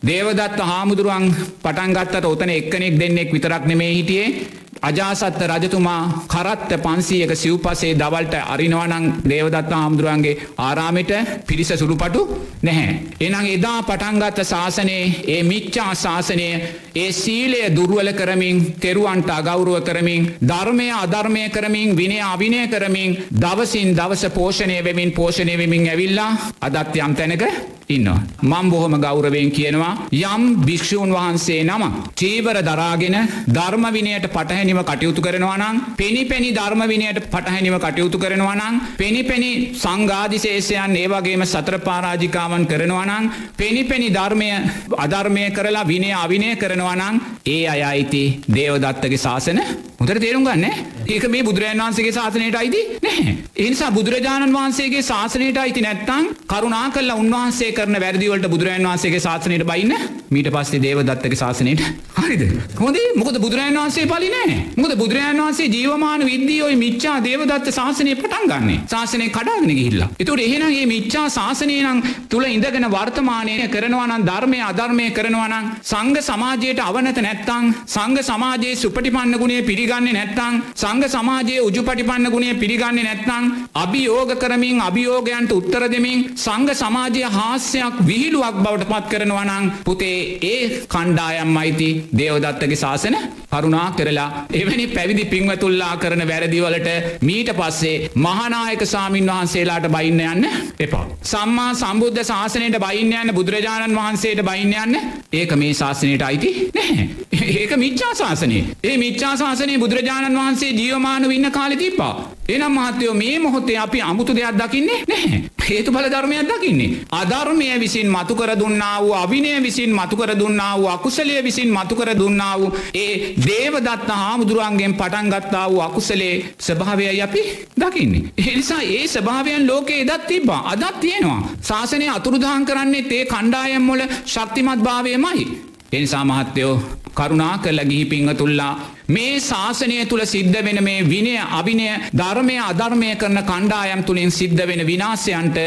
දේවදත්ත 0.03 0.59
හාමුදුරුවන් 0.61 1.25
පටන්ගත්තට 1.61 2.25
ඔතන 2.25 2.51
එක්කනෙක් 2.51 2.99
දෙන්නෙක් 2.99 3.33
විතරක් 3.33 3.65
නෙමේ 3.65 3.91
හිටියේ. 3.91 4.62
අජාසත්ත 4.83 5.41
රජතුමා 5.43 6.01
කරත්ත 6.27 6.71
පන්සීයක 6.77 7.31
සිව්පසේ 7.35 7.93
දවල්ට 7.95 8.35
අරිනවනං 8.45 9.05
දේවදත්ත 9.25 9.71
හාමුදුරුවන්ගේ 9.73 10.39
ආරාමිට 10.59 11.11
පිරිස 11.47 11.71
සුළුපටු 11.73 12.21
නැහැ. 12.61 12.95
එනං 13.19 13.47
එදා 13.47 13.79
පටන්ගත්ත 13.83 14.39
ශාසනයේ 14.43 15.03
ඒ 15.27 15.41
මිච්චා 15.43 15.91
ශාසනය 15.95 16.47
ඒ 16.95 17.11
සීලය 17.13 17.61
දුර්වල 17.71 18.09
කරමින් 18.13 18.57
තෙරුවන්ට 18.77 19.29
අගෞරුව 19.31 19.77
කරමින් 19.81 20.27
ධර්මය 20.43 20.87
අධර්මය 20.93 21.43
කරමින් 21.49 21.95
විනය 21.95 22.19
අවිනය 22.23 22.67
කරමින් 22.67 23.17
දවසින් 23.37 23.95
දවස 23.95 24.25
පෝෂණය 24.31 24.77
වෙමින් 24.81 25.11
පෝෂණය 25.11 25.55
වෙමින් 25.57 25.87
ඇවිල්ලා 25.87 26.31
අදත් 26.61 26.95
යම් 26.97 27.15
තැනක 27.15 27.45
ඉන්නවා. 27.89 28.19
මං 28.43 28.69
බොහොම 28.69 28.95
ගෞරවයෙන් 28.97 29.51
කියනවා 29.51 30.07
යම් 30.13 30.43
භික්‍ෂූන් 30.61 31.11
වහන්සේ 31.11 31.63
නම 31.63 31.83
චීවර 32.13 32.57
දරාගෙන 32.61 33.17
ධර්මවිනයට 33.49 34.27
පටහැනිව 34.73 34.83
කටයුතු 34.83 35.21
කරනවා 35.21 35.57
නම් 35.57 35.75
පෙනි 35.95 36.25
පැණි 36.25 36.49
ධර්මවිනයට 36.51 37.19
පටහැනිව 37.25 37.75
කටයුතු 37.77 38.17
කරනවා 38.17 38.55
නම් 38.55 38.75
පෙනි 38.97 39.21
පැණි 39.23 39.51
සංගාධිශේෂයන් 39.75 40.95
ඒවගේම 40.95 41.45
සතර 41.45 41.77
පාරාජිකාවන් 41.79 42.65
කරනවා 42.65 43.05
නම් 43.05 43.29
පෙනි 43.55 43.83
පැණි 43.83 44.09
ධර්මය 44.09 44.49
අධර්මය 44.97 45.45
කරලා 45.51 45.85
විනය 45.85 46.11
අවිනය 46.15 46.49
කරනවා 46.55 46.95
නම් 46.95 47.21
ඒ 47.47 47.63
අය 47.67 47.81
අයිති 47.83 48.23
දේවදත්තගේ 48.49 49.17
ශාසන 49.17 49.61
හොදර 50.03 50.17
තේරුම් 50.19 50.43
ගන්න 50.43 50.65
ඒක 51.07 51.25
මේ 51.27 51.43
බුදුරජන් 51.43 51.81
වහන්සේගේ 51.81 52.13
ශාසනයට 52.13 52.55
අයිති 52.55 52.81
නැහැ. 53.03 53.35
එනිසා 53.57 53.91
බුදුරජාණන් 53.91 54.53
වහන්සේගේ 54.53 55.03
ශාසනයට 55.03 55.57
අයිති 55.57 55.81
නැත්තං 55.81 56.25
කරුණා 56.47 56.85
කල්ලා 56.89 57.17
උන්වහන්සේ 57.17 57.71
කරන 57.71 57.97
වැරදිවලට 57.97 58.47
බුදුරජන් 58.47 58.87
වහන්සේගේ 58.87 59.21
ශාසනයට 59.21 59.65
බයින්න. 59.65 59.93
මීට 60.29 60.49
පස්සේ 60.49 60.81
දේවදත්තක 60.81 61.35
ශාසනයට. 61.35 61.83
හරිද. 62.17 62.43
හොදේ 62.77 63.07
මොකද 63.15 63.37
බුදුරජන් 63.37 63.77
වහන්සේ 63.77 64.05
පලිනෑ 64.05 64.57
මුද 64.77 64.93
බුදුරජන් 64.95 65.39
වහන්සේ 65.39 65.67
ජීවමාන 65.67 66.23
විද්‍යෝයි 66.23 66.77
මිච්චා 66.77 67.17
දේවදත්ත 67.21 67.71
ශාසනය 67.71 68.15
පටන් 68.15 68.47
ගන්නේ. 68.53 68.79
ශාසනය 68.87 69.29
කඩාගෙන 69.29 69.71
ගිහිල්ලා. 69.71 70.09
එතුට 70.17 70.41
එහෙනගේ 70.41 70.85
මිච්චා 70.85 71.25
ශාසනය 71.29 71.77
නම් 71.81 72.01
තුළ 72.27 72.47
ඉඳගෙන 72.47 72.89
වර්තමානය 72.89 73.57
කරනවනන් 73.69 74.25
ධර්මය 74.25 74.59
අධර්මය 74.63 75.07
කරනවනං 75.11 75.71
සංග 75.83 76.15
සමාජයට 76.23 76.81
අවනත 76.81 77.21
නැත්තං 77.21 77.73
සංග 77.87 78.17
සමාජයේ 78.23 78.75
සුපටිපන්න 78.77 79.37
ගුණේ 79.37 79.61
පිළිගන්නේ 79.63 79.92
නැත්තං 79.93 80.55
සංග 80.73 81.03
සමාජයේ 81.07 81.61
උජුපටිපන්න 81.61 82.27
ගුණේ 82.27 82.53
පිළිගන්නේ 82.55 83.03
නැත්නම් 83.03 83.45
අභියෝග 83.75 84.31
කරමින් 84.35 84.81
අභියෝගයන්ට 84.81 85.51
උත්තර 85.51 85.85
දෙමින් 85.87 86.25
සංග 86.37 86.69
සමාජය 86.73 87.23
හාස්‍යයක් 87.29 87.95
විහිළුවක් 88.01 88.57
බවට 88.57 88.89
පත් 88.89 89.05
කරනවා 89.09 89.45
නම් 89.45 89.71
පුතේ 89.83 90.17
ඒ 90.43 90.61
කණ්ඩායම් 90.87 91.57
අයිති 91.57 91.89
දේවදත්තගේ 92.13 92.75
ශාසන 92.75 93.17
කරුණා 93.51 93.87
කරලා 93.93 94.29
එවැනි 94.53 94.85
පැවිදි 94.89 95.25
පින්වතුල්ලා 95.27 95.93
කරන 95.97 96.23
වැරදිවලට 96.23 96.89
මීට 97.21 97.49
පස්සේ 97.53 98.09
මහනායක 98.17 98.85
සාමීන් 98.85 99.27
වහන්සේලාට 99.27 99.87
බයින්න 99.89 100.21
යන්න 100.23 100.47
එපා. 100.79 101.05
සම්මා 101.23 101.71
සම්බුද්ධ 101.75 102.23
ශාසනයට 102.23 102.77
බයින්න 102.79 103.13
යන්න 103.13 103.33
බුදුරජාණන් 103.33 103.95
වහන්සේට 103.95 104.41
බයින්න 104.43 104.73
යන්න 104.75 104.95
ඒක 105.33 105.55
මේ 105.55 105.73
ශාසනයට 105.73 106.21
අයිති 106.21 106.51
නැහැ. 106.73 107.07
ඒක 107.53 107.75
මිච්චා 107.77 108.13
ශාසනය. 108.15 108.59
ඒ 108.83 108.95
මිච්චා 108.97 109.33
ශාසනය 109.37 109.72
බුදුරජාණන් 109.77 110.37
වහන්සේ 110.37 110.71
ජීවමානව 110.73 111.31
ඉන්න 111.31 111.51
කාලෙ 111.51 111.75
තිබ්බා. 111.75 112.13
එනම් 112.49 112.73
මහත්තයෝ 112.73 113.13
මේ 113.13 113.39
මොහොතේ 113.39 113.77
අපි 113.77 114.01
අමුතු 114.01 114.35
දෙයක් 114.35 114.55
දකින්නේ 114.57 114.99
නැහැ. 115.03 115.39
හේතු 115.61 115.91
බල 115.91 116.07
ධර්මයක් 116.07 116.49
දකින්නේ. 116.49 116.89
අධර්මය 117.11 117.67
විසින් 117.79 118.07
මතුකර 118.07 118.51
දුන්නා 118.53 119.01
වූ 119.01 119.13
අවිනය 119.13 119.51
විසින් 119.61 119.91
මතුකර 119.91 120.31
දුන්නා 120.35 120.77
වූ 120.77 120.87
අකුසලය 120.87 121.35
විසින් 121.43 121.69
මතුකර 121.69 122.09
දුන්නා 122.13 122.53
වූ 122.59 122.71
ඒ 122.95 123.13
දේවදත්ත 123.39 124.09
හාමුදුරුවන්ගෙන් 124.13 124.95
පටන් 124.95 125.29
ගත්තා 125.29 125.65
වූ 125.69 125.81
අකුසලේ 125.81 126.35
ස්වභාවයයි 126.59 127.21
අපි 127.21 127.41
දකින්නේ. 127.77 128.23
එනිසා 128.43 128.81
ඒ 128.83 129.03
ස්වභාවයන් 129.07 129.67
ලෝකයේ 129.67 130.01
එදත් 130.01 130.27
තිබ්බා 130.27 130.61
අදත් 130.67 130.99
තියෙනවා. 130.99 131.41
ශාසනය 131.61 132.07
අතුරුදහන් 132.09 132.65
කරන්නේ 132.65 133.03
තේ 133.03 133.23
කණ්ඩායම් 133.25 133.87
වල 133.87 134.03
ශක්තිමත් 134.25 134.83
භාවයමයි. 134.83 135.45
එනිසා 135.93 136.25
මහත්තයෝ 136.25 136.75
කරුණා 137.13 137.57
කරලා 137.57 137.85
ගිහි 137.85 138.05
පිංහතුල්ලා 138.05 138.73
මේ 139.07 139.39
ශාසනය 139.41 139.97
තුළ 140.05 140.25
සිද්ධ 140.25 140.57
වෙන 140.63 140.79
මේ 140.81 141.03
විනය 141.03 141.35
අභිනය 141.51 141.87
ධර්මය 142.13 142.55
අධර්මය 142.61 143.09
කරන 143.15 143.39
කණ්ඩායම් 143.43 144.03
තුළින් 144.03 144.31
සිද්ධ 144.31 144.63
වෙන 144.63 144.81
විනාසයන්ට 144.83 145.57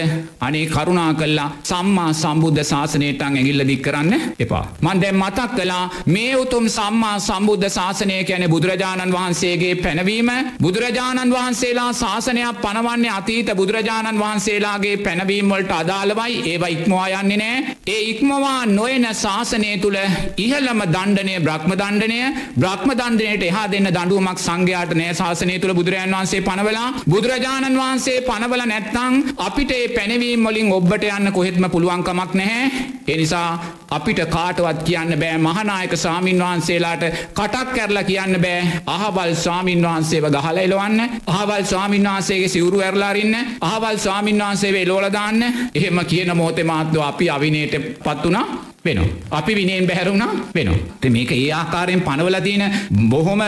අනේ 0.41 0.67
කරුණා 0.67 1.13
කල්ලා 1.15 1.49
සම්මා 1.63 2.13
සම්බුද්ධ 2.15 2.63
ශාසනයටන් 2.65 3.37
ඇගිල්ල 3.37 3.63
දික් 3.63 3.83
කරන්න 3.83 4.13
එපා. 4.39 4.65
මන්දැම් 4.81 5.19
මතක් 5.19 5.51
කලා 5.57 5.91
මේ 6.07 6.33
උතුම් 6.35 6.69
සම්මා 6.69 7.17
සම්බුද්ධ 7.21 7.69
ශාසනය 7.69 8.17
කැන 8.25 8.45
බුදුරජාණන් 8.47 9.13
වහන්සේගේ 9.13 9.75
පැනවීම. 9.77 10.31
බුදුරජාණන් 10.59 11.35
වහන්සේලා 11.37 11.93
ශාසනයක් 11.95 12.63
පනවන්නේ 12.63 13.11
අතීත 13.11 13.51
බුදුරජාණන් 13.55 14.19
වහන්සේලාගේ 14.19 14.97
පැනවීම්වලට 14.99 15.73
අදාළවයි. 15.73 16.41
ඒවා 16.47 16.69
ඉක්මවා 16.69 17.07
යන්නේ 17.11 17.37
නෑ. 17.37 17.77
ඒ 17.87 18.01
ඉක්මවා 18.07 18.67
නොයන 18.69 19.07
ශාසනය 19.15 19.77
තුළ 19.79 20.01
ඉහළම 20.39 20.81
දණ්ඩනය 20.89 21.37
බ්‍රහ්ම 21.41 21.73
දණ්ඩනය. 21.75 22.21
බ්‍රහ්ම 22.57 22.91
දණ්ඩනයට 23.27 23.43
එහා 23.45 23.67
දෙන්න 23.67 23.89
දඩුවමක් 23.89 24.39
සංඝයාට 24.39 24.93
නෑ. 24.93 25.15
ශාසනය 25.15 25.59
තුළ 25.59 25.75
බුදුරජාන් 25.75 26.13
වහන්සේ 26.13 26.41
පනවලා 26.41 26.89
බුදුරජාණන් 27.07 27.79
වහන්සේ 27.79 28.21
පනවල 28.23 28.63
නැත්තං 28.65 29.15
අපිට 29.39 29.71
ඒ 29.71 29.89
පැනවීම් 29.89 30.47
වලින් 30.47 30.73
ඔබ්බට 30.73 31.07
යන්න 31.09 31.33
කොහෙත්ම 31.33 31.67
පුළුවන්කමක් 31.67 32.35
නැහැ. 32.35 32.71
එනිසා 33.09 33.49
අපිට 33.91 34.21
කාටවත් 34.29 34.85
කියන්න 34.85 35.17
බෑ. 35.17 35.39
මහනායක 35.39 35.97
සාමීන් 35.97 36.39
වහන්සේලාට 36.41 37.05
කටක් 37.33 37.75
කැරලා 37.75 38.05
කියන්න 38.05 38.39
බෑ. 38.39 38.81
අහවල් 38.89 39.35
ස්වාමීන් 39.37 39.83
වහන්සේව 39.83 40.31
ගහල 40.31 40.59
එලවන්න. 40.59 41.01
අහවල් 41.29 41.65
ස්වාමීන් 41.65 42.09
වහන්සේගේ 42.09 42.49
සිවුරු 42.49 42.81
ඇරලාරින්න 42.81 43.37
අහවල් 43.63 43.99
ස්වාමීන් 43.99 44.41
වහන්සේ 44.41 44.73
වෙලෝලදාන්න 44.73 45.43
එහෙම 45.75 46.01
කියන 46.07 46.37
මෝතෙ 46.37 46.65
මාත්ව 46.65 47.03
අපි 47.03 47.31
අවිනයට 47.31 47.75
පත් 48.01 48.23
වනා 48.25 48.47
වෙන. 48.87 49.01
අපි 49.31 49.55
විනයෙන් 49.55 49.87
බැහැරුණා 49.87 50.31
වෙන. 50.55 50.71
මේක 51.09 51.33
ඒ 51.33 51.51
ආකාරයෙන් 51.53 52.01
පනවල 52.01 52.39
තියෙන 52.43 52.65
බොහොම 53.09 53.43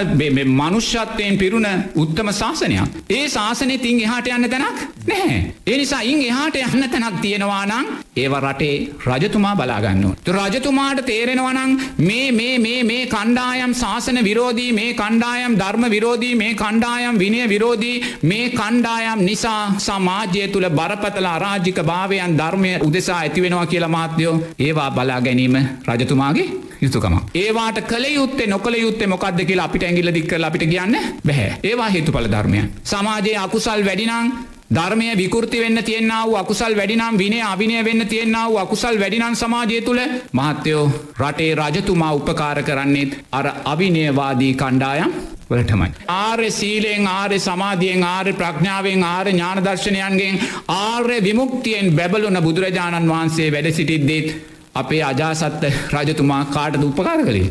මනුෂ්‍යත්වයෙන් 0.53 1.39
පිරුණ 1.39 1.69
උත්තම 1.97 2.33
ශාසනයක්. 2.33 2.99
ඒ 3.11 3.25
ශාසනය 3.29 3.79
තින් 3.79 4.01
එහාට 4.01 4.29
යන්න 4.29 4.51
තැනක් 4.51 4.79
නැහැ. 5.07 5.41
ඒ 5.67 5.77
නිසා 5.77 6.03
ඉන් 6.03 6.23
එහාට 6.23 6.57
යන්න 6.57 6.91
තැනක් 6.91 7.21
තියෙනවා 7.21 7.65
නම් 7.67 7.87
ඒව 8.19 8.35
රටේ 8.41 8.77
රජතුමා 9.07 9.55
බලාගන්න. 9.55 10.05
රජතුමාට 10.29 11.01
තේරෙනවනං 11.05 11.73
මේ 12.01 12.27
මේ 12.33 12.55
මේ 12.59 12.81
මේ 12.85 13.03
කණ්ඩායම් 13.09 13.73
ශාසන 13.75 14.21
විරෝධී 14.23 14.71
මේ 14.73 14.91
කණ්ඩායම් 14.95 15.57
ධර්ම 15.57 15.85
විරෝධී 15.89 16.35
මේ 16.35 16.53
කණ්ඩායම් 16.55 17.19
විනය 17.19 17.43
විරෝධී 17.49 17.97
මේ 18.25 18.47
කණ්ඩායම් 18.53 19.21
නිසා 19.23 19.63
සමාජය 19.81 20.47
තුළ 20.49 20.69
බරපතල 20.71 21.29
අරාජික 21.29 21.81
භාවයන් 21.85 22.39
ධර්මය 22.39 22.73
උදෙසා 22.83 23.19
ඇතිවෙනවා 23.19 23.67
කියලා 23.67 23.91
මාත්‍යයෝ 23.91 24.37
ඒවා 24.61 24.91
බලාග 24.93 25.23
ගැනීම 25.23 25.57
රජතුමාගේ 25.89 26.49
යුතුකම. 26.81 27.17
ඒවාට 27.37 27.81
කළ 27.83 28.05
යුත්තේ 28.11 28.47
නොකළ 28.47 28.77
යුත්තේ 28.77 29.07
මොකක්ද 29.07 29.41
කියලා 29.45 29.65
අපිට 29.65 29.83
ඇගිල්ල 29.85 30.15
දික්කල 30.15 30.45
අපිට 30.45 30.65
කියන්න 30.65 30.99
බැහැ 31.25 31.51
ඒවා 31.63 31.91
හේතුඵල 31.91 32.29
ධර්මය. 32.29 32.63
සමාජයේ 32.85 33.37
අකුසල් 33.39 33.85
වැඩිනං 33.85 34.33
ධර්මය 34.71 35.07
විකෘති 35.15 35.59
වෙන්න 35.59 35.81
තියෙන්න්නාව 35.81 36.35
අකුසල් 36.35 36.75
වැඩිනම් 36.75 37.15
විනේ 37.17 37.45
අවිනය 37.45 37.77
වෙන්න 37.83 38.03
තියෙන්න්නාව 38.07 38.57
අකුසල් 38.59 38.97
වැඩිනන් 38.99 39.37
සමාජය 39.37 39.79
තුළ 39.81 40.01
මහත්තයෝ 40.33 40.83
රටේ 41.19 41.53
රජතුමා 41.57 42.13
උපකාර 42.15 42.59
කරන්නේත් 42.63 43.15
අර 43.33 43.47
අවිනයවාදී 43.65 44.53
කණ්ඩායම් 44.55 45.15
වලටමයි. 45.51 45.89
ආර්ය 46.09 46.51
සීලයෙන් 46.51 47.07
ආර්ය 47.09 47.39
සමාධියෙන් 47.39 48.05
ආර්ය 48.05 48.33
ප්‍රඥාවෙන් 48.35 49.05
ආර්ය 49.05 49.33
ඥානදර්ශනයන්ගෙන් 49.33 50.37
ආර්ය 50.77 51.17
විමුක්තියෙන් 51.23 51.89
බැබලුන 51.93 52.39
බුදුරජාණන් 52.41 53.11
වහන්සේ 53.11 53.49
වැඩ 53.51 53.71
සිටිද්දේත් 53.73 54.29
අපේ 54.75 55.03
අජාසත්ත 55.05 55.65
රජතුමා 55.95 56.43
කාටද 56.47 56.85
උපකාර 56.85 57.23
කළේ. 57.23 57.49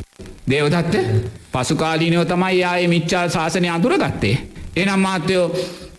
දේවදත්ත 0.50 0.96
පසුකාලීනයෝ 1.52 2.26
තමයි 2.28 2.54
යාය 2.58 2.88
මිච්චා 2.88 3.26
ශාසනය 3.30 3.70
අඳුරගත්තේ. 3.70 4.38
එනම් 4.76 5.00
මාත්‍යයෝ 5.00 5.50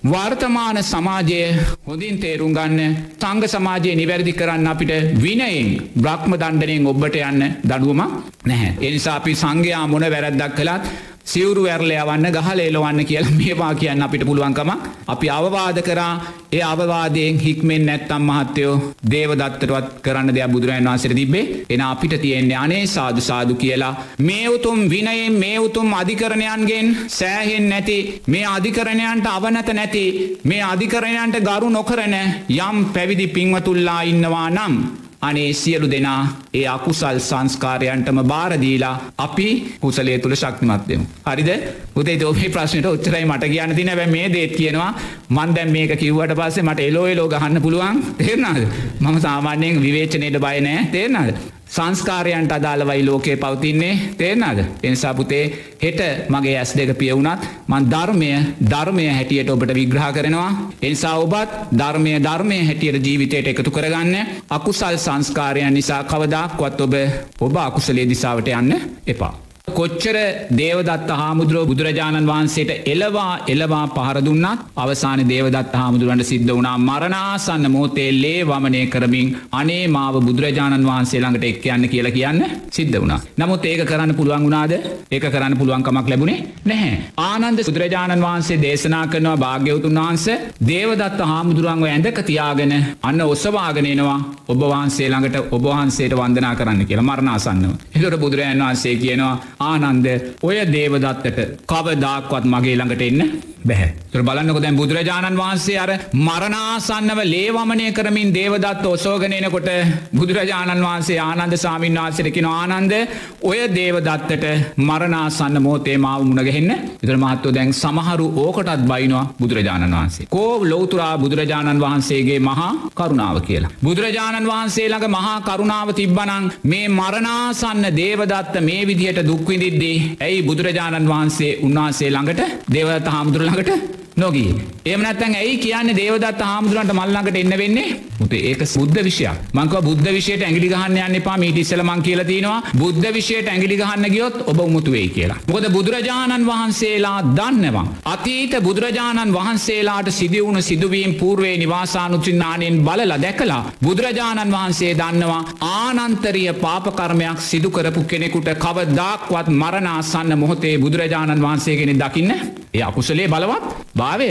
වර්තමාන 0.05 0.79
සමාජය 0.83 1.55
හොඳින් 1.85 2.19
තේරුම් 2.19 2.53
ගන්න 2.55 2.97
සංග 3.19 3.43
සමාජය 3.47 3.97
නිවැරදි 3.97 4.33
කරන්න 4.33 4.67
අපිට 4.67 4.93
විනයෙන් 5.19 5.91
බ්‍රහ්ම 5.97 6.33
දණ්ඩනයෙන් 6.35 6.87
ඔබට 6.87 7.17
යන්න 7.19 7.43
දඩුවම 7.65 8.01
නැහැ. 8.45 8.77
එනිසා 8.81 9.17
අපි 9.17 9.35
සංඝයා 9.35 9.87
මොන 9.87 10.07
වැරැද්දක් 10.07 10.55
කළත් 10.55 10.85
සිවුරු 11.29 11.63
ඇරල 11.67 11.91
යවන්න 11.93 12.27
ගහල 12.35 12.61
එලවන්න 12.63 13.01
කියලා 13.05 13.33
මේවා 13.41 13.73
කියන්න 13.75 14.03
අපිට 14.03 14.25
පුළුවන්කම 14.25 14.71
අපි 15.07 15.27
අවවාද 15.31 15.79
කරා. 15.83 16.13
ඒ 16.51 16.63
අවවාදයෙන් 16.65 17.39
හික්මෙන් 17.39 17.83
නැත්තම් 17.87 18.23
මහත්තයෝ 18.25 18.75
දේවදත්තටවත් 19.07 19.89
කරන්න 20.05 20.31
දෙයක් 20.31 20.53
බුදුරන් 20.53 20.79
වන්සර 20.83 21.15
තිබේ 21.15 21.45
එන 21.69 21.83
අපිට 21.83 22.15
තියෙන්නේ 22.19 22.57
අනේ 22.57 22.85
සාදු 22.89 23.21
සාදු 23.21 23.55
කියලා. 23.55 23.95
මේ 24.21 24.47
උතුම් 24.49 24.81
විනයෙන් 24.91 25.35
මේ 25.35 25.59
උතුම් 25.61 25.93
අධිකරණයන්ගෙන් 25.95 26.89
සෑහෙන් 27.11 27.69
නැති 27.69 27.99
මේ 28.27 28.47
අධිකරණයන්ට 28.47 29.29
අවනත 29.29 29.69
නැති 29.73 30.05
මේ 30.45 30.63
අධිකරණයන්ට 30.65 31.37
ගරු 31.43 31.69
නොකරන 31.71 32.17
යම් 32.61 32.79
පැවිදි 32.95 33.29
පින්වතුල්ලා 33.29 34.01
ඉන්නවා 34.05 34.49
නම් 34.51 34.75
අනේ 35.23 35.53
සියලු 35.53 35.91
දෙනා 35.91 36.21
ඒ 36.55 36.65
අකුසල් 36.67 37.19
සංස්කාරයන්ටම 37.21 38.21
බාරදීලා 38.25 38.95
අපි 39.19 39.49
කුසලේ 39.81 40.19
තුළ 40.19 40.35
ශක්තිමත්යමු. 40.35 41.05
හරිද? 41.27 41.51
උදේ 41.97 42.17
දෝපේ 42.17 42.49
ප්‍රශ්නයට 42.49 42.87
උච්චරයි 42.87 43.25
මට 43.25 43.45
කියන්න 43.47 43.77
තින 43.77 43.91
බැ 43.93 44.07
මේ 44.09 44.29
දේත් 44.29 44.57
කියනවා 44.57 44.91
මන්දැම් 45.31 45.71
මේක 45.71 45.93
කිව්වට 45.97 46.35
පස්සේ 46.35 46.63
මට 46.63 46.81
එලෝයලෝ 46.83 47.29
ගහන්න 47.29 47.63
පුළුවන්. 47.63 48.03
තේරනාද 48.19 48.63
මම 49.01 49.21
සාමාන්‍යයෙන් 49.21 49.83
විවේචනයට 49.83 50.41
බයනෑ 50.41 50.89
තේරනාද 50.93 51.35
සංස්කාරයන්ට 51.69 52.53
අදාළවයි 52.53 53.07
ලෝකයේ 53.07 53.37
පවතින්නේ. 53.37 53.99
තේරනාද 54.17 54.59
එනිසා 54.83 55.15
පුතේ 55.15 55.45
හෙට 55.83 56.01
මගේ 56.29 56.57
ඇස් 56.59 56.77
දෙක 56.77 56.93
පියවුණත් 56.95 57.43
මන් 57.67 57.91
ධර්මය 57.91 58.31
ධර්මය 58.65 59.09
හැටියට 59.09 59.51
ඔබට 59.51 59.75
විග්‍රහ 59.75 60.13
කරනවා. 60.13 60.51
එනිසා 60.83 61.17
ඔබත් 61.17 61.51
ධර්මය 61.73 62.15
ධර්මය 62.21 62.63
හැටියට 62.65 63.07
ජීවිතයට 63.07 63.49
එකතු 63.49 63.71
කරගන්න. 63.71 64.15
අකුසල් 64.51 64.97
සංස්කාරයන් 64.99 65.75
නිසා 65.75 66.05
කවදක්වත් 66.05 66.81
ඔබ 66.81 66.95
ඔබ 67.41 67.57
අකුසලේ 67.59 68.09
දිසාවට 68.09 68.49
යන්න 68.51 68.81
එපා. 69.07 69.48
කොච්චර 69.71 70.17
දේවදත්ත 70.53 71.11
හාමුදුරුව 71.13 71.65
බුදුරජාණන් 71.69 72.29
වහන්සේට 72.29 72.71
එලවා 72.87 73.33
එලවා 73.47 73.85
පහරදුන්නත් 73.89 74.65
අවසාන 74.77 75.23
දේවදත්ත 75.27 75.75
හාමුදුරුවන්ට 75.75 76.29
සිද්ධ 76.29 76.51
වුණා 76.51 76.77
මරණාසන්න 76.81 77.67
මෝතේ 77.69 78.11
ලේ 78.15 78.41
වමනය 78.45 78.83
කරමින් 78.89 79.29
අනේ 79.53 79.85
මාව 79.89 80.17
බුදුරජාණන් 80.21 80.89
වහන්සේ 80.89 81.21
ළඟට 81.21 81.47
එක් 81.47 81.67
යන්න 81.69 81.89
කියලා 81.89 82.13
කියන්න 82.13 82.41
සිද්ධ 82.71 82.99
වුණා. 82.99 83.21
නමුත් 83.37 83.65
ඒක 83.65 83.83
කරන්න 83.85 84.15
පුළුවන් 84.15 84.45
වුණාද 84.45 84.73
ඒක 85.11 85.25
කරන්න 85.27 85.59
පුළුවන්කමක් 85.59 86.09
ලැබුණේ 86.09 86.39
නැහැ. 86.65 86.99
ආනන්ද 87.25 87.61
බුදුරජාණන් 87.69 88.23
වහන්සේ 88.23 88.59
දේශනා 88.59 89.05
කරනවා 89.09 89.37
භාග්‍යවතුන් 89.39 89.99
වහන්ස 89.99 90.27
දේවදත්ත 90.65 91.21
හාමුදුරුවන්ව 91.25 91.89
ඇඳක 91.89 92.21
තියාගෙන 92.25 92.75
අන්න 93.03 93.21
ඔස්සවාගෙනනවා 93.27 94.19
ඔබ 94.49 94.61
වහන්සේ 94.65 95.09
ළඟට 95.09 95.53
ඔබවහන්සේට 95.53 96.15
වන්දනා 96.15 96.55
කරන්න 96.57 96.87
කියලා 96.87 97.05
මරණාසන්නව. 97.05 97.73
එතොට 97.95 98.19
බුදුරජාන් 98.19 98.61
වහන්සේ 98.61 98.97
කියනවා 98.97 99.35
ආනන්ද 99.61 100.07
ඔය 100.43 100.59
දේවදත්තට 100.69 101.39
කවදාක්වත් 101.67 102.45
මගේ 102.47 102.77
ළඟට 102.77 103.03
එන්න 103.03 103.23
බැහැ. 103.63 103.91
තුර 104.13 104.23
බලන්නක 104.23 104.59
දැන් 104.59 104.77
බුදුරජාණන් 104.77 105.37
වහන්සේ 105.37 105.79
අර 105.79 105.91
මරණාසන්නව 106.19 107.21
ලේවමනය 107.27 107.87
කරමින් 107.93 108.31
දේවදත්ත 108.33 108.85
ඔසෝගනයනකොට 108.87 109.69
බුදුරජාණන් 110.13 110.83
වහන්සේ 110.83 111.19
ආනන්ද 111.21 111.57
සාමීන් 111.57 111.99
වහන්සේරකින 111.99 112.49
ආනන්ද 112.49 112.95
ඔය 113.43 113.61
දේවදත්තට 113.71 114.47
මරණාසන්න 114.81 115.59
මෝතේ 115.61 115.97
මාව 115.99 116.25
මුණගහෙන්න 116.25 116.71
ඉතර 117.03 117.17
මහත්ව 117.17 117.53
දැන් 117.53 117.73
සමහරු 117.75 118.27
ඕකටත් 118.39 118.85
බයිනවා 118.85 119.25
බුදුරජාණන් 119.39 119.93
වහන්සේ. 119.93 120.29
කෝ 120.29 120.53
ලෝතුරා 120.65 121.15
බුදුරජාණන් 121.19 121.81
වහන්සේගේ 121.81 122.39
මහා 122.41 122.71
කරුණාව 122.95 123.41
කියලා. 123.43 123.73
බුදුරජාණන් 123.81 124.49
වහන්සේ 124.49 124.89
ළඟ 124.89 125.11
මහා 125.11 125.37
කරුණාව 125.43 125.93
තිබ්බනං 125.93 126.51
මේ 126.65 126.89
මරණාසන්න 126.91 127.85
දේවදත්ත 127.95 128.61
මේ 128.63 128.83
විදිහට 128.85 129.23
දුක්විදිද්දී 129.25 129.97
ඇයි 130.21 130.43
බුදුරජාණන් 130.43 131.09
වහන්සේ 131.09 131.53
උන්වහන්සේ 131.63 132.11
ළඟට 132.11 132.43
දේවත 132.71 133.09
හාමුදුරළඟට 133.49 133.97
නොගී. 134.17 134.55
එමනත්තන් 134.87 135.35
ඇයි 135.35 135.57
කියන්නේ 135.59 135.97
දේවදත් 135.97 136.41
හාමුදුරන්ට 136.43 136.93
මල්ලඟට 136.93 137.37
එන්න 137.37 137.55
වෙන්නේ 137.57 137.89
උතේ 138.21 138.41
ඒක 138.43 138.63
බුද්ධ 138.73 139.01
විෂයක් 139.01 139.53
මංක 139.53 139.75
බුද්ධ 139.81 140.09
විෂයට 140.09 140.43
ඇගිලි 140.43 140.69
ගහන්න 140.69 140.99
යන්න 140.99 141.19
එපා 141.19 141.37
මීට 141.37 141.59
ඉස්සල 141.59 141.83
මං 141.83 142.03
කියලා 142.03 142.25
තියෙනවා 142.25 142.73
බුද්ධ 142.75 143.07
විෂයට 143.13 143.49
ඇගිලි 143.49 143.77
ගහන්න 143.77 144.09
ගියොත් 144.09 144.37
ඔබ 144.45 144.61
උමුතු 144.61 144.91
වෙයි 144.91 145.11
කියලා. 145.11 145.39
මොකද 145.47 145.69
බුදුරජාණන් 145.69 146.47
වහන්සේලා 146.47 147.19
දන්නවා. 147.31 147.87
අතීත 148.07 148.59
බුදුරජාණන් 148.61 149.35
වහන්සේලාට 149.35 150.11
සිදුවුණු 150.13 150.63
සිදුවීම් 150.63 151.15
පූර්වේ 151.15 151.57
නිවාසානුචින්නානයෙන් 151.57 152.83
බලලා 152.83 153.19
දැකලා 153.19 153.63
බුදුරජාණන් 153.83 154.53
වහන්සේ 154.53 154.93
දන්නවා 154.95 155.43
ආනන්තරිය 155.71 156.53
පාපකර්මයක් 156.57 157.41
සිදු 157.43 157.71
කරපු 157.71 158.05
කෙනෙකුට 158.05 158.51
කවදාක්වත් 158.57 159.55
මරණාසන්න 159.55 160.39
මොහොතේ 160.39 160.77
බුදුරජාණන් 160.79 161.45
වහන්සේගෙන 161.45 161.99
දකින්න 161.99 162.35
ඒ 162.71 162.83
අකුසලේ 162.83 163.29
බලවත් 163.39 163.65
භාවය. 163.95 164.29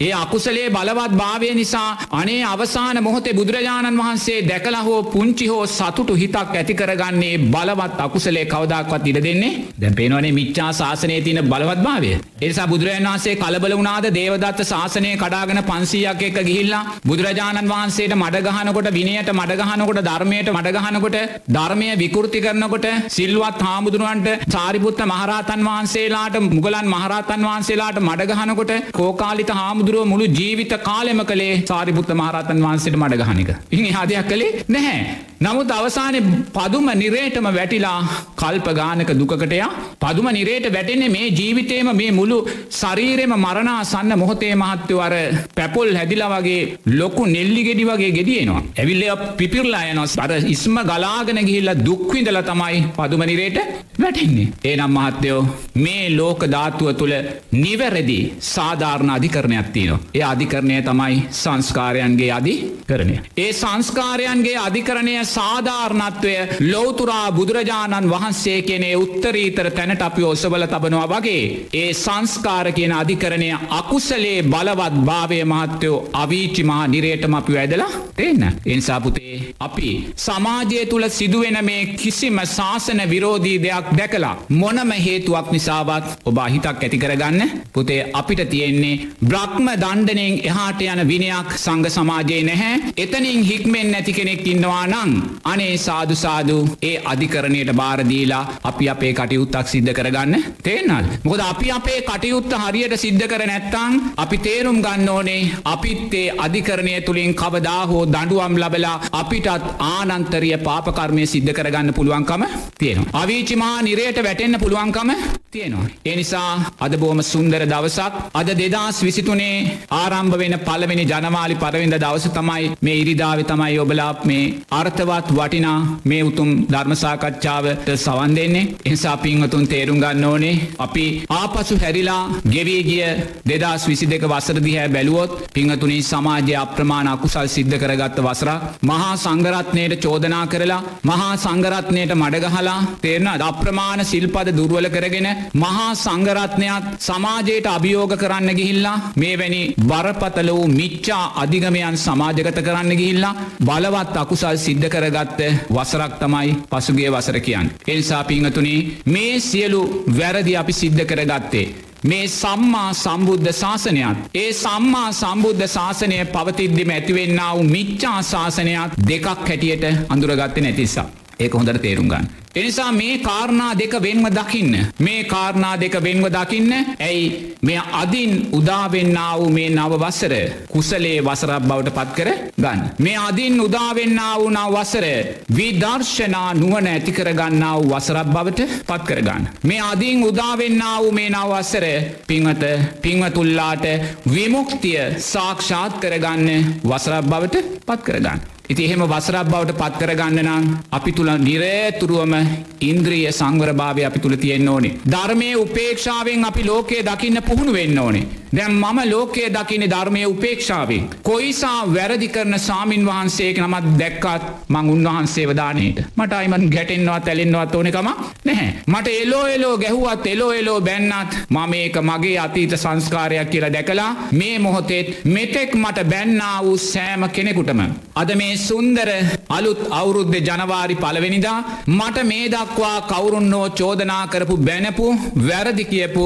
ඒ 0.00 0.12
අකුසලේ 0.14 0.68
බලවත් 0.70 1.12
භාවය 1.14 1.48
නිසා 1.54 1.88
අනේ 2.12 2.40
අවසාන 2.44 2.98
මොහොතේ 3.00 3.34
බුදුරජාණන් 3.34 4.00
වහන්සේ 4.00 4.38
දැකලා 4.44 4.82
හෝ 4.82 5.00
පුංචි 5.04 5.46
හෝ 5.46 5.64
සතුටු 5.68 6.14
හිතක් 6.14 6.52
ඇති 6.52 6.74
කරගන්නේ 6.74 7.32
බලවත් 7.46 8.00
අකුසලේ 8.00 8.44
කවදක්වත් 8.46 9.06
ඉඩ 9.06 9.20
දෙන්නේ 9.20 9.52
දැන් 9.78 9.94
පේනවනේ 9.94 10.32
මිච්චා 10.32 10.70
ශාසනයේ 10.72 11.20
තියෙන 11.20 11.42
බලවත් 11.44 11.80
භාවය. 11.80 12.12
ඒ 12.36 12.48
නිසා 12.48 12.66
බුදුරජාණන් 12.66 13.10
වහන්සේ 13.10 13.36
කලබල 13.36 13.74
වුණාද 13.74 14.08
දේවදත්ත 14.10 14.62
ශාසනය 14.64 15.12
කඩාගෙන 15.16 15.62
500ක් 15.62 16.22
එක්ක 16.22 16.40
ගිහිල්ලා 16.42 16.82
බුදුරජාණන් 17.04 17.72
වහන්සේට 17.72 18.16
මඩ 18.16 18.44
ගහනකොට 18.48 18.90
විනයට 18.90 19.32
මඩ 19.32 19.58
ගහනකොට 19.62 20.02
ධර්මයට 20.02 20.52
මඩ 20.52 20.76
ගහනකොට 20.78 21.18
ධර්මය 21.50 21.90
විකෘති 21.96 22.40
කරනකොට 22.40 22.88
සිල්වත් 23.10 23.60
හාමුදුරුවන්ට 23.62 24.28
සාරිපුත්ත 24.48 25.04
මහරහතන් 25.04 25.66
වහන්සේලාට 25.68 26.40
මුගලන් 26.48 26.86
මහරහතන් 26.88 27.46
වහන්සේලාට 27.46 28.00
මඩ 28.02 28.30
ගහනකොට 28.50 28.92
කෝකාලිත 28.92 29.50
හාමුදුරුව 29.52 30.06
මුළු 30.06 30.26
ජීවිත 30.32 30.74
කාලෙම 30.82 31.22
කළේ 31.22 31.54
සාරිපුත්ත 31.64 32.12
මහරහතන් 32.12 32.62
වහන්සේට 32.62 32.96
මඩ 32.96 33.20
ගහනික. 33.22 33.50
ඉන් 33.72 33.84
එහා 33.86 34.06
දෙයක් 34.06 34.28
කළේ 34.28 34.64
නැහැ. 34.68 35.00
නමුත් 35.40 35.70
අවසානයේ 35.70 36.22
පදුම 36.54 36.88
නිරේටම 36.94 37.46
වැටිලා 37.50 37.98
කල්ප 38.36 38.66
ගානක 38.72 39.10
දුකකටයා 39.12 39.68
පදුම 40.00 40.26
නිරේට 40.30 40.66
වැටෙන්නේ 40.68 41.08
මේ 41.08 41.28
ජීවිතේම 41.30 41.90
මේ 41.92 42.10
මුළු 42.12 42.38
ශරීරෙම 42.72 43.34
මරණාසන්න 43.36 44.12
මොහොතේ 44.14 44.52
මහත්තයෝ 44.54 45.00
අර 45.00 45.14
පැපොල් 45.56 45.92
හැදිලා 45.94 46.30
වගේ 46.34 46.60
ලොකු 46.94 47.24
නෙල්ලි 47.26 47.62
ගෙඩි 47.64 47.84
වගේ 47.84 48.12
ගෙඩියනවා. 48.18 48.62
ඇවිල්ල 48.74 49.04
පිපිරලා 49.38 49.84
යනොස් 49.92 50.16
අර 50.18 50.32
ඉස්ම 50.48 50.76
ගලාගෙන 50.84 51.40
ගිහිල්ලා 51.42 51.80
දුක්විඳල 51.80 52.40
තමයි 52.42 52.82
පදුම 52.98 53.24
නිරේට 53.24 53.58
වැටෙන්නේ. 53.98 54.48
ඒනම් 54.64 54.92
මහත්තයෝ 54.96 55.40
මේ 55.76 56.04
ලෝක 56.10 56.40
ධාතුව 56.48 56.90
තුළ 56.94 57.14
නිවැරදි 57.54 58.18
සාධාරණ 58.40 59.10
අධිකරණයක් 59.10 59.68
තියනවා. 59.68 60.00
ඒ 60.14 60.24
අධිකරණය 60.24 60.82
තමයි 60.82 61.16
සංස්කාරයන්ගේ 61.32 62.32
අධි 62.32 62.54
කරණය. 62.86 63.16
ඒ 63.36 63.52
සංස්කාරයන්ගේ 63.52 64.56
අධිකරණය 64.58 65.14
සාධාරණත්වය 65.26 66.34
ලෝතුරා 66.62 67.32
බුදුරජාණන් 67.32 68.10
වහන්සේ 68.10 68.62
කෙනේ 68.62 68.94
උත්තරීතර 68.96 69.70
තැනට 69.70 70.02
අපි 70.02 70.22
ඔසවල 70.24 70.66
තබනවා 70.66 71.08
වගේ. 71.10 71.44
ඒ 71.74 71.92
සංස්කාර 71.94 72.72
කියන 72.72 72.92
අධිකරණය 72.92 73.50
අකුසලේ 73.70 74.42
බලවත් 74.44 75.04
භාවය 75.04 75.40
මහත්තයෝ 75.44 75.98
අවීචි 76.14 76.62
මහා 76.64 76.86
නිරේටම 76.88 77.34
අපි 77.34 77.52
වැදලා 77.52 77.90
තින්න. 78.16 78.42
එනිසාපුතේ 78.66 79.54
අපි 79.60 79.90
සමාජය 80.18 80.86
තුළ 80.86 81.08
සිදුවෙන 81.10 81.58
මේ 81.64 81.86
කිසිම 81.94 82.40
ශාසන 82.48 83.00
විරෝධී 83.10 83.58
දෙයක් 83.58 83.86
දැකලා. 83.98 84.34
මොනම 84.52 84.90
හේතුවක් 84.98 85.52
නිසාවත් 85.52 86.06
ඔබ 86.24 86.38
අහිතක් 86.38 86.66
ඇති 86.78 86.98
කරගන්න 86.98 87.40
පුතේ 87.72 88.00
අපිට 88.30 88.42
තියෙන්නේ 88.48 88.96
බ්‍රහ්ම 89.22 89.66
දණ්ඩනයෙන් 89.74 90.34
එහාට 90.44 90.82
යන 90.84 91.00
විනයක් 91.04 91.48
සංග 91.56 91.86
සමාජයේ 91.88 92.42
නැහැ 92.44 92.92
එතනින් 92.96 93.40
හික්මෙන් 93.42 93.88
නැති 93.90 94.12
කෙනෙක් 94.12 94.46
ඉන්නවා 94.46 94.84
නං 94.86 95.12
අනේ 95.44 95.72
සාදුසාදු 95.78 96.56
ඒ 96.82 96.92
අධිකරණයට 97.04 97.72
බාරදීලා 97.74 98.42
අපි 98.64 98.88
අපේ 98.88 99.12
කටයුත්තක් 99.12 99.66
සිද්ධ 99.66 99.92
කරගන්න 99.92 100.44
තේනල් 100.60 101.08
මොකද 101.24 101.42
අපි 101.42 101.72
අපේ 101.72 101.98
කටයුත්ත 102.02 102.54
හරියට 102.56 102.94
සිද්ධ 102.96 103.26
කර 103.26 103.44
නැත්තං 103.44 103.98
අපි 104.16 104.38
තේරුම් 104.38 104.78
ගන්න 104.78 105.10
ඕනේ 105.10 105.42
අපිත්තේ 105.66 106.26
අධිකරණය 106.38 106.94
තුළින් 107.00 107.34
කවදා 107.34 107.82
හෝ 107.86 108.04
දඩුවම් 108.08 108.56
ලබලා 108.56 108.96
අපිටත් 109.14 109.68
ආනන්තරිය 109.88 110.54
පාපකර්මය 110.60 111.26
සිද්ධ 111.26 111.52
කරගන්න 111.52 111.94
පුළුවන්කම 111.94 112.46
තියෙනවා. 112.76 113.10
අවිචිමා 113.14 113.76
නිරයට 113.82 114.18
වැටෙන්න්න 114.20 114.60
පුළුවන්කම 114.60 115.12
තියෙනවා. 115.50 115.90
එනිසා 116.06 116.50
අද 116.80 116.96
බෝම 116.96 117.22
සුන්දර 117.24 117.62
දවසක් 117.66 118.19
අද 118.34 118.50
දෙදස් 118.60 118.98
විසිතුනේ 119.00 119.56
ආරම්භ 119.92 120.36
වෙන 120.36 120.54
පළවෙනි 120.60 121.04
ජනවාලි 121.04 121.56
පරවිඳ 121.56 121.96
දවස 121.96 122.26
තමයි 122.30 122.70
මේ 122.80 122.96
ඉරිදාව 123.02 123.40
තමයි 123.44 123.78
ඔබලා 123.78 124.12
මේ 124.24 124.44
අර්ථවත් 124.72 125.28
වටිනා 125.30 125.78
මේ 126.04 126.22
උතුම් 126.22 126.50
ධර්මසාකච්ඡාවට 126.72 127.88
සවන් 127.96 128.34
දෙන්නේ. 128.36 128.68
එනිසා 128.84 129.16
පින්වතුන් 129.18 129.66
තේරුම් 129.66 129.98
ගන්න 129.98 130.24
ඕනේ 130.24 130.54
අපි 130.78 131.04
ආපසු 131.30 131.78
හැරිලා 131.82 132.22
ගෙවී 132.46 132.82
ගිය 132.82 133.02
දෙදස් 133.50 133.84
විසි 133.88 134.06
දෙක 134.06 134.24
වසරදිහැ 134.24 134.88
බැලුවොත් 134.88 135.32
පිංහතුනි 135.54 135.98
සමාජය 136.04 136.54
අප්‍රමාණ 136.56 137.08
අකුසල් 137.08 137.48
සිද්ධ 137.48 137.76
කරගත්ත 137.78 138.18
වසරක් 138.20 138.60
මහා 138.82 139.12
සංගරත්නයට 139.16 139.94
චෝදනා 140.00 140.44
කරලා 140.46 140.82
මහා 141.04 141.32
සංගරත්නයට 141.38 142.14
මඩගහලා 142.14 142.78
තේරන 143.02 143.28
අප්‍රමාණ 143.42 144.04
සිල්පද 144.04 144.48
දුර්වල 144.52 144.88
කරගෙන 144.90 145.28
මහා 145.56 145.88
සංගරත්නයක් 145.96 146.84
සමාජයට 147.00 147.66
අභියෝග 147.68 148.09
කරන්න 148.16 148.50
ගිහිල්ලා 148.52 148.96
මේ 149.16 149.34
වැනි 149.36 149.60
බරපතල 149.82 150.50
වූ 150.50 150.68
මිච්චා 150.70 151.24
අධිගමයන් 151.36 151.98
සමාජගත 151.98 152.58
කරන්න 152.60 152.92
ගිහිල්ලා 152.94 153.34
බලවත් 153.62 154.16
අකුසල් 154.16 154.56
සිද්ධ 154.58 154.88
කරගත්ත 154.88 155.40
වසරක් 155.70 156.16
තමයි 156.20 156.56
පසුගේ 156.70 157.10
වසර 157.10 157.38
කියන්න. 157.40 157.70
එනිසා 157.86 158.24
පිංහතුනි 158.24 158.74
මේ 159.06 159.36
සියලු 159.42 159.82
වැරදි 160.14 160.56
අපි 160.56 160.72
සිද්ධ 160.74 161.04
කරගත්තේ. 161.04 161.68
මේ 162.04 162.26
සම්මා 162.30 162.90
සම්බුද්ධ 162.94 163.52
ශාසනයක්. 163.54 164.18
ඒ 164.34 164.52
සම්මා 164.54 165.08
සම්බුද්ධ 165.14 165.66
ශාසනය 165.68 166.18
පවතිද්දිම 166.26 166.90
ඇතිවෙන්න 166.90 167.40
වූ 167.46 167.64
මිච්චා 167.68 168.18
ශාසනයක් 168.24 169.00
දෙකක් 169.04 169.26
හැටියට 169.30 169.88
අඳුරගත්ත 170.08 170.60
නැතිසා. 170.60 171.08
ඒක 171.38 171.54
හොඳට 171.54 171.82
තේරුම් 171.82 172.08
ගන්න. 172.08 172.39
එනිසා 172.54 172.92
මේ 172.92 173.18
කාරණා 173.20 173.74
දෙක 173.74 173.92
වෙන්ව 174.02 174.26
දකින්න. 174.28 174.72
මේ 174.98 175.24
කාරණා 175.24 175.76
දෙක 175.76 175.94
වෙන්ව 176.02 176.26
දකින්න 176.28 176.72
ඇයි 176.72 177.54
මෙ 177.62 177.76
අදින් 177.92 178.32
උදාවෙන්න 178.52 179.18
වූ 179.32 179.50
මේ 179.50 179.68
නව 179.70 179.92
වසර 179.96 180.34
කුසලේ 180.68 181.20
වසරක් 181.20 181.62
බවට 181.62 181.94
පත් 181.94 182.10
කර 182.16 182.28
ගන්න. 182.56 182.82
මේ 182.98 183.16
අදින් 183.18 183.60
උදාවෙන්න 183.60 184.18
වූ 184.34 184.50
නව 184.50 184.74
වසර 184.74 185.06
විදර්ශනා 185.50 186.54
නුවන 186.54 186.86
ඇතිකරගන්න 186.88 187.64
වූ 187.72 187.88
වසරක් 187.92 188.28
බවට 188.28 188.68
පත් 188.84 189.02
කරගන්න. 189.04 189.48
මේ 189.62 189.80
අදින් 189.82 190.24
උදාවෙන්න 190.24 190.82
වූ 190.98 191.12
මේ 191.12 191.30
නවවසර 191.30 191.86
පිංහත 192.26 192.64
පිංවතුල්ලාට 193.02 193.84
විමුක්තිය 194.28 195.02
සාක්ෂාත් 195.24 196.00
කරගන්න 196.00 196.80
වසරක් 196.84 197.24
බවට 197.26 197.68
පත් 197.86 198.02
කරගන්න. 198.02 198.59
ඉති 198.70 198.84
එහෙම 198.84 199.02
වසරක් 199.04 199.48
බවට 199.48 199.78
පත් 199.78 200.00
කරගන්න 200.00 200.40
නම් 200.42 200.66
අපි 200.92 201.12
තුළ 201.12 201.30
නිරේතුරුවම 201.40 202.34
ඉන්ද්‍රිය 202.80 203.24
සංවරභාවය 203.30 204.02
අපි 204.04 204.20
තුළ 204.20 204.36
තියෙන්න්න 204.36 204.68
ඕනේ. 204.68 204.92
ධර්මය 205.06 205.48
උපේක්ෂාවෙන් 205.56 206.44
අපි 206.44 206.62
ලෝකයේ 206.64 207.02
දකින්න 207.02 207.42
පුහුණු 207.48 207.72
වෙන්න 207.72 207.98
ඕනේ. 207.98 208.28
දැම් 208.50 208.72
මම 208.74 208.98
ලෝකයේ 209.10 209.50
දකින 209.50 209.84
ධර්මය 209.86 210.22
උපේක්ෂාවෙන්. 210.26 211.08
කොයිසා 211.22 211.80
වැරදි 211.94 212.28
කරන 212.28 212.58
සාමීන් 212.60 213.06
වහන්සේක 213.06 213.58
නමත් 213.58 213.90
දැක්කත් 213.98 214.46
මං 214.68 214.90
උන්වහන්සේ 214.90 215.46
වදානයට. 215.46 215.98
මට 216.16 216.32
අයිමන් 216.32 216.70
ගැටෙන්වත් 216.74 217.28
ඇලෙන්වත් 217.28 217.74
ඕනකම 217.74 218.08
නැහැ. 218.44 218.70
මට 218.86 219.16
එලෝ 219.16 219.46
එලෝ 219.48 219.74
ගැහුවත් 219.78 220.26
එලෝ 220.26 220.52
එලෝ 220.52 220.80
බැන්නත් 220.80 221.36
මම 221.48 221.74
ඒක 221.74 221.96
මගේ 222.02 222.38
අතීත 222.38 222.74
සංස්කාරයක් 222.76 223.50
කියලා 223.50 223.72
දැකලා 223.72 224.10
මේ 224.32 224.58
මොහොතෙත් 224.58 225.24
මෙතෙක් 225.26 225.74
මට 225.74 226.08
බැන්නා 226.08 226.56
වූ 226.64 226.78
සෑම 226.78 227.28
කෙනෙකුටම. 227.30 227.80
අද 228.16 228.30
මේ 228.36 228.59
සුන්දර 228.60 229.08
අලුත් 229.50 229.80
අවුරුද්ධ 229.92 230.36
ජනවාරි 230.40 230.96
පලවෙනිදා 230.96 231.58
මට 231.88 232.24
මේ 232.24 232.46
දක්වා 232.48 232.96
කවුරුන්නෝ 233.10 233.66
චෝදනා 233.72 234.24
කරපු 234.26 234.56
බැනපු 234.60 235.06
වැරදි 235.48 235.84
කියපු 235.84 236.24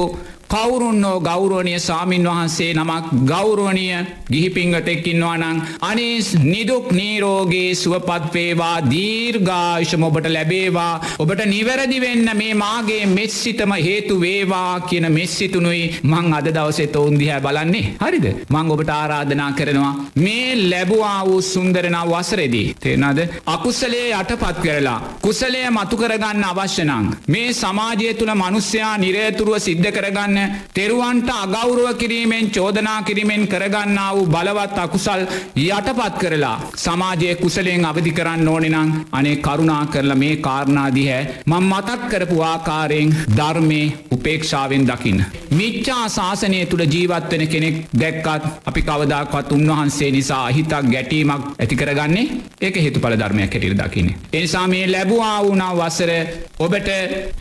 කවුරුන්නෝ 0.49 1.19
ගෞරුවනය 1.21 1.73
සාමීන් 1.79 2.25
වහන්සේ 2.25 2.73
නමක් 2.73 3.05
ගෞරුවනිය 3.25 3.95
ගිහිපිංගතෙක්කින්වා 4.27 5.37
නං 5.37 5.57
අනිස් 5.81 6.27
නිදුක් 6.43 6.87
නීරෝගේ 6.91 7.69
සුවපත්වේවා 7.75 8.77
දීර්ගායිශම 8.85 10.03
ඔබට 10.03 10.27
ලැබේවා. 10.27 10.93
ඔබට 11.19 11.41
නිවැරදි 11.45 11.97
වෙන්න 11.99 12.29
මේ 12.33 12.53
මාගේ 12.55 13.01
මෙස්සිතම 13.07 13.73
හේතු 13.79 14.19
වේවා 14.19 14.73
කියන 14.81 15.07
මෙස්සිතුනුයි 15.11 15.83
මං 16.03 16.33
අද 16.33 16.49
දවසෙත 16.49 16.95
ඔවුන්දිහැ 16.95 17.41
බලන්නේ. 17.41 17.85
හරිද? 17.99 18.27
මං 18.49 18.71
ඔබට 18.71 18.89
ආරාධනා 18.91 19.51
කරනවා 19.53 19.93
මේ 20.17 20.55
ලැබවා 20.63 21.19
වූ 21.25 21.41
සුන්දරනා 21.43 22.05
වසරෙදී. 22.05 22.67
තේනද 22.77 23.19
අකුසලේ 23.47 24.07
යටපත් 24.13 24.57
කරලා 24.59 24.99
කුසලය 25.21 25.65
මතු 25.71 25.97
කරගන්න 25.97 26.45
අවශ්‍යනං 26.45 27.11
මේ 27.27 27.49
සමාජය 27.55 28.13
තුළ 28.15 28.33
මනුස්්‍යයා 28.35 28.95
නිරේතුරුව 28.97 29.59
සිද්ධ 29.59 29.91
කරගන්න 29.91 30.34
තෙරුවන්ට 30.73 31.29
අගෞරුව 31.35 31.89
කිරීමෙන් 31.95 32.51
චෝදනා 32.51 32.99
කිරීමෙන් 33.03 33.47
කරගන්නා 33.47 34.09
වූ 34.15 34.25
බලවත් 34.27 34.77
අකුසල් 34.77 35.21
යටපත් 35.57 36.15
කරලා 36.17 36.55
සමාජය 36.75 37.35
කුසලයෙන් 37.35 37.85
අවධි 37.85 38.11
කරන්න 38.11 38.47
ඕනෙනං 38.47 38.93
අනේ 39.11 39.35
කරුණා 39.37 39.83
කරලා 39.87 40.17
මේ 40.17 40.35
කාරණාදිහැ 40.39 41.21
මං 41.45 41.65
මතක් 41.65 42.09
කරපු 42.11 42.37
ආකාරයෙන් 42.43 43.15
ධර්මය 43.31 43.81
උපේක්ෂාවෙන් 44.15 44.87
දකින්න. 44.87 45.25
මිච්චා 45.51 46.03
ශාසනය 46.09 46.59
තුළ 46.65 46.85
ජීවත්වෙන 46.87 47.47
කෙනෙක් 47.47 47.77
දැක්කත් 47.95 48.45
අපි 48.65 48.81
කවදක්වත් 48.83 49.51
උන්වහන්සේ 49.51 50.11
නිසා 50.11 50.43
අහිතක් 50.45 50.73
ගැටීමක් 50.87 51.45
ඇතිකරගන්නේ 51.55 52.25
ඒක 52.61 52.75
හේතු 52.77 52.99
පල 52.99 53.15
ධර්මයක් 53.15 53.53
හැටියට 53.53 53.79
දකින්න. 53.79 54.09
එනිසා 54.33 54.67
මේ 54.67 54.85
ලැබවා 54.87 55.37
වුණා 55.41 55.71
වසර 55.75 56.11
ඔබට 56.59 56.89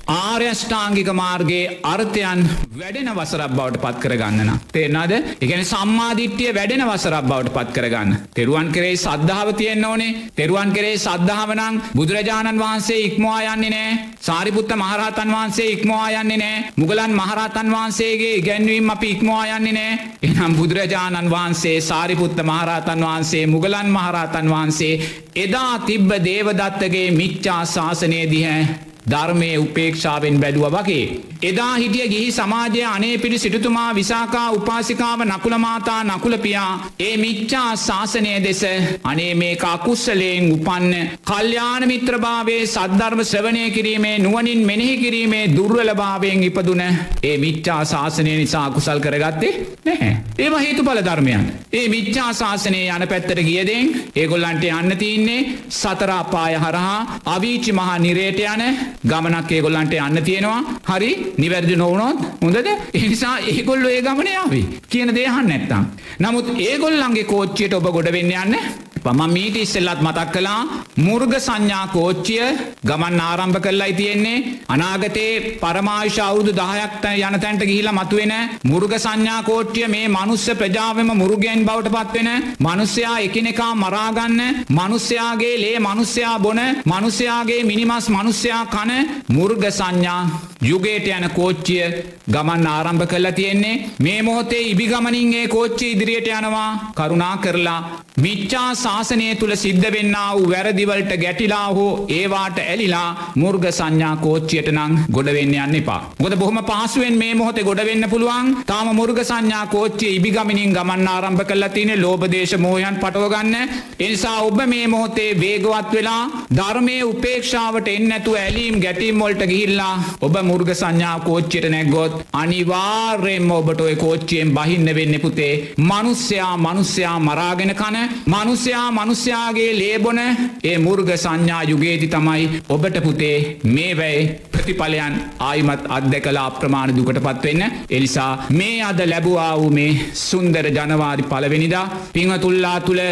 ආර්යෂ්ඨාංගික 0.09 1.11
මාර්ගයේ 1.15 1.81
අර්ථයන් 1.85 2.41
වැඩෙන 2.85 3.09
වසරක් 3.11 3.51
බවට 3.51 3.78
පත් 3.80 4.01
කරගන්නන. 4.03 4.51
තේරනාද 4.68 5.12
එකන 5.39 5.62
සම්මාධිට්්‍යය 5.64 6.51
වැඩෙන 6.51 6.82
වසරක් 6.82 7.24
බවට 7.24 7.53
පත් 7.55 7.72
කරගන්න. 7.72 8.11
තෙරුවන් 8.30 8.68
කරේ 8.68 8.97
සද්ධාව 8.97 9.53
තියෙන් 9.55 9.85
ඕනේ. 9.85 10.16
තෙරුවන් 10.32 10.70
කරේ 10.70 10.99
සද්ධාවනං 10.99 11.80
බුදුරජාණන් 11.95 12.61
වහන්සේ 12.61 13.01
ඉක්මවා 13.01 13.41
යන්නේ 13.47 13.70
නෑ. 13.70 13.99
සාරිපුත්ත 14.20 14.76
මහරහතන් 14.76 15.32
වහන්සේ 15.32 15.70
ඉක්මවා 15.70 16.11
යන්නේ 16.12 16.37
නෑ. 16.37 16.62
මුගලන් 16.76 17.12
මහරහතන් 17.14 17.72
වහන්සේගේ 17.72 18.37
ඉගැන්වීම් 18.37 18.91
අපි 18.91 19.11
ඉක්මවා 19.11 19.45
යන්නේ 19.49 19.72
නෑ. 19.72 19.99
එනම් 20.22 20.53
බුදුරජාණන් 20.55 21.30
වහන්සේ 21.30 21.76
සාරිපුත්ත 21.82 22.39
මහරහතන් 22.45 23.01
වහන්සේ 23.03 23.47
මුගලන් 23.49 23.89
මහරහතන් 23.91 24.51
වහන්සේ 24.51 24.95
එදා 25.37 25.78
තිබ්බ 25.80 26.11
දේවදත්තගේ 26.24 27.11
මිච්චා 27.12 27.62
ශාසනය 27.66 28.26
දිහැ 28.30 28.93
ධර්මය 29.07 29.51
උපේක්ෂාවෙන් 29.59 30.37
බැලුව 30.39 30.67
වගේ. 30.75 31.05
එදා 31.43 31.75
හිටිය 31.75 32.09
ගිහි 32.09 32.29
සමාජය 32.33 32.83
අනේ 32.87 33.17
පිළි 33.19 33.39
සිටුතුමා 33.39 33.95
විසාකා 33.95 34.47
උපාසිකාව 34.53 35.21
නකුලමාතා 35.25 36.01
නකුලපියා 36.05 36.71
ඒ 37.01 37.17
මිච්චා 37.17 37.71
ශාසනය 37.79 38.33
දෙස 38.41 38.63
අනේ 39.05 39.33
මේ 39.35 39.53
අකුස්සලයෙන් 39.65 40.47
උපන්න 40.51 40.95
කල්්‍යාන 41.25 41.87
මිත්‍රභාවේ 41.87 42.63
සද්ධර්ම 42.67 43.21
ශ්‍රවණය 43.25 43.65
කිරීමේ 43.71 44.17
නුවනින් 44.19 44.61
මෙනෙහි 44.63 44.97
කිරීමේ 44.99 45.45
දුර්වලභාවයෙන් 45.51 46.45
ඉපදුන 46.45 46.83
ඒ 46.83 47.37
මිච්චා 47.39 47.83
ශාසනය 47.85 48.33
නිසා 48.35 48.67
කුසල් 48.71 49.01
කරගත්තේ 49.01 49.53
නැහැ. 49.85 50.13
ඒම 50.39 50.55
හේතු 50.57 50.85
පල 50.85 51.01
ධර්මයන්. 51.03 51.45
ඒ 51.73 51.87
මිච්චා 51.89 52.31
ශාසනය 52.35 52.83
යන 52.89 53.07
පැත්තට 53.07 53.41
ගියදෙන් 53.43 53.95
ඒගොල්ලන්ට 54.15 54.65
යන්න 54.71 54.97
තියන්නේ 54.97 55.41
සතරාපාය 55.71 56.55
හරහා 56.57 57.21
අවීචි 57.29 57.73
මහා 57.73 57.99
නිරේට 57.99 58.41
යන 58.47 58.63
ගමනක් 59.03 59.51
ඒගොල්ලන්ට 59.53 59.95
යන්න 59.99 60.23
තියෙනවා. 60.25 60.61
හරි 60.91 61.11
නිවැරදි 61.39 61.77
නොවනොත් 61.77 62.25
හොඳද? 62.43 62.69
එනිසා 62.95 63.37
ඒගොල්ලො 63.53 63.89
ඒ 63.91 64.03
ගමනයාවී 64.03 64.65
කියන 64.89 65.15
දේහන් 65.15 65.47
නැත්තම්. 65.49 65.85
නමුත් 66.21 66.49
ඒගොල්ලන්ගේ 66.61 67.25
කෝච්චියට 67.25 67.75
ඔබ 67.75 67.89
ගොඩ 67.93 68.11
වෙන්න 68.13 68.35
යන්න 68.35 68.57
පම 69.05 69.21
මීට 69.33 69.57
ඉස්සෙල්ලත් 69.57 70.01
මතක් 70.07 70.33
කලා 70.35 70.61
මුර්ග 70.99 71.33
සංඥා 71.39 71.87
කෝච්චිය 71.95 72.45
ගමන් 72.89 73.21
ආරම්භ 73.21 73.59
කරලායි 73.65 73.99
තියෙන්නේ. 74.01 74.45
අනාගතයේ 74.69 75.43
පරමාශ 75.63 76.19
අවුදු 76.27 76.53
දහයක්ත 76.53 77.05
යන 77.21 77.37
තැන්ට 77.43 77.63
ගිහිලා 77.71 77.95
මතුවෙන 77.95 78.35
මුර්ග 78.65 78.95
සංඥා 78.97 79.41
කෝට්ටිය 79.43 79.89
මේ 79.89 80.07
මනුස්ස 80.09 80.47
ප්‍රජාවම 80.61 81.11
මුරුගෙන් 81.15 81.67
බවට 81.69 81.95
පත්වෙන 81.97 82.31
මනුස්්‍යයා 82.61 83.19
එකිනෙකා 83.27 83.73
මරාගන්න 83.75 84.41
මනුස්්‍යයාගේ 84.71 85.55
ලේ 85.57 85.79
මනුස්්‍යයා 85.81 86.37
බොන 86.39 86.61
මනුස්්‍යයාගේ 86.87 87.61
මිනිමස් 87.65 88.09
මනුස්්‍යයා 88.09 88.65
කන 88.67 88.93
මුර්ග 89.29 89.65
සංඥා 89.71 90.23
යුගේට 90.63 91.07
යන 91.09 91.29
කෝච්චිය 91.37 91.85
ගමන් 92.27 92.67
ආරම්භ 92.69 93.07
කරලා 93.07 93.33
තියෙන්නේ. 93.33 93.81
මේ 94.01 94.21
මොහොතේ 94.23 94.63
ඉබිගමනින්ගේ 94.73 95.47
කෝච්චි 95.49 95.93
ඉදිරියට 95.93 96.29
යනවා. 96.31 96.71
කරුණා 96.97 97.37
කරලා 97.37 97.81
මිච්චා 98.19 98.71
ශාසනය 98.95 99.27
තුළ 99.35 99.53
සිද්ධ 99.57 99.87
වෙන්න 99.95 100.15
වූ 100.35 100.45
වැරදිවලට 100.47 101.13
ගැටිලා 101.23 101.67
හෝ 101.69 101.93
ඒවාට 102.11 102.59
ඇලිලා 102.63 103.09
මුර්ග 103.35 103.65
සංඥා 103.71 104.13
කෝච්චියට 104.17 104.69
නං 104.73 104.93
ගොඩවෙන්න 105.11 105.55
යන්න 105.57 105.77
එපා. 105.79 106.01
ගොද 106.19 106.35
බොහම 106.35 106.59
පහසුවෙන් 106.63 107.17
මේ 107.17 107.33
මොහොත 107.35 107.59
ගොඩවෙන්න 107.61 108.07
පුළුවන් 108.09 108.49
තාම 108.65 108.91
මුර්ග 108.93 109.19
සංඥා 109.23 109.65
කෝච්චිය 109.67 110.13
ඉබිගමිනින් 110.19 110.75
ගමන්න 110.77 111.09
ආරම්භ 111.09 111.43
කල්ලා 111.43 111.71
තියන 111.71 111.93
ලෝබදේශ 111.97 112.55
මෝහයන් 112.59 112.99
පටවගන්න. 113.03 113.55
එනිසා 113.99 114.37
ඔබ 114.43 114.61
මේ 114.65 114.87
මොහොතේ 114.87 115.31
වේගවත් 115.37 115.91
වෙලා 115.93 116.23
ධර්මය 116.53 116.97
උපේක්ෂාවට 117.05 117.89
එන්නඇතු 117.89 118.37
ඇලීම් 118.37 118.79
ගැටීම් 118.81 119.17
මොල්ට 119.17 119.45
ගිහිල්ලා 119.45 119.95
ඔබ 120.21 120.37
මුර්ග 120.45 120.73
සංඥා 120.75 121.17
කෝච්චියට 121.21 121.69
නැගොත් 121.69 122.15
අනිවාර්යෙන්ම 122.35 123.51
ඔබට 123.53 123.81
ඔය 123.81 123.97
කෝච්චියෙන් 123.97 124.55
බහින්න 124.57 124.95
වෙන්න 124.95 125.17
පුතේ 125.21 125.53
මනුස්්‍යයා 125.85 126.55
මනුස්්‍යයා 126.59 127.19
මරාගෙන 127.21 127.75
කන 127.75 128.01
මනුස්්‍යයා 128.29 128.84
මනුස්්‍යයාගේ 128.93 129.70
ලේබොන 129.74 130.20
ඒ 130.64 130.76
මුර්ග 130.78 131.11
සංඥා 131.16 131.62
යුගේති 131.64 132.09
තමයි 132.09 132.62
ඔබට 132.68 132.97
පුතේ 133.01 133.37
මේ 133.66 133.93
වැයි 133.97 134.22
ප්‍රතිඵලයන් 134.55 135.14
ආයිමත් 135.41 135.85
අත්දැකලා 135.89 136.45
අප්‍රමාණ 136.45 136.95
දුකට 136.97 137.20
පත්වෙන්න 137.20 137.62
එනිසා 137.91 138.30
මේ 138.51 138.78
අද 138.82 139.01
ලැබවා 139.05 139.51
වූ 139.55 139.70
මේ 139.70 139.91
සුන්දර 140.20 140.66
ජනවාරි 140.70 141.24
පලවෙනිදා 141.24 141.85
පිංහතුල්ලා 142.14 142.78
තුළ 142.80 143.03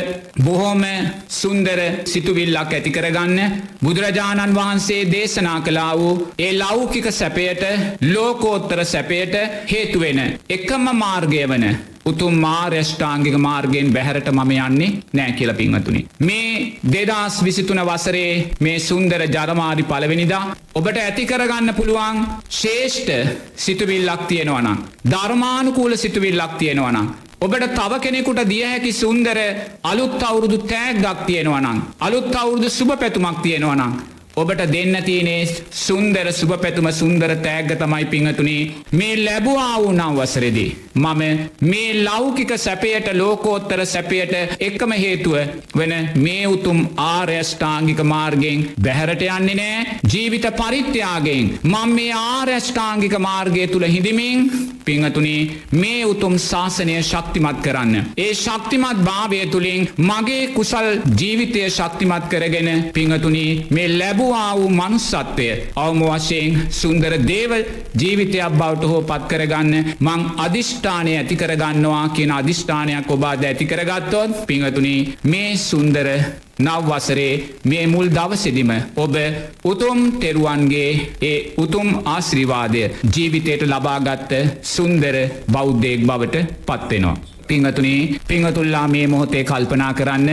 බොහෝම 0.45 0.85
සුන්දර 1.33 1.81
සිතුවිල්ලක් 2.07 2.73
ඇති 2.73 2.91
කරගන්න 2.91 3.61
බුදුරජාණන් 3.85 4.59
වහන්සේ 4.59 5.03
දේශනා 5.13 5.61
කලා 5.63 5.93
වූ 5.95 6.13
ඒ 6.39 6.53
ලෞකික 6.55 7.09
සැපයට 7.13 7.65
ලෝකෝත්තර 8.05 8.85
සැපයට 8.87 9.35
හේතුවෙන 9.73 10.21
එකම 10.51 10.87
මාර්ගය 10.97 11.43
වන 11.47 11.67
උතුම් 12.11 12.35
මාර්යෂ්ඨාංගික 12.45 13.37
මාර්ගයෙන් 13.47 13.93
බැහැරට 13.97 14.29
මම 14.33 14.53
යන්නේ 14.59 14.91
නෑ 15.13 15.33
කියල 15.39 15.53
පින්වතුනි. 15.61 16.01
මේ 16.21 16.53
දෙදස් 16.85 17.37
විසිතුන 17.47 17.81
වසරේ 17.89 18.33
මේ 18.61 18.79
සුන්දර 18.89 19.23
ජරමාරි 19.37 19.85
පලවෙනිදා 19.91 20.45
ඔබට 20.75 20.97
ඇති 20.99 21.27
කරගන්න 21.27 21.75
පුළුවන් 21.75 22.23
ශේෂ්ඨ 22.61 23.13
සිතුවිල්ලක් 23.57 24.23
තියෙනවනම්. 24.31 24.79
ධර්මානුකූල 25.13 25.97
සිතුවිල්ලක් 25.97 26.55
තියෙනවනම්. 26.59 27.07
ඔබට 27.41 27.65
තව 27.79 28.01
කෙනෙකුට 28.01 28.41
දිය 28.49 28.65
හැකි 28.65 28.93
සුන්දර 28.95 29.39
අලුත් 29.85 30.23
අවුරුදු 30.23 30.59
තෑග්ගක් 30.73 31.27
තියෙනවනම්. 31.29 31.79
අලුත් 32.01 32.35
අවුරුදු 32.35 32.69
සුභ 32.71 32.97
පැතුමක් 32.97 33.43
තියෙනවනම්. 33.43 33.93
ඔබට 34.35 34.63
දෙන්න 34.67 34.97
තියනේ 35.03 35.41
සුන්දර 35.77 36.29
සුභ 36.33 36.55
පැතුම 36.57 36.89
සුන්දර 36.93 37.33
තෑග්ග 37.39 37.73
තමයි 37.77 38.05
පිංහතුනේ 38.07 38.71
මේ 38.93 39.17
ලැබවා 39.19 39.75
වුනම් 39.79 40.17
වසරෙදී. 40.17 40.71
මම 40.97 41.23
මේ 41.63 42.03
ලෞකික 42.03 42.53
සැපයට 42.59 43.13
ලෝකෝත්තර 43.15 43.85
සැපයට 43.87 44.33
එක්කම 44.61 44.93
හේතුව 44.95 45.37
වෙන 45.75 45.93
මේ 46.17 46.47
උතුම් 46.47 46.81
ආර්යෂ්ඨාංගික 47.07 48.01
මාර්ගෙන් 48.05 48.67
බැහැරට 48.79 49.23
යන්නේ 49.29 49.57
නෑ 49.57 49.99
ජීවිත 50.07 50.47
පරිත්‍යයාගෙන් 50.55 51.53
මං 51.65 51.91
මේ 51.91 52.13
ආර්යෂ්ඨාංගික 52.15 53.19
මාර්ගය 53.21 53.67
තුළ 53.69 53.87
හිඳමින් 53.87 54.49
පිංහතුනේ 54.83 55.51
මේ 55.75 56.01
උතුම් 56.07 56.35
ශාසනය 56.41 56.97
ශක්තිමත් 57.03 57.61
කරන්න. 57.61 57.95
ඒ 58.19 58.33
ශක්තිමත් 58.37 59.05
භාවය 59.05 59.41
තුළින් 59.49 59.89
මගේ 60.01 60.43
කුසල් 60.49 60.89
ජීවිතය 61.15 61.63
ශක්තිමත් 61.71 62.25
කරගෙන 62.29 62.71
පිංහතුනී 62.93 63.51
මේ 63.71 63.89
ලැබ 63.91 64.22
ලැබවා 64.23 64.55
වූ 64.55 64.69
මනුස්සත්වය 64.71 65.47
අවම 65.77 66.01
වශයෙන් 66.05 66.55
සුන්දර 66.73 67.15
දේව 67.23 67.53
ජීවිතයක් 67.95 68.53
බවට 68.53 68.85
හෝ 68.85 69.01
පත් 69.03 69.29
කරගන්න 69.31 69.75
මං 70.01 70.23
අධිෂ්ඨානය 70.39 71.13
ඇති 71.13 71.37
කරගන්නවා 71.37 72.05
කියන 72.11 72.33
අධිෂ්ඨානයක් 72.33 73.11
ඔබාද 73.11 73.45
ඇති 73.45 73.67
කරගත්තොත් 73.67 74.47
පිංහතුනි 74.47 74.95
මේ 75.25 75.51
සුන්දර 75.59 76.09
නවවසරේ 76.61 77.33
මේ 77.65 77.85
මුල් 77.87 78.09
දවසෙදිම 78.11 78.73
ඔබ 78.97 79.15
උතුම් 79.65 80.01
තෙරුවන්ගේ 80.15 80.91
ඒ 81.23 81.37
උතුම් 81.59 81.89
ආශ්‍රිවාදය 82.07 82.83
ජීවිතයට 83.09 83.63
ලබාගත්ත 83.67 84.33
සුන්දර 84.67 85.17
බෞද්ධයෙක් 85.49 86.03
බවට 86.03 86.37
පත්වෙනවා. 86.67 87.17
පිංහතුනේ 87.45 88.01
පිංහතුල්ලා 88.29 88.87
මේ 88.89 89.07
මොහොතේ 89.07 89.45
කල්පනා 89.45 89.93
කරන්න 89.95 90.31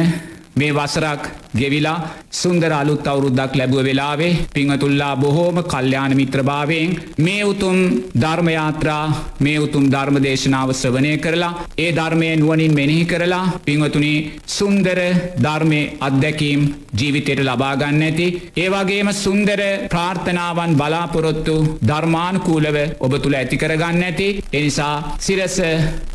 මේ 0.60 0.72
වසරක් 0.72 1.24
ගෙවිලා 1.54 1.98
සුන්දර 2.32 2.72
අලුත් 2.74 3.08
අවුරුද්දක් 3.08 3.54
ලැබුව 3.56 3.82
වෙලාවේ 3.82 4.32
පිංහතුල්ලා 4.50 5.14
බොහෝම 5.18 5.58
කල්්‍යාන 5.66 6.14
මිත්‍රභාවයෙන් 6.14 6.92
මේ 7.20 7.44
උතුම් 7.44 7.78
ධර්මයාත්‍රා 8.16 9.04
මේ 9.40 9.58
උතුම් 9.60 9.86
ධර්ම 9.90 10.18
දේශනාව 10.20 10.70
සවනය 10.74 11.14
කරලා 11.18 11.58
ඒ 11.78 11.90
ධර්මය 11.92 12.30
නුවනින් 12.36 12.74
මෙනෙහි 12.74 13.06
කරලා 13.06 13.46
පිංහතුනි 13.66 14.14
සුන්දර 14.50 15.00
ධර්මය 15.40 15.82
අත්දැකීම් 16.00 16.62
ජීවිතයට 16.94 17.42
ලබාගන්න 17.42 18.02
ඇති. 18.02 18.28
ඒවාගේම 18.58 19.10
සුන්දර 19.16 19.62
ප්‍රාර්ථනාවන් 19.90 20.74
බලාපොරොත්තු 20.76 21.56
ධර්මානුකූලව 21.84 22.78
ඔබ 23.00 23.14
තුළ 23.18 23.36
ඇති 23.36 23.58
කරගන්න 23.58 24.04
ඇති. 24.04 24.30
එනිසා 24.54 24.96
සිරස 25.20 25.58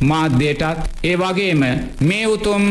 මාධ්‍යයටත් 0.03 0.63
ඒවාගේම 1.05 1.63
මේ 2.03 2.25
උතුම් 2.29 2.65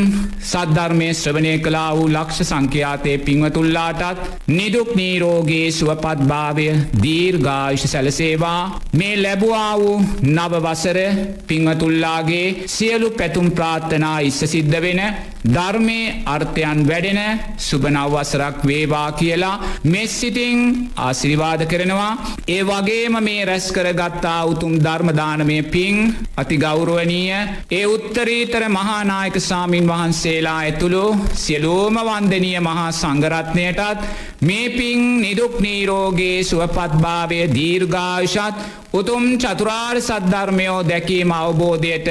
සද්ධර්මය 0.43 1.09
ශ්‍රවනය 1.13 1.53
කලා 1.65 1.89
වූ 1.93 2.07
ලක්ෂ 2.09 2.41
සංඛ්‍යාතය 2.43 3.17
පින්වතුල්ලාටත් 3.19 4.23
නිදුක් 4.49 4.89
නීරෝගේ 4.95 5.65
සුවපත් 5.71 6.23
භාවය 6.25 6.67
දීර්ඝායුෂ 7.03 7.85
සැලසේවා. 7.87 8.61
මේ 8.93 9.15
ලැබවා 9.17 9.71
වූ 9.75 9.97
නව 10.29 10.63
වසර 10.65 10.99
පින්වතුල්ලාගේ 11.47 12.47
සියලු 12.69 13.09
පැතුම් 13.11 13.47
ප්‍රාර්ථනා 13.51 14.17
ඉස්ස 14.21 14.41
සිද්ධ 14.45 14.81
වෙන 14.81 15.01
ධර්මය 15.45 16.23
අර්ථයන් 16.25 16.79
වැඩෙන 16.83 17.39
සුභනවවසරක් 17.59 18.57
වේවා 18.63 19.09
කියලා 19.13 19.61
මෙස්සිතිං 19.85 20.59
ආසිරිවාද 20.97 21.61
කරනවා. 21.65 22.11
ඒ 22.47 22.61
වගේම 22.63 23.15
මේ 23.21 23.45
රැස් 23.45 23.67
කර 23.71 23.89
ගත්තා 23.93 24.39
උතුම් 24.45 24.73
ධර්මදානමය 24.79 25.57
පින් 25.65 25.97
අති 26.37 26.57
ගෞරුවනීය. 26.57 27.33
ඒ 27.71 27.85
උත්තරීතර 27.87 28.63
මහානායක 28.69 29.37
සාමීන් 29.41 29.87
වහන්සේලා 29.87 30.59
ඇතුළු 30.59 31.05
සියලෝම 31.53 31.97
වන්දනීය 31.99 32.59
මහා 32.59 32.91
සංගරත්නයටත් 32.91 34.05
මේ 34.41 34.69
පින් 34.69 35.01
නිදුක් 35.21 35.59
නීරෝගේ 35.59 36.37
සුවපත්භාවය 36.43 37.39
දීර්ඝායුෂත් 37.49 38.57
උතුම් 38.93 39.25
චතුරාර් 39.37 39.97
සද්ධර්මයෝ 39.99 40.79
දැකීම 40.83 41.31
අවබෝධයට 41.31 42.09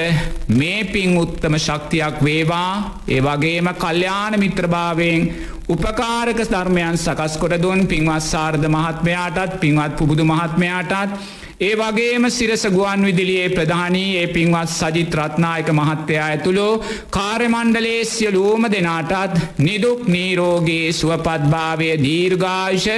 මේ 0.51 0.85
පින් 0.87 1.19
උත්තම 1.19 1.57
ශක්තියක් 1.59 2.23
වේවා. 2.23 3.01
ඒ 3.09 3.21
වගේම 3.21 3.69
කල්්‍යාන 3.77 4.39
මිත්‍රභාවයෙන් 4.39 5.21
උපකාරක 5.69 6.41
ධර්මයන් 6.47 6.97
සකස් 6.97 7.35
කොට 7.37 7.57
දුන් 7.59 7.87
පින්වත් 7.87 8.25
සාර්ධ 8.25 8.67
මහත්මයාටත් 8.69 9.61
පින්වත් 9.61 9.97
පුබුදු 9.99 10.25
මහත්මයාටත් 10.25 11.19
ඒ 11.63 11.75
වගේම 11.77 12.25
සිරස 12.31 12.65
ගුවන් 12.69 13.05
විදිලියේ 13.05 13.51
ප්‍රධානී 13.51 14.17
ඒ 14.17 14.27
පින්වත් 14.29 14.71
සජිත් 14.71 15.13
රත්නායක 15.17 15.69
මහත්තයා 15.73 16.25
ඇතුළු 16.27 16.67
කාර්යමණ්ඩලේ 17.11 18.01
සියලූම 18.07 18.67
දෙනාටත් 18.69 19.37
නිදුක් 19.61 20.01
නීරෝගේ 20.09 20.87
සුවපත්භාවය 20.93 21.91
දීර්ඝාශ 22.03 22.89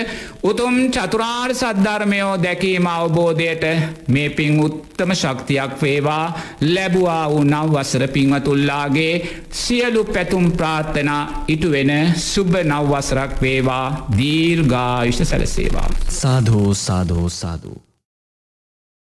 උතුම් 0.45 0.81
චතුරාර් 0.91 1.55
සද්ධර්මයෝ 1.55 2.33
දැකීම 2.39 2.89
අවබෝධයට 2.89 3.65
මේ 4.09 4.29
පින් 4.33 4.59
උත්තම 4.61 5.15
ශක්තියක් 5.15 5.79
වේවා 5.83 6.27
ලැබවා 6.65 7.23
වූ 7.29 7.45
නව 7.45 7.73
වසර 7.75 8.09
පින්වතුල්ලාගේ 8.11 9.15
සියලු 9.55 10.05
පැතුම් 10.07 10.53
ප්‍රාර්ථනා 10.53 11.23
ඉටුවෙන 11.49 11.93
සුබ 12.25 12.55
නවවසරක් 12.65 13.41
වේවා 13.43 13.87
දීර්ඝායුෂ 14.19 15.25
සැලසේවා. 15.25 15.89
සාධෝ 16.15 16.71
සාධෝ 16.81 17.29
සාධූ. 17.35 17.81